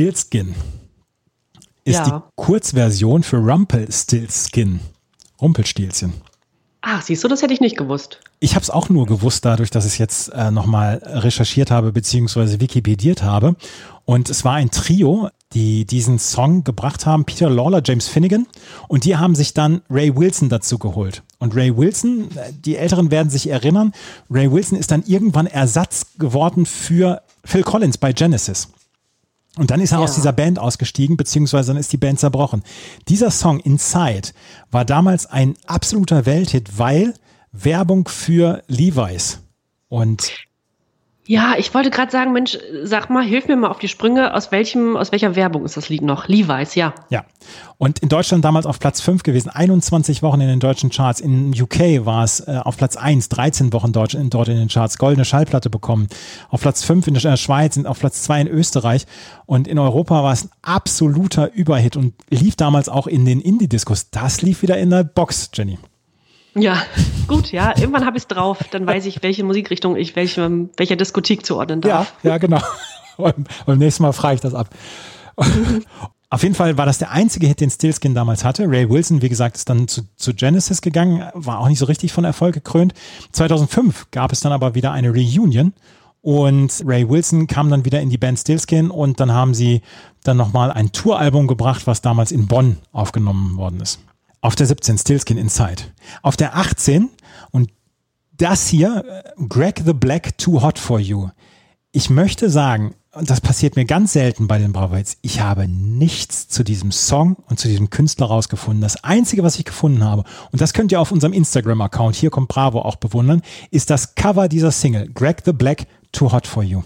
[0.00, 0.54] Stillskin
[1.84, 2.04] ist Ja.
[2.08, 4.80] die Kurzversion für Rumpelstiltskin.
[5.42, 6.14] Rumpelstilzchen.
[6.80, 8.18] Ach, siehst du, das hätte ich nicht gewusst.
[8.38, 12.62] Ich habe es auch nur gewusst, dadurch, dass ich jetzt äh, nochmal recherchiert habe beziehungsweise
[12.62, 13.56] wikipediert habe.
[14.06, 18.46] Und es war ein Trio, die diesen Song gebracht haben, Peter Lawler, James Finnegan.
[18.88, 21.22] Und die haben sich dann Ray Wilson dazu geholt.
[21.40, 23.92] Und Ray Wilson, äh, die Älteren werden sich erinnern,
[24.30, 28.68] Ray Wilson ist dann irgendwann Ersatz geworden für Phil Collins bei Genesis.
[29.56, 30.04] Und dann ist er Ja.
[30.04, 32.62] aus dieser Band ausgestiegen, beziehungsweise dann ist die Band zerbrochen.
[33.08, 34.28] Dieser Song Inside
[34.70, 37.14] war damals ein absoluter Welthit, weil
[37.52, 39.40] Werbung für Levi's.
[39.88, 40.30] Und
[41.30, 44.34] Ja, ich wollte gerade sagen, Mensch, sag mal, hilf mir mal auf die Sprünge.
[44.34, 46.26] Aus welchem, aus welcher Werbung ist das Lied noch?
[46.26, 46.92] Levi's, ja.
[47.08, 47.24] Ja.
[47.78, 51.20] Und in Deutschland damals auf Platz 5 gewesen, 21 Wochen in den deutschen Charts.
[51.20, 54.66] In UK war es äh, auf Platz 1, 13 Wochen Deutsch, in, dort in den
[54.66, 54.98] Charts.
[54.98, 56.08] Goldene Schallplatte bekommen.
[56.48, 59.06] Auf Platz 5 in der Schweiz und auf Platz 2 in Österreich.
[59.46, 64.10] Und in Europa war es ein absoluter Überhit und lief damals auch in den Indie-Discos.
[64.10, 65.78] Das lief wieder in der Box, Jenny.
[66.54, 66.82] Ja,
[67.28, 67.70] gut, ja.
[67.78, 68.58] Irgendwann habe ich es drauf.
[68.70, 72.14] Dann weiß ich, welche Musikrichtung ich welchem, welcher Diskothek zuordnen Ja, darf.
[72.22, 72.60] ja, genau.
[73.16, 74.70] Und beim nächsten Mal frage ich das ab.
[76.32, 78.64] Auf jeden Fall war das der einzige Hit, den Stillskin damals hatte.
[78.68, 82.12] Ray Wilson, wie gesagt, ist dann zu, zu Genesis gegangen, war auch nicht so richtig
[82.12, 82.94] von Erfolg gekrönt.
[83.32, 85.72] 2005 gab es dann aber wieder eine Reunion
[86.22, 89.82] und Ray Wilson kam dann wieder in die Band Stillskin und dann haben sie
[90.22, 93.98] dann nochmal ein Touralbum gebracht, was damals in Bonn aufgenommen worden ist.
[94.40, 95.82] Auf der 17 Stillskin Inside.
[96.22, 97.10] Auf der 18
[97.50, 97.70] und
[98.36, 101.28] das hier, äh, Greg the Black Too Hot for You.
[101.92, 106.48] Ich möchte sagen, und das passiert mir ganz selten bei den Hits, ich habe nichts
[106.48, 108.80] zu diesem Song und zu diesem Künstler rausgefunden.
[108.80, 112.48] Das Einzige, was ich gefunden habe, und das könnt ihr auf unserem Instagram-Account, hier kommt
[112.48, 116.82] Bravo, auch bewundern, ist das Cover dieser Single, Greg the Black Too Hot for You.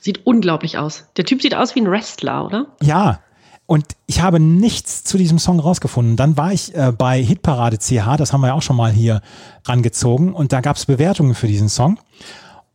[0.00, 1.04] Sieht unglaublich aus.
[1.16, 2.66] Der Typ sieht aus wie ein Wrestler, oder?
[2.82, 3.20] Ja,
[3.72, 6.18] und ich habe nichts zu diesem Song rausgefunden.
[6.18, 9.22] Dann war ich äh, bei Hitparade CH, das haben wir ja auch schon mal hier
[9.64, 11.98] rangezogen, und da gab es Bewertungen für diesen Song.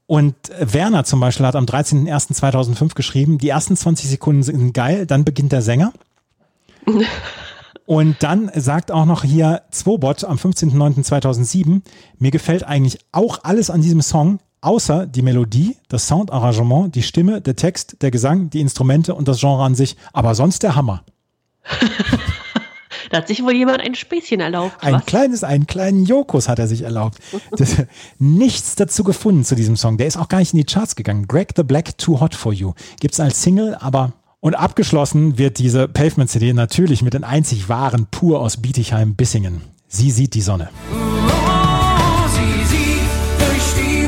[0.07, 5.05] Und äh, Werner zum Beispiel hat am 13.01.2005 geschrieben, die ersten 20 Sekunden sind geil,
[5.05, 5.93] dann beginnt der Sänger.
[7.85, 11.83] Und dann sagt auch noch hier Zwobot am 15.09.2007,
[12.17, 17.41] mir gefällt eigentlich auch alles an diesem Song, außer die Melodie, das Soundarrangement, die Stimme,
[17.41, 19.95] der Text, der Gesang, die Instrumente und das Genre an sich.
[20.13, 21.03] Aber sonst der Hammer.
[23.09, 24.75] Da hat sich wohl jemand ein Späßchen erlaubt.
[24.81, 25.05] Ein was?
[25.05, 27.19] kleines, einen kleinen Jokos hat er sich erlaubt.
[27.51, 27.77] Das,
[28.19, 29.97] nichts dazu gefunden zu diesem Song.
[29.97, 31.27] Der ist auch gar nicht in die Charts gegangen.
[31.27, 32.73] Greg the Black, Too Hot for You.
[32.99, 38.39] Gibt's als Single, aber und abgeschlossen wird diese Pavement-CD natürlich mit den einzig wahren Pur
[38.39, 39.61] aus Bietigheim-Bissingen.
[39.87, 40.69] Sie sieht die Sonne.
[40.89, 41.26] Durch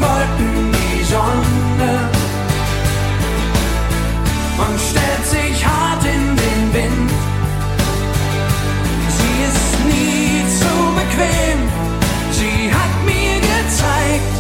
[0.02, 1.94] Wolken die Sonne.
[4.58, 7.12] Und stellt sich hart in den Wind.
[9.18, 11.60] Sie ist nie zu bequem,
[12.32, 14.34] sie hat mir gezeigt,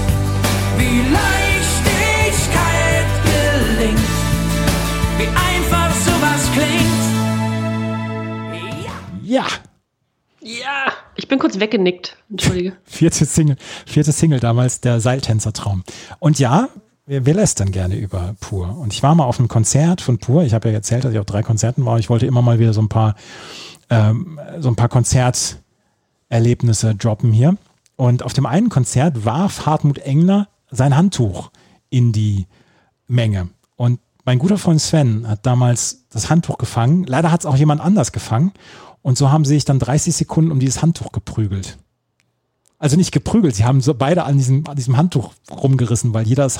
[0.78, 4.12] wie Leichtigkeit gelingt,
[5.18, 7.04] wie einfach sowas klingt.
[8.86, 8.92] Ja,
[9.24, 9.46] Ja,
[11.20, 12.18] ich bin kurz weggenickt.
[12.30, 12.74] Entschuldige.
[12.84, 15.84] vierte Single, vierte Single damals, der Seiltänzer-Traum.
[16.20, 16.70] Und ja,
[17.06, 18.78] wir, wir lästern gerne über Pur.
[18.78, 20.44] Und ich war mal auf einem Konzert von Pur.
[20.44, 22.00] Ich habe ja erzählt, dass ich auf drei Konzerten war.
[22.00, 23.16] Ich wollte immer mal wieder so ein paar,
[23.90, 27.58] ähm, so ein paar Konzerterlebnisse droppen hier.
[27.98, 31.52] Und auf dem einen Konzert warf Hartmut Engler sein Handtuch
[31.90, 32.48] in die
[33.08, 33.50] Menge.
[33.76, 37.04] Und mein guter Freund Sven hat damals das Handtuch gefangen.
[37.06, 38.54] Leider hat es auch jemand anders gefangen.
[39.02, 41.78] Und so haben sie sich dann 30 Sekunden um dieses Handtuch geprügelt.
[42.78, 46.44] Also nicht geprügelt, sie haben so beide an diesem, an diesem Handtuch rumgerissen, weil jeder
[46.44, 46.60] das,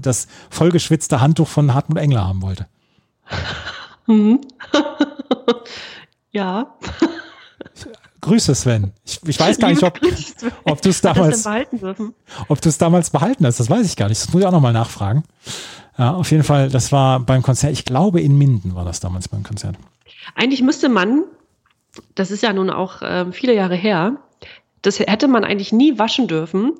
[0.00, 2.66] das vollgeschwitzte Handtuch von Hartmut Engler haben wollte.
[6.30, 6.74] Ja.
[8.20, 8.92] Grüße Sven.
[9.04, 9.98] Ich, ich weiß gar nicht, ob,
[10.64, 12.14] ob du es damals, behalten dürfen?
[12.48, 13.60] ob du es damals behalten hast.
[13.60, 14.20] Das weiß ich gar nicht.
[14.20, 15.24] Das muss ich auch nochmal nachfragen.
[15.96, 19.28] Ja, auf jeden Fall, das war beim Konzert, ich glaube in Minden war das damals
[19.28, 19.76] beim Konzert.
[20.34, 21.24] Eigentlich müsste man,
[22.14, 24.16] das ist ja nun auch ähm, viele Jahre her,
[24.82, 26.72] das hätte man eigentlich nie waschen dürfen.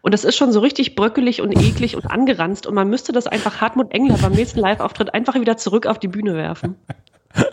[0.00, 2.66] Und das ist schon so richtig bröckelig und eklig und angeranzt.
[2.66, 6.08] Und man müsste das einfach Hartmut Engler beim nächsten Live-Auftritt einfach wieder zurück auf die
[6.08, 6.76] Bühne werfen.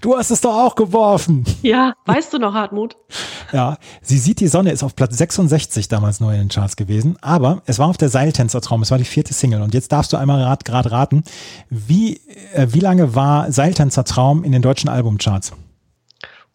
[0.00, 1.44] Du hast es doch auch geworfen.
[1.60, 2.96] Ja, weißt du noch, Hartmut?
[3.52, 7.18] Ja, sie sieht die Sonne ist auf Platz 66 damals neu in den Charts gewesen,
[7.20, 10.16] aber es war auf der Seiltänzertraum, es war die vierte Single und jetzt darfst du
[10.16, 11.22] einmal rat- gerade raten,
[11.68, 12.18] wie,
[12.54, 15.52] äh, wie lange war Seiltänzertraum in den deutschen Albumcharts?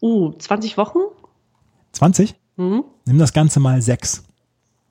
[0.00, 0.98] Uh, 20 Wochen?
[1.92, 2.34] 20?
[2.56, 4.22] Nimm das Ganze mal sechs.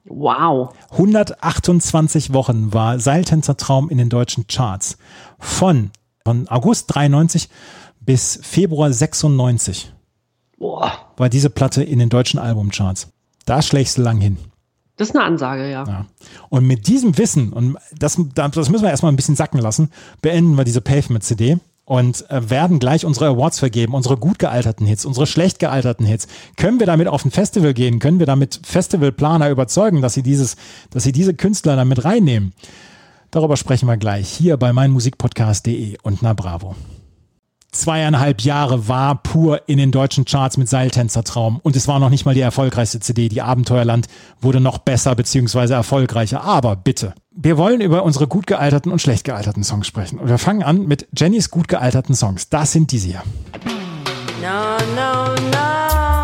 [0.05, 0.73] Wow.
[0.91, 4.97] 128 Wochen war Seiltänzertraum in den deutschen Charts.
[5.37, 5.91] Von,
[6.25, 7.49] von August 93
[7.99, 9.93] bis Februar 96
[10.57, 10.91] Boah.
[11.17, 13.09] war diese Platte in den deutschen Albumcharts.
[13.45, 14.37] Da schlägst du lang hin.
[14.97, 15.85] Das ist eine Ansage, ja.
[15.87, 16.05] Ja.
[16.49, 19.91] Und mit diesem Wissen, und das, das müssen wir erstmal ein bisschen sacken lassen,
[20.21, 21.59] beenden wir diese Pavement-CD
[21.89, 26.27] und äh, werden gleich unsere Awards vergeben, unsere gut gealterten Hits, unsere schlecht gealterten Hits.
[26.55, 27.97] Können wir damit auf ein Festival gehen?
[27.97, 30.55] Können wir damit Festivalplaner überzeugen, dass sie dieses,
[30.91, 32.53] dass sie diese Künstler damit reinnehmen?
[33.31, 36.75] Darüber sprechen wir gleich hier bei meinmusikpodcast.de und na bravo.
[37.71, 42.25] Zweieinhalb Jahre war pur in den deutschen Charts mit Seiltänzertraum und es war noch nicht
[42.25, 43.29] mal die erfolgreichste CD.
[43.29, 44.07] Die Abenteuerland
[44.41, 46.43] wurde noch besser beziehungsweise erfolgreicher.
[46.43, 50.19] Aber bitte, Wir wollen über unsere gut gealterten und schlecht gealterten Songs sprechen.
[50.19, 52.49] Und wir fangen an mit Jennys gut gealterten Songs.
[52.49, 53.23] Das sind diese hier.
[54.41, 56.18] No, no, no.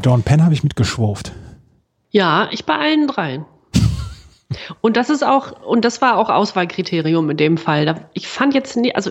[0.00, 1.32] Bei Dawn Penn habe ich mitgeschwurft.
[2.08, 3.44] Ja, ich bei allen dreien.
[4.80, 8.08] Und das ist auch, und das war auch Auswahlkriterium in dem Fall.
[8.14, 9.10] Ich fand jetzt, nie, also,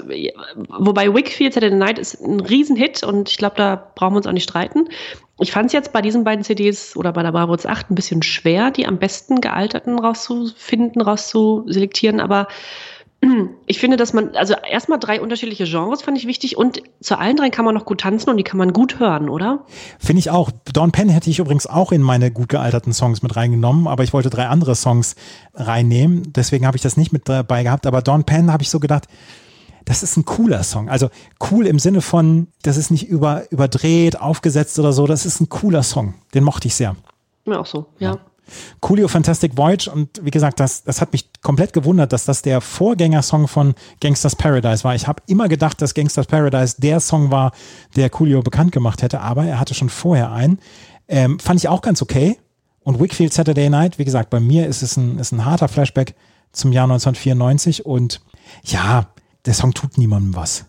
[0.67, 4.31] wobei Wickfield Saturday Night ist ein Riesenhit und ich glaube, da brauchen wir uns auch
[4.31, 4.89] nicht streiten.
[5.39, 8.23] Ich fand es jetzt bei diesen beiden CDs oder bei der Barbots 8 ein bisschen
[8.23, 12.47] schwer, die am besten gealterten rauszufinden, rauszuselektieren, aber
[13.65, 17.35] ich finde, dass man, also erstmal drei unterschiedliche Genres fand ich wichtig und zu allen
[17.35, 19.65] dreien kann man noch gut tanzen und die kann man gut hören, oder?
[19.99, 20.51] Finde ich auch.
[20.73, 24.13] Dawn Penn hätte ich übrigens auch in meine gut gealterten Songs mit reingenommen, aber ich
[24.13, 25.15] wollte drei andere Songs
[25.53, 26.31] reinnehmen.
[26.33, 27.85] Deswegen habe ich das nicht mit dabei gehabt.
[27.85, 29.07] Aber Dawn Penn habe ich so gedacht,
[29.83, 30.89] das ist ein cooler Song.
[30.89, 31.09] Also
[31.51, 35.07] cool im Sinne von, das ist nicht über, überdreht, aufgesetzt oder so.
[35.07, 36.13] Das ist ein cooler Song.
[36.33, 36.95] Den mochte ich sehr.
[37.45, 38.19] Mir auch so, ja.
[38.79, 42.61] Coolio Fantastic Voyage und wie gesagt, das, das hat mich komplett gewundert, dass das der
[42.61, 44.95] Vorgängersong von Gangsters Paradise war.
[44.95, 47.51] Ich habe immer gedacht, dass Gangsters Paradise der Song war,
[47.95, 50.59] der Coolio bekannt gemacht hätte, aber er hatte schon vorher einen.
[51.07, 52.37] Ähm, fand ich auch ganz okay.
[52.81, 56.15] Und Wickfield Saturday Night, wie gesagt, bei mir ist es ein, ist ein harter Flashback
[56.51, 58.21] zum Jahr 1994 und
[58.63, 59.07] ja,
[59.45, 60.65] der Song tut niemandem was.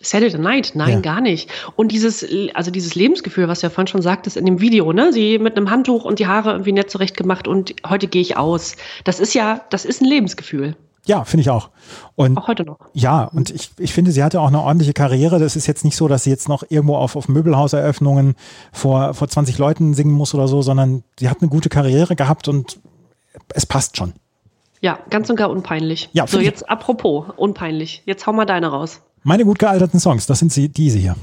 [0.00, 1.00] Saturday Night, nein, Ja.
[1.00, 1.50] gar nicht.
[1.76, 5.12] Und dieses, also dieses Lebensgefühl, was du ja vorhin schon sagtest in dem Video, ne?
[5.12, 8.36] Sie mit einem Handtuch und die Haare irgendwie nett zurecht gemacht und heute gehe ich
[8.36, 8.76] aus.
[9.04, 10.76] Das ist ja, das ist ein Lebensgefühl.
[11.06, 11.70] Ja, finde ich auch.
[12.16, 12.78] Und Auch heute noch.
[12.92, 15.38] Ja, und ich, ich finde, sie hatte auch eine ordentliche Karriere.
[15.38, 18.34] Das ist jetzt nicht so, dass sie jetzt noch irgendwo auf, auf Möbelhauseröffnungen
[18.72, 22.48] vor, vor 20 Leuten singen muss oder so, sondern sie hat eine gute Karriere gehabt
[22.48, 22.80] und
[23.54, 24.14] es passt schon.
[24.80, 26.10] Ja, ganz und gar unpeinlich.
[26.12, 28.02] Ja, so, jetzt apropos, unpeinlich.
[28.04, 29.00] Jetzt hau mal deine raus.
[29.26, 31.16] Meine gut gealterten Songs, das sind sie, diese hier.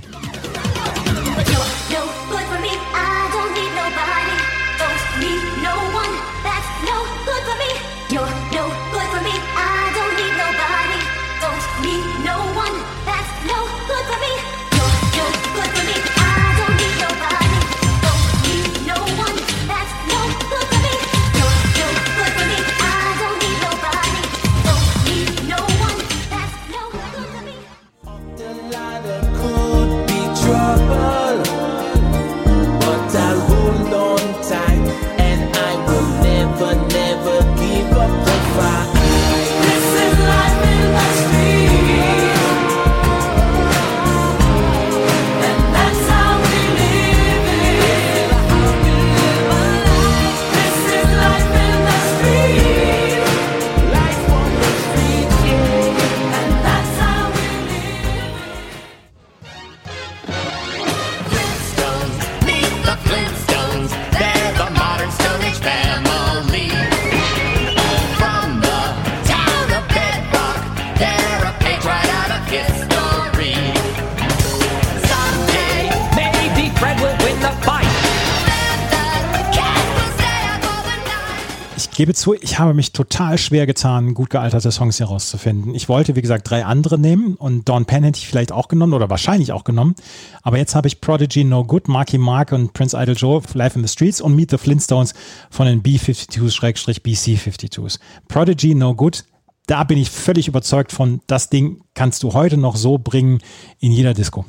[81.93, 85.75] Gebe zu, ich habe mich total schwer getan, gut gealterte Songs hier rauszufinden.
[85.75, 88.93] Ich wollte, wie gesagt, drei andere nehmen und Dawn Penn hätte ich vielleicht auch genommen
[88.93, 89.95] oder wahrscheinlich auch genommen.
[90.41, 93.85] Aber jetzt habe ich Prodigy No Good, Marky Mark und Prince Idol Joe, Life in
[93.85, 95.13] the Streets und Meet the Flintstones
[95.49, 97.99] von den B-52s-BC-52s.
[98.27, 99.25] Prodigy No Good,
[99.67, 103.39] da bin ich völlig überzeugt von, das Ding kannst du heute noch so bringen
[103.79, 104.45] in jeder Disco.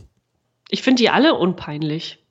[0.69, 2.24] Ich finde die alle unpeinlich.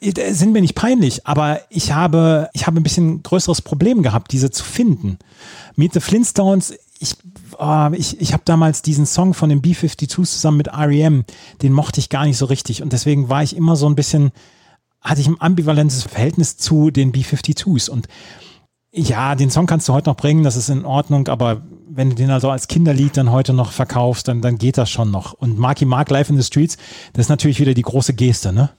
[0.00, 4.32] Äh, sind mir nicht peinlich, aber ich habe, ich habe ein bisschen größeres Problem gehabt,
[4.32, 5.18] diese zu finden.
[5.76, 7.16] Meet the Flintstones, ich,
[7.58, 11.24] oh, ich, ich habe damals diesen Song von den B-52s zusammen mit R.E.M.,
[11.62, 14.30] den mochte ich gar nicht so richtig und deswegen war ich immer so ein bisschen,
[15.00, 18.06] hatte ich ein ambivalentes Verhältnis zu den B-52s und
[18.94, 22.16] Ja, den Song kannst du heute noch bringen, das ist in Ordnung, aber wenn du
[22.16, 25.32] den also als Kinderlied dann heute noch verkaufst, dann, dann geht das schon noch.
[25.32, 26.76] Und Marky Mark Live in the Streets,
[27.12, 28.70] das ist natürlich wieder die große Geste, ne?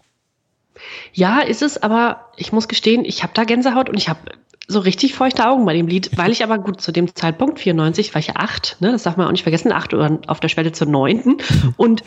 [1.14, 4.20] Ja, ist es, aber ich muss gestehen, ich habe da Gänsehaut und ich habe
[4.68, 8.14] so richtig feuchte Augen bei dem Lied, weil ich aber gut zu dem Zeitpunkt, 94,
[8.14, 10.50] war ich ja acht, ne, das darf man auch nicht vergessen, acht oder auf der
[10.50, 11.38] Schwelle zur neunten.
[11.78, 12.04] Und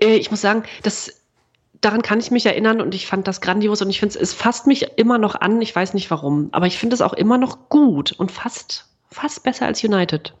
[0.00, 1.22] äh, ich muss sagen, das,
[1.80, 4.66] daran kann ich mich erinnern und ich fand das grandios und ich finde, es fasst
[4.66, 7.68] mich immer noch an, ich weiß nicht warum, aber ich finde es auch immer noch
[7.68, 10.34] gut und fast, fast besser als United.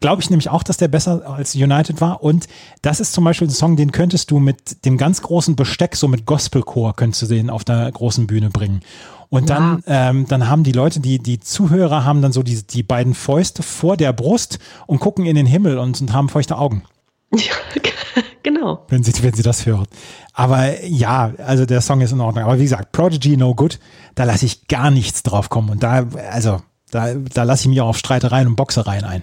[0.00, 2.22] Glaube ich nämlich auch, dass der besser als United war.
[2.22, 2.48] Und
[2.82, 6.08] das ist zum Beispiel ein Song, den könntest du mit dem ganz großen Besteck, so
[6.08, 8.80] mit Gospelchor, könntest du den auf der großen Bühne bringen.
[9.28, 12.82] Und dann, ähm, dann haben die Leute, die, die Zuhörer haben dann so die, die
[12.82, 16.82] beiden Fäuste vor der Brust und gucken in den Himmel und, und haben feuchte Augen,
[17.32, 17.54] Ja,
[18.42, 18.84] genau.
[18.88, 19.86] wenn sie, wenn sie das hören.
[20.34, 22.44] Aber ja, also der Song ist in Ordnung.
[22.44, 23.78] Aber wie gesagt, Prodigy No Good,
[24.16, 25.70] da lasse ich gar nichts drauf kommen.
[25.70, 26.60] Und da, also,
[26.92, 29.22] da, da lasse ich mich auch auf Streitereien und Boxereien ein.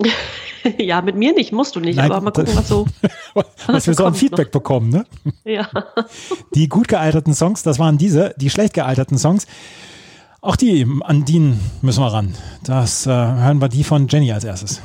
[0.76, 2.84] Ja, mit mir nicht, musst du nicht, Nein, aber mal gucken, was so.
[3.68, 5.06] was wir so an Feedback bekommen, ne?
[5.44, 5.68] Ja.
[6.52, 9.46] Die gut gealterten Songs, das waren diese, die schlecht gealterten Songs.
[10.40, 12.34] Auch die, an die müssen wir ran.
[12.64, 14.82] Das äh, hören wir die von Jenny als erstes.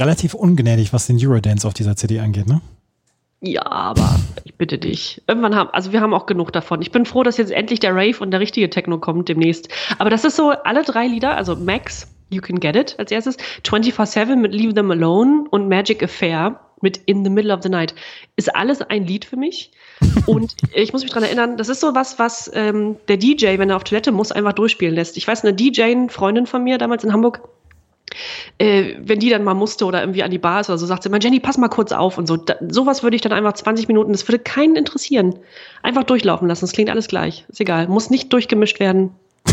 [0.00, 2.60] Relativ ungnädig, was den Eurodance auf dieser CD angeht, ne?
[3.42, 5.22] Ja, aber ich bitte dich.
[5.26, 6.82] Irgendwann haben, also wir haben auch genug davon.
[6.82, 9.68] Ich bin froh, dass jetzt endlich der Rave und der richtige Techno kommt demnächst.
[9.98, 13.38] Aber das ist so, alle drei Lieder, also Max, You Can Get It als erstes,
[13.64, 17.94] 24-7 mit Leave Them Alone und Magic Affair mit In the Middle of the Night,
[18.36, 19.70] ist alles ein Lied für mich.
[20.26, 23.70] Und ich muss mich dran erinnern, das ist so was, was ähm, der DJ, wenn
[23.70, 25.16] er auf Toilette muss, einfach durchspielen lässt.
[25.16, 27.48] Ich weiß, eine DJ, Freundin von mir damals in Hamburg,
[28.58, 31.02] äh, wenn die dann mal musste oder irgendwie an die Bar ist oder so, sagt
[31.02, 32.36] sie immer, Jenny, pass mal kurz auf und so.
[32.36, 35.38] Da, sowas würde ich dann einfach 20 Minuten, das würde keinen interessieren.
[35.82, 37.44] Einfach durchlaufen lassen, es klingt alles gleich.
[37.48, 39.10] Ist egal, muss nicht durchgemischt werden.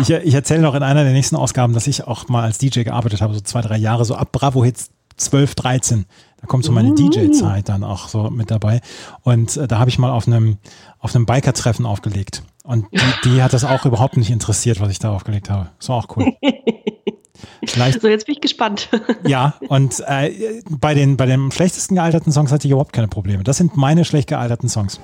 [0.00, 2.82] Ich, ich erzähle noch in einer der nächsten Ausgaben, dass ich auch mal als DJ
[2.82, 6.06] gearbeitet habe, so zwei, drei Jahre, so ab Bravo Hits 12, 13.
[6.40, 8.80] Da kommt so meine DJ-Zeit dann auch so mit dabei.
[9.22, 10.58] Und äh, da habe ich mal auf einem,
[10.98, 12.42] auf einem Biker-Treffen aufgelegt.
[12.66, 15.70] Und die, die hat das auch überhaupt nicht interessiert, was ich da aufgelegt habe.
[15.78, 16.32] Das war auch cool.
[17.64, 18.88] Vielleicht, So, jetzt bin ich gespannt.
[19.26, 23.44] ja, und äh, bei, den, bei den schlechtesten gealterten Songs hatte ich überhaupt keine Probleme.
[23.44, 25.00] Das sind meine schlecht gealterten Songs.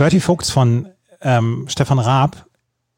[0.00, 0.88] Bertie Vogts von
[1.20, 2.46] ähm, Stefan Raab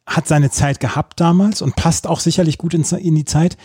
[0.06, 3.56] hat seine Zeit gehabt damals und passt auch sicherlich gut in, in die Zeit.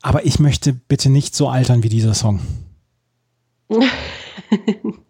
[0.00, 2.40] Aber ich möchte bitte nicht so altern wie dieser Song.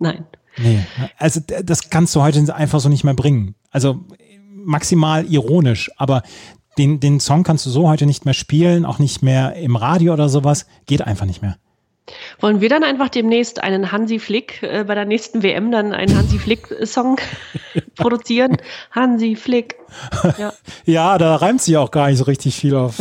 [0.00, 0.26] Nein.
[0.56, 0.84] Nee,
[1.18, 3.54] also das kannst du heute einfach so nicht mehr bringen.
[3.70, 4.04] Also
[4.56, 6.24] maximal ironisch, aber
[6.78, 10.14] den, den Song kannst du so heute nicht mehr spielen, auch nicht mehr im Radio
[10.14, 10.66] oder sowas.
[10.86, 11.58] Geht einfach nicht mehr.
[12.40, 16.16] Wollen wir dann einfach demnächst einen Hansi Flick, äh, bei der nächsten WM dann einen
[16.16, 17.20] Hansi Flick-Song
[17.96, 18.56] produzieren?
[18.90, 19.76] Hansi Flick.
[20.38, 20.52] Ja.
[20.84, 22.94] Ja, da reimt sich auch gar nicht so richtig viel auf.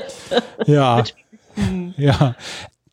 [0.66, 1.02] ja.
[1.96, 2.34] Ja.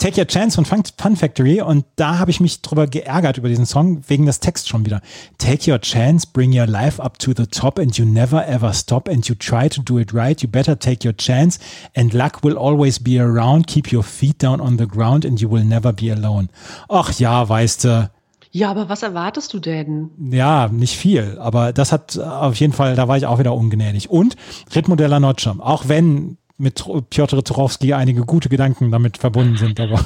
[0.03, 3.65] Take Your Chance von Fun, Factory und da habe ich mich drüber geärgert über diesen
[3.65, 4.99] Song wegen des Texts schon wieder.
[5.37, 9.07] Take your chance, bring your life up to the top and you never ever stop
[9.07, 10.41] and you try to do it right.
[10.41, 11.57] You better take your chance
[11.95, 13.67] and luck will always be around.
[13.67, 16.49] Keep your feet down on the ground and you will never be alone.
[16.89, 18.11] Ach ja, weißt du,
[18.51, 20.11] ja, aber was erwartest du denn?
[20.31, 24.09] ja, nicht viel, aber das hat auf jeden Fall, da war ich auch wieder ungnädig.
[24.09, 24.35] Und
[24.75, 29.99] Ritmo della Noche, auch wenn mit Piotr Turowski einige gute Gedanken damit verbunden sind, aber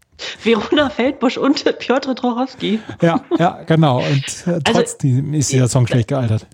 [0.42, 2.78] Verona Feldbusch und Piotr Trochowski.
[3.02, 3.98] ja, ja, genau.
[3.98, 4.06] Und
[4.46, 6.46] äh, Also, trotzdem ist dieser Song schlecht gealtert.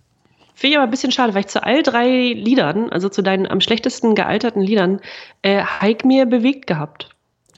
[0.55, 3.47] Finde ich aber ein bisschen schade, weil ich zu all drei Liedern, also zu deinen
[3.47, 5.01] am schlechtesten gealterten Liedern,
[5.43, 7.09] äh, Heik mir bewegt gehabt.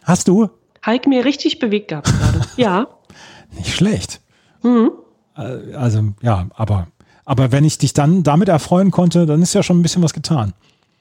[0.04, 0.50] Hast du?
[0.84, 2.40] Heik mir richtig bewegt gehabt gerade.
[2.56, 2.86] ja.
[3.56, 4.20] Nicht schlecht.
[4.64, 6.88] Äh, Also, ja, aber,
[7.24, 10.14] aber wenn ich dich dann damit erfreuen konnte, dann ist ja schon ein bisschen was
[10.14, 10.52] getan.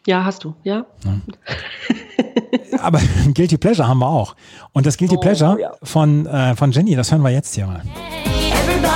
[0.07, 0.85] Ja, hast du, ja.
[2.81, 2.99] Aber
[3.33, 4.35] Guilty Pleasure haben wir auch.
[4.73, 5.71] Und das Guilty Oh, Pleasure ja.
[5.83, 7.81] von, äh, von Jenny, das hören wir jetzt hier mal.
[8.51, 8.90] Everybody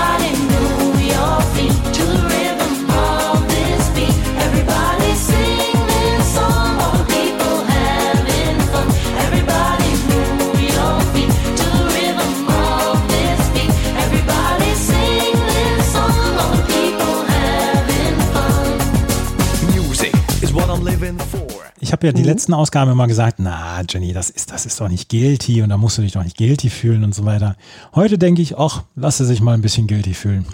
[21.96, 25.10] habe ja die letzten Ausgaben immer gesagt, na, Jenny, das ist, das ist doch nicht
[25.10, 27.56] guilty und da musst du dich doch nicht guilty fühlen und so weiter.
[27.94, 30.46] Heute denke ich, ach, lasse sich mal ein bisschen guilty fühlen.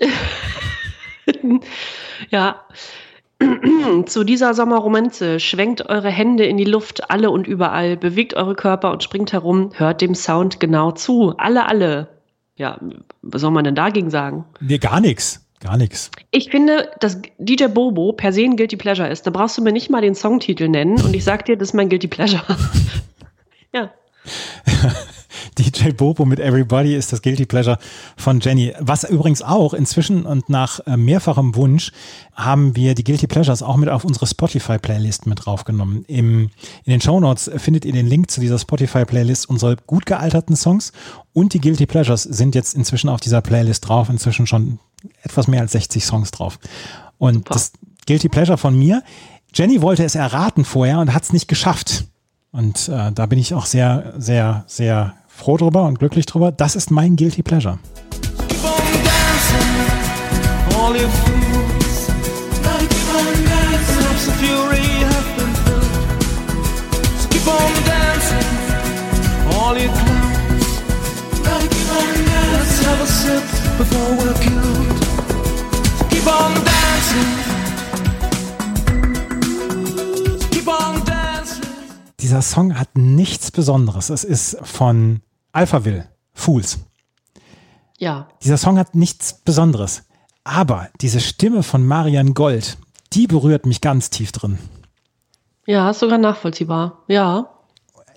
[2.30, 2.62] Ja.
[4.06, 8.90] Zu dieser Sommerromanze schwenkt eure Hände in die Luft, alle und überall, bewegt eure Körper
[8.90, 11.34] und springt herum, hört dem Sound genau zu.
[11.36, 12.08] Alle, alle.
[12.56, 12.80] Ja,
[13.22, 14.44] was soll man denn dagegen sagen?
[14.60, 15.45] Nee, gar nichts.
[15.60, 16.10] Gar nichts.
[16.30, 19.26] Ich finde, dass DJ Bobo per se ein Guilty Pleasure ist.
[19.26, 21.74] Da brauchst du mir nicht mal den Songtitel nennen und ich sag dir, das ist
[21.74, 22.44] mein Guilty Pleasure.
[23.72, 23.90] ja.
[25.58, 27.78] DJ Bobo mit Everybody ist das Guilty Pleasure
[28.16, 28.74] von Jenny.
[28.78, 31.92] Was übrigens auch inzwischen und nach äh, mehrfachem Wunsch
[32.34, 36.04] haben wir die Guilty Pleasures auch mit auf unsere Spotify-Playlist mit draufgenommen.
[36.08, 36.50] Im,
[36.84, 40.92] in den Show Notes findet ihr den Link zu dieser Spotify-Playlist, unsere gut gealterten Songs
[41.32, 44.78] und die Guilty Pleasures sind jetzt inzwischen auf dieser Playlist drauf, inzwischen schon
[45.22, 46.58] etwas mehr als 60 Songs drauf.
[47.18, 47.54] Und Super.
[47.54, 47.72] das
[48.06, 49.02] Guilty Pleasure von mir,
[49.54, 52.04] Jenny wollte es erraten vorher und hat es nicht geschafft.
[52.52, 56.52] Und äh, da bin ich auch sehr, sehr, sehr froh drüber und glücklich drüber.
[56.52, 57.78] Das ist mein Guilty Pleasure.
[58.48, 59.70] Keep on dancing,
[60.78, 62.06] all you fools.
[62.62, 65.92] Gotta keep on dancing, Snaps of fury have been filled.
[67.20, 68.48] So keep on dancing,
[69.54, 70.66] all you clowns.
[71.44, 72.52] Gotta keep on dancing.
[72.52, 73.44] Let's have a sip
[73.78, 74.38] before we're
[82.20, 84.10] Dieser Song hat nichts Besonderes.
[84.10, 85.20] Es ist von
[85.52, 86.80] Alphaville, Fools.
[87.98, 88.28] Ja.
[88.42, 90.02] Dieser Song hat nichts Besonderes.
[90.44, 92.78] Aber diese Stimme von Marian Gold,
[93.12, 94.58] die berührt mich ganz tief drin.
[95.66, 97.04] Ja, ist sogar nachvollziehbar.
[97.08, 97.55] Ja.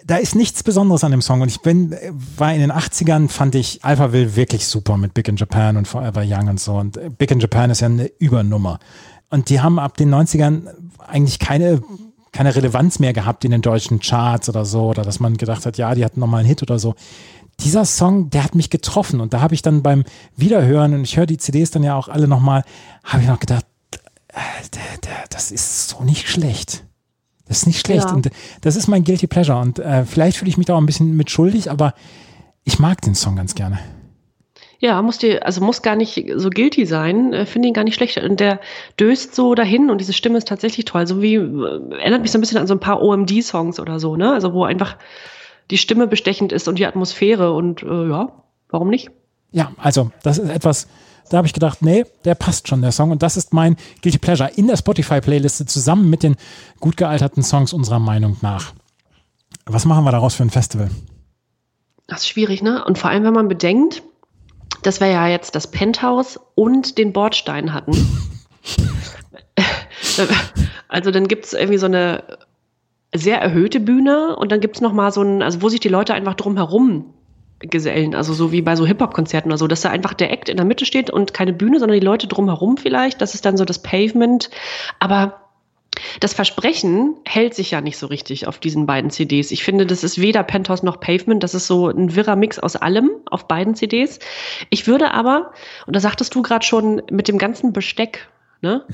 [0.05, 1.41] Da ist nichts Besonderes an dem Song.
[1.41, 1.95] Und ich bin,
[2.38, 6.23] war in den 80ern, fand ich Alphaville wirklich super mit Big in Japan und Forever
[6.26, 6.76] Young und so.
[6.76, 8.80] Und äh, Big in Japan ist ja eine Übernummer.
[9.30, 10.67] Und die haben ab den 90ern
[11.07, 11.81] eigentlich keine,
[12.31, 14.89] keine Relevanz mehr gehabt in den deutschen Charts oder so.
[14.89, 16.95] Oder dass man gedacht hat, ja, die hatten nochmal einen Hit oder so.
[17.59, 19.19] Dieser Song, der hat mich getroffen.
[19.19, 20.05] Und da habe ich dann beim
[20.35, 22.63] Wiederhören, und ich höre die CDs dann ja auch alle nochmal,
[23.03, 23.65] habe ich noch gedacht,
[24.30, 24.38] äh,
[25.30, 26.85] das ist so nicht schlecht.
[27.49, 28.05] Das ist nicht schlecht.
[28.05, 28.13] Ja.
[28.13, 28.30] Und
[28.61, 29.59] das ist mein Guilty Pleasure.
[29.59, 31.93] Und äh, vielleicht fühle ich mich da auch ein bisschen mit schuldig, aber
[32.63, 33.80] ich mag den Song ganz gerne.
[34.81, 37.95] Ja, muss dir, also muss gar nicht so guilty sein, äh, finde ihn gar nicht
[37.95, 38.17] schlecht.
[38.17, 38.61] Und der
[38.97, 41.05] döst so dahin und diese Stimme ist tatsächlich toll.
[41.05, 44.15] So wie, äh, erinnert mich so ein bisschen an so ein paar OMD-Songs oder so,
[44.15, 44.31] ne?
[44.31, 44.95] Also wo einfach
[45.69, 48.31] die Stimme bestechend ist und die Atmosphäre und äh, ja,
[48.69, 49.09] warum nicht?
[49.51, 50.88] Ja, also das ist etwas,
[51.30, 53.11] da habe ich gedacht, nee, der passt schon, der Song.
[53.11, 56.35] Und das ist mein Guilty Pleasure in der Spotify-Playliste zusammen mit den
[56.80, 58.73] gut gealterten Songs unserer Meinung nach.
[59.65, 60.89] Was machen wir daraus für ein Festival?
[62.07, 62.84] Das ist schwierig, ne?
[62.85, 64.01] Und vor allem, wenn man bedenkt,
[64.81, 67.95] dass wir ja jetzt das Penthouse und den Bordstein hatten.
[70.88, 72.23] also dann gibt es irgendwie so eine
[73.13, 76.13] sehr erhöhte Bühne und dann gibt es nochmal so ein, also wo sich die Leute
[76.13, 77.13] einfach drumherum
[77.60, 80.57] gesellen, also so wie bei so Hip-Hop-Konzerten oder so, dass da einfach der Act in
[80.57, 83.65] der Mitte steht und keine Bühne, sondern die Leute drumherum vielleicht, das ist dann so
[83.65, 84.49] das Pavement,
[84.99, 85.41] aber
[86.19, 89.52] Das Versprechen hält sich ja nicht so richtig auf diesen beiden CDs.
[89.52, 91.44] Ich finde, das ist weder Penthouse noch Pavement.
[91.44, 94.19] Das ist so ein wirrer Mix aus allem auf beiden CDs.
[94.69, 95.52] Ich würde aber,
[95.86, 98.27] und da sagtest du gerade schon, mit dem ganzen Besteck,
[98.61, 98.86] ne?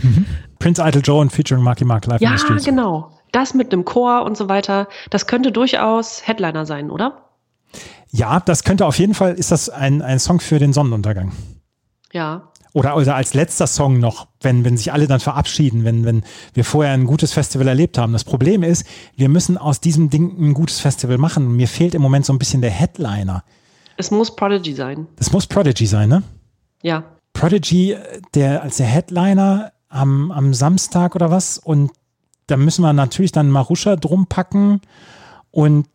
[0.59, 3.11] Prince Idol Joe und featuring Marky Mark live in Ja, genau.
[3.31, 7.24] Das mit einem Chor und so weiter, das könnte durchaus Headliner sein, oder?
[8.11, 11.31] Ja, das könnte auf jeden Fall, ist das ein, ein Song für den Sonnenuntergang.
[12.13, 12.51] Ja.
[12.73, 16.23] Oder, oder als letzter Song noch, wenn, wenn sich alle dann verabschieden, wenn, wenn
[16.53, 18.11] wir vorher ein gutes Festival erlebt haben.
[18.11, 18.85] Das Problem ist,
[19.15, 21.55] wir müssen aus diesem Ding ein gutes Festival machen.
[21.55, 23.45] Mir fehlt im Moment so ein bisschen der Headliner.
[23.95, 25.07] Es muss Prodigy sein.
[25.15, 26.23] Das muss Prodigy sein, ne?
[26.81, 27.03] Ja.
[27.31, 27.95] Prodigy,
[28.33, 31.57] der als der Headliner am, am Samstag oder was.
[31.57, 31.91] Und
[32.47, 34.81] da müssen wir natürlich dann Marusha drum packen.
[35.51, 35.87] Und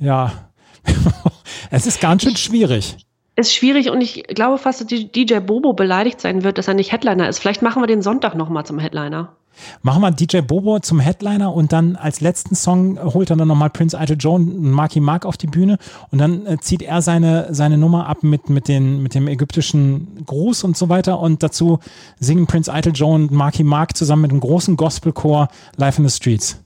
[0.00, 0.45] ja,
[1.70, 2.96] es ist ganz schön schwierig.
[3.36, 6.92] Ist schwierig und ich glaube fast, dass DJ Bobo beleidigt sein wird, dass er nicht
[6.92, 7.38] Headliner ist.
[7.38, 9.36] Vielleicht machen wir den Sonntag nochmal zum Headliner.
[9.82, 13.70] Machen wir DJ Bobo zum Headliner und dann als letzten Song holt er dann nochmal
[13.70, 15.78] Prince Idol Joe und Marky Mark auf die Bühne
[16.10, 20.24] und dann äh, zieht er seine, seine Nummer ab mit, mit, den, mit dem ägyptischen
[20.24, 21.78] Gruß und so weiter und dazu
[22.18, 26.14] singen Prince Idol Joe und Marky Mark zusammen mit einem großen Gospelchor Live in the
[26.14, 26.62] Streets.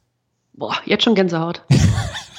[0.55, 1.63] Boah, jetzt schon Gänsehaut.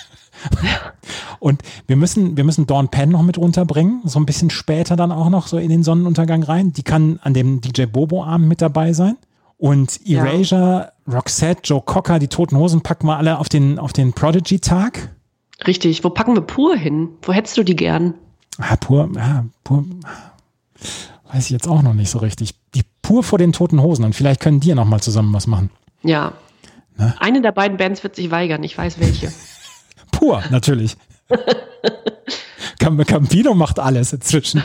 [1.39, 5.11] Und wir müssen, wir müssen Dawn Penn noch mit runterbringen, so ein bisschen später dann
[5.11, 6.73] auch noch so in den Sonnenuntergang rein.
[6.73, 9.17] Die kann an dem DJ Bobo-Abend mit dabei sein.
[9.57, 10.25] Und Ja.
[10.25, 15.09] Erasure, Roxette, Joe Cocker, die Toten Hosen packen wir alle auf den, auf den Prodigy-Tag.
[15.67, 16.03] Richtig.
[16.03, 17.09] Wo packen wir Pur hin?
[17.21, 18.15] Wo hättest du die gern?
[18.57, 19.85] Ah, pur, ja, pur,
[21.31, 22.55] weiß ich jetzt auch noch nicht so richtig.
[22.75, 25.47] Die pur vor den Toten Hosen und vielleicht können die ja noch mal zusammen was
[25.47, 25.69] machen.
[26.03, 26.33] Ja.
[26.97, 27.13] Ne?
[27.19, 28.63] Eine der beiden Bands wird sich weigern.
[28.63, 29.31] Ich weiß welche.
[30.11, 30.95] Pur, natürlich.
[32.79, 34.63] Cam Campino macht alles inzwischen.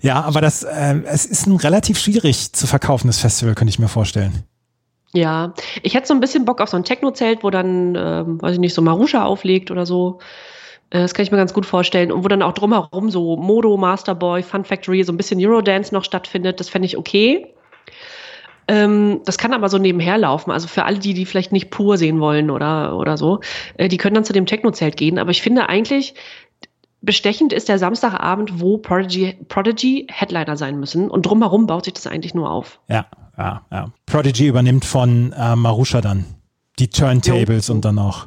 [0.00, 3.88] ja, aber das, äh, es ist ein relativ schwierig zu verkaufendes Festival, könnte ich mir
[3.88, 4.44] vorstellen.
[5.12, 8.54] Ja, ich hätte so ein bisschen Bock auf so ein Techno-Zelt, wo dann, ähm, weiß
[8.54, 10.18] ich nicht, so Marusha auflegt oder so.
[10.90, 12.12] Äh, Das kann ich mir ganz gut vorstellen.
[12.12, 16.04] Und wo dann auch drumherum so Modo, Masterboy, Fun Factory, so ein bisschen Eurodance noch
[16.04, 16.60] stattfindet.
[16.60, 17.54] Das fände ich okay.
[18.68, 20.50] Ähm, das kann aber so nebenher laufen.
[20.50, 23.40] Also für alle, die, die vielleicht nicht pur sehen wollen oder, oder so,
[23.76, 25.18] äh, die können dann zu dem Techno-Zelt gehen.
[25.18, 26.14] Aber ich finde eigentlich,
[27.00, 31.10] bestechend ist der Samstagabend, wo Prodigy, Prodigy Headliner sein müssen.
[31.10, 32.80] Und drumherum baut sich das eigentlich nur auf.
[32.88, 33.06] Ja,
[33.38, 33.92] ja, ja.
[34.06, 36.24] Prodigy übernimmt von äh, Marusha dann
[36.78, 38.26] die Turntables und dann auch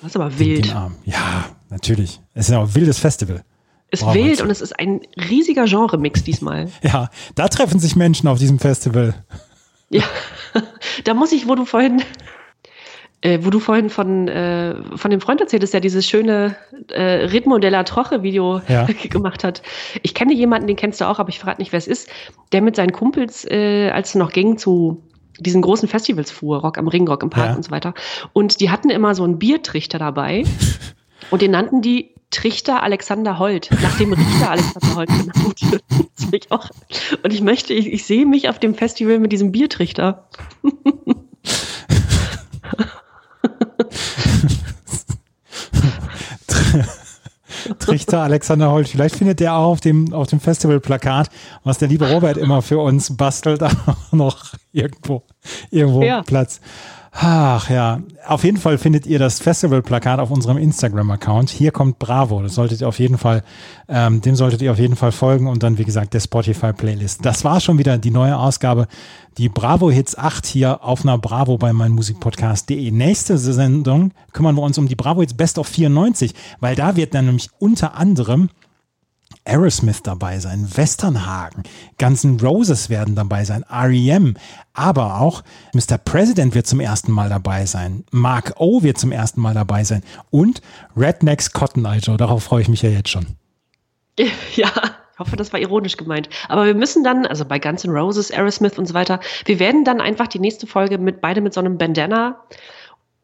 [0.00, 0.66] Das ist aber den, wild.
[0.66, 0.94] den Arm.
[1.04, 2.20] Ja, natürlich.
[2.34, 3.42] Es ist ja auch ein wildes Festival.
[3.90, 6.70] Ist Brauchen wir wild und es ist ein riesiger Genre-Mix diesmal.
[6.82, 9.14] Ja, da treffen sich Menschen auf diesem Festival.
[9.92, 10.02] Ja,
[11.04, 12.02] da muss ich, wo du vorhin,
[13.20, 16.56] äh, wo du vorhin von, äh, von dem Freund erzähltest, der dieses schöne
[16.88, 18.86] äh, Ritmo della Troche Video Ja.
[19.10, 19.62] gemacht hat.
[20.02, 22.08] Ich kenne jemanden, den kennst du auch, aber ich verrate nicht, wer es ist,
[22.52, 25.02] der mit seinen Kumpels, äh, als es noch ging, zu
[25.38, 27.56] diesen großen Festivals fuhr, Rock am Ring, Rock im Park Ja.
[27.56, 27.94] und so weiter.
[28.32, 30.44] Und die hatten immer so einen Biertrichter dabei
[31.30, 35.82] und den nannten die Trichter Alexander Holt, nach dem Richter Alexander Holt genannt.
[36.34, 36.70] Ich auch.
[37.22, 40.28] Und ich möchte, ich, ich sehe mich auf dem Festival mit diesem Biertrichter.
[47.78, 48.88] Trichter Alexander Holt.
[48.88, 51.28] Vielleicht findet der auch auf dem, auf dem Festivalplakat,
[51.64, 55.22] was der liebe Robert immer für uns bastelt, auch noch irgendwo,
[55.70, 56.22] irgendwo Ja.
[56.22, 56.60] Platz.
[57.14, 61.50] Ach ja, auf jeden Fall findet ihr das Festivalplakat auf unserem Instagram-Account.
[61.50, 62.42] Hier kommt Bravo.
[62.42, 63.44] Das solltet ihr auf jeden Fall,
[63.86, 67.24] ähm, dem solltet ihr auf jeden Fall folgen und dann, wie gesagt, der Spotify-Playlist.
[67.24, 68.88] Das war schon wieder die neue Ausgabe,
[69.36, 72.90] die Bravo Hits 8 hier auf einer Bravo bei meinmusikpodcast.de.
[72.90, 77.14] Nächste Sendung kümmern wir uns um die Bravo Hits Best of 94, weil da wird
[77.14, 78.48] dann nämlich unter anderem
[79.44, 81.64] Aerosmith dabei sein, Westernhagen,
[81.98, 84.34] Guns N' Roses werden dabei sein, REM,
[84.72, 85.42] aber auch
[85.74, 85.98] Mr.
[85.98, 90.02] President wird zum ersten Mal dabei sein, Mark O wird zum ersten Mal dabei sein
[90.30, 90.62] und
[90.96, 93.26] Rednecks Cotton Eye Joe, darauf freue ich mich ja jetzt schon.
[94.54, 94.70] Ja,
[95.14, 96.28] ich hoffe, das war ironisch gemeint.
[96.48, 99.84] Aber wir müssen dann, also bei Guns N' Roses, Aerosmith und so weiter, wir werden
[99.84, 102.42] dann einfach die nächste Folge mit beide mit so einem Bandana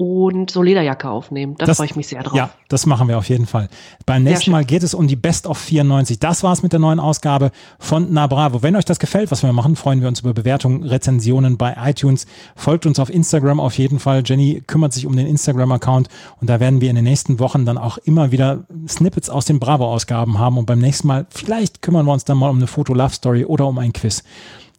[0.00, 1.56] und so Lederjacke aufnehmen.
[1.58, 2.36] Da Das- freue ich mich sehr drauf.
[2.36, 3.68] Ja, das machen wir auf jeden Fall.
[4.06, 4.52] Beim nächsten.
[4.52, 6.20] Mal geht es um die Best of 94.
[6.20, 7.50] Das war's mit der neuen Ausgabe
[7.80, 8.62] von Na Bravo.
[8.62, 12.26] Wenn euch das gefällt, was wir machen, freuen wir uns über Bewertungen, Rezensionen bei iTunes.
[12.54, 14.22] Folgt uns auf Instagram auf jeden Fall.
[14.24, 16.08] Jenny kümmert sich um den Instagram-Account
[16.40, 19.58] und da werden wir in den nächsten Wochen dann auch immer wieder Snippets aus den
[19.58, 23.46] Bravo-Ausgaben haben und beim nächsten Mal vielleicht kümmern wir uns dann mal um eine Foto-Love-Story
[23.46, 24.22] oder um ein Quiz.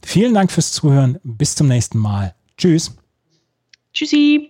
[0.02, 1.20] Vielen Dank fürs Zuhören.
[1.26, 2.34] Bis zum nächsten Mal.
[2.58, 2.96] Tschüss.
[3.92, 4.50] Tschüssi.